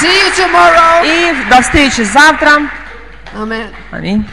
See 0.00 0.08
you 0.08 0.30
tomorrow. 0.36 1.04
И 1.04 1.48
до 1.48 1.62
встречи 1.62 2.02
завтра. 2.02 2.68
Amen. 3.34 3.72
Аминь. 3.90 4.26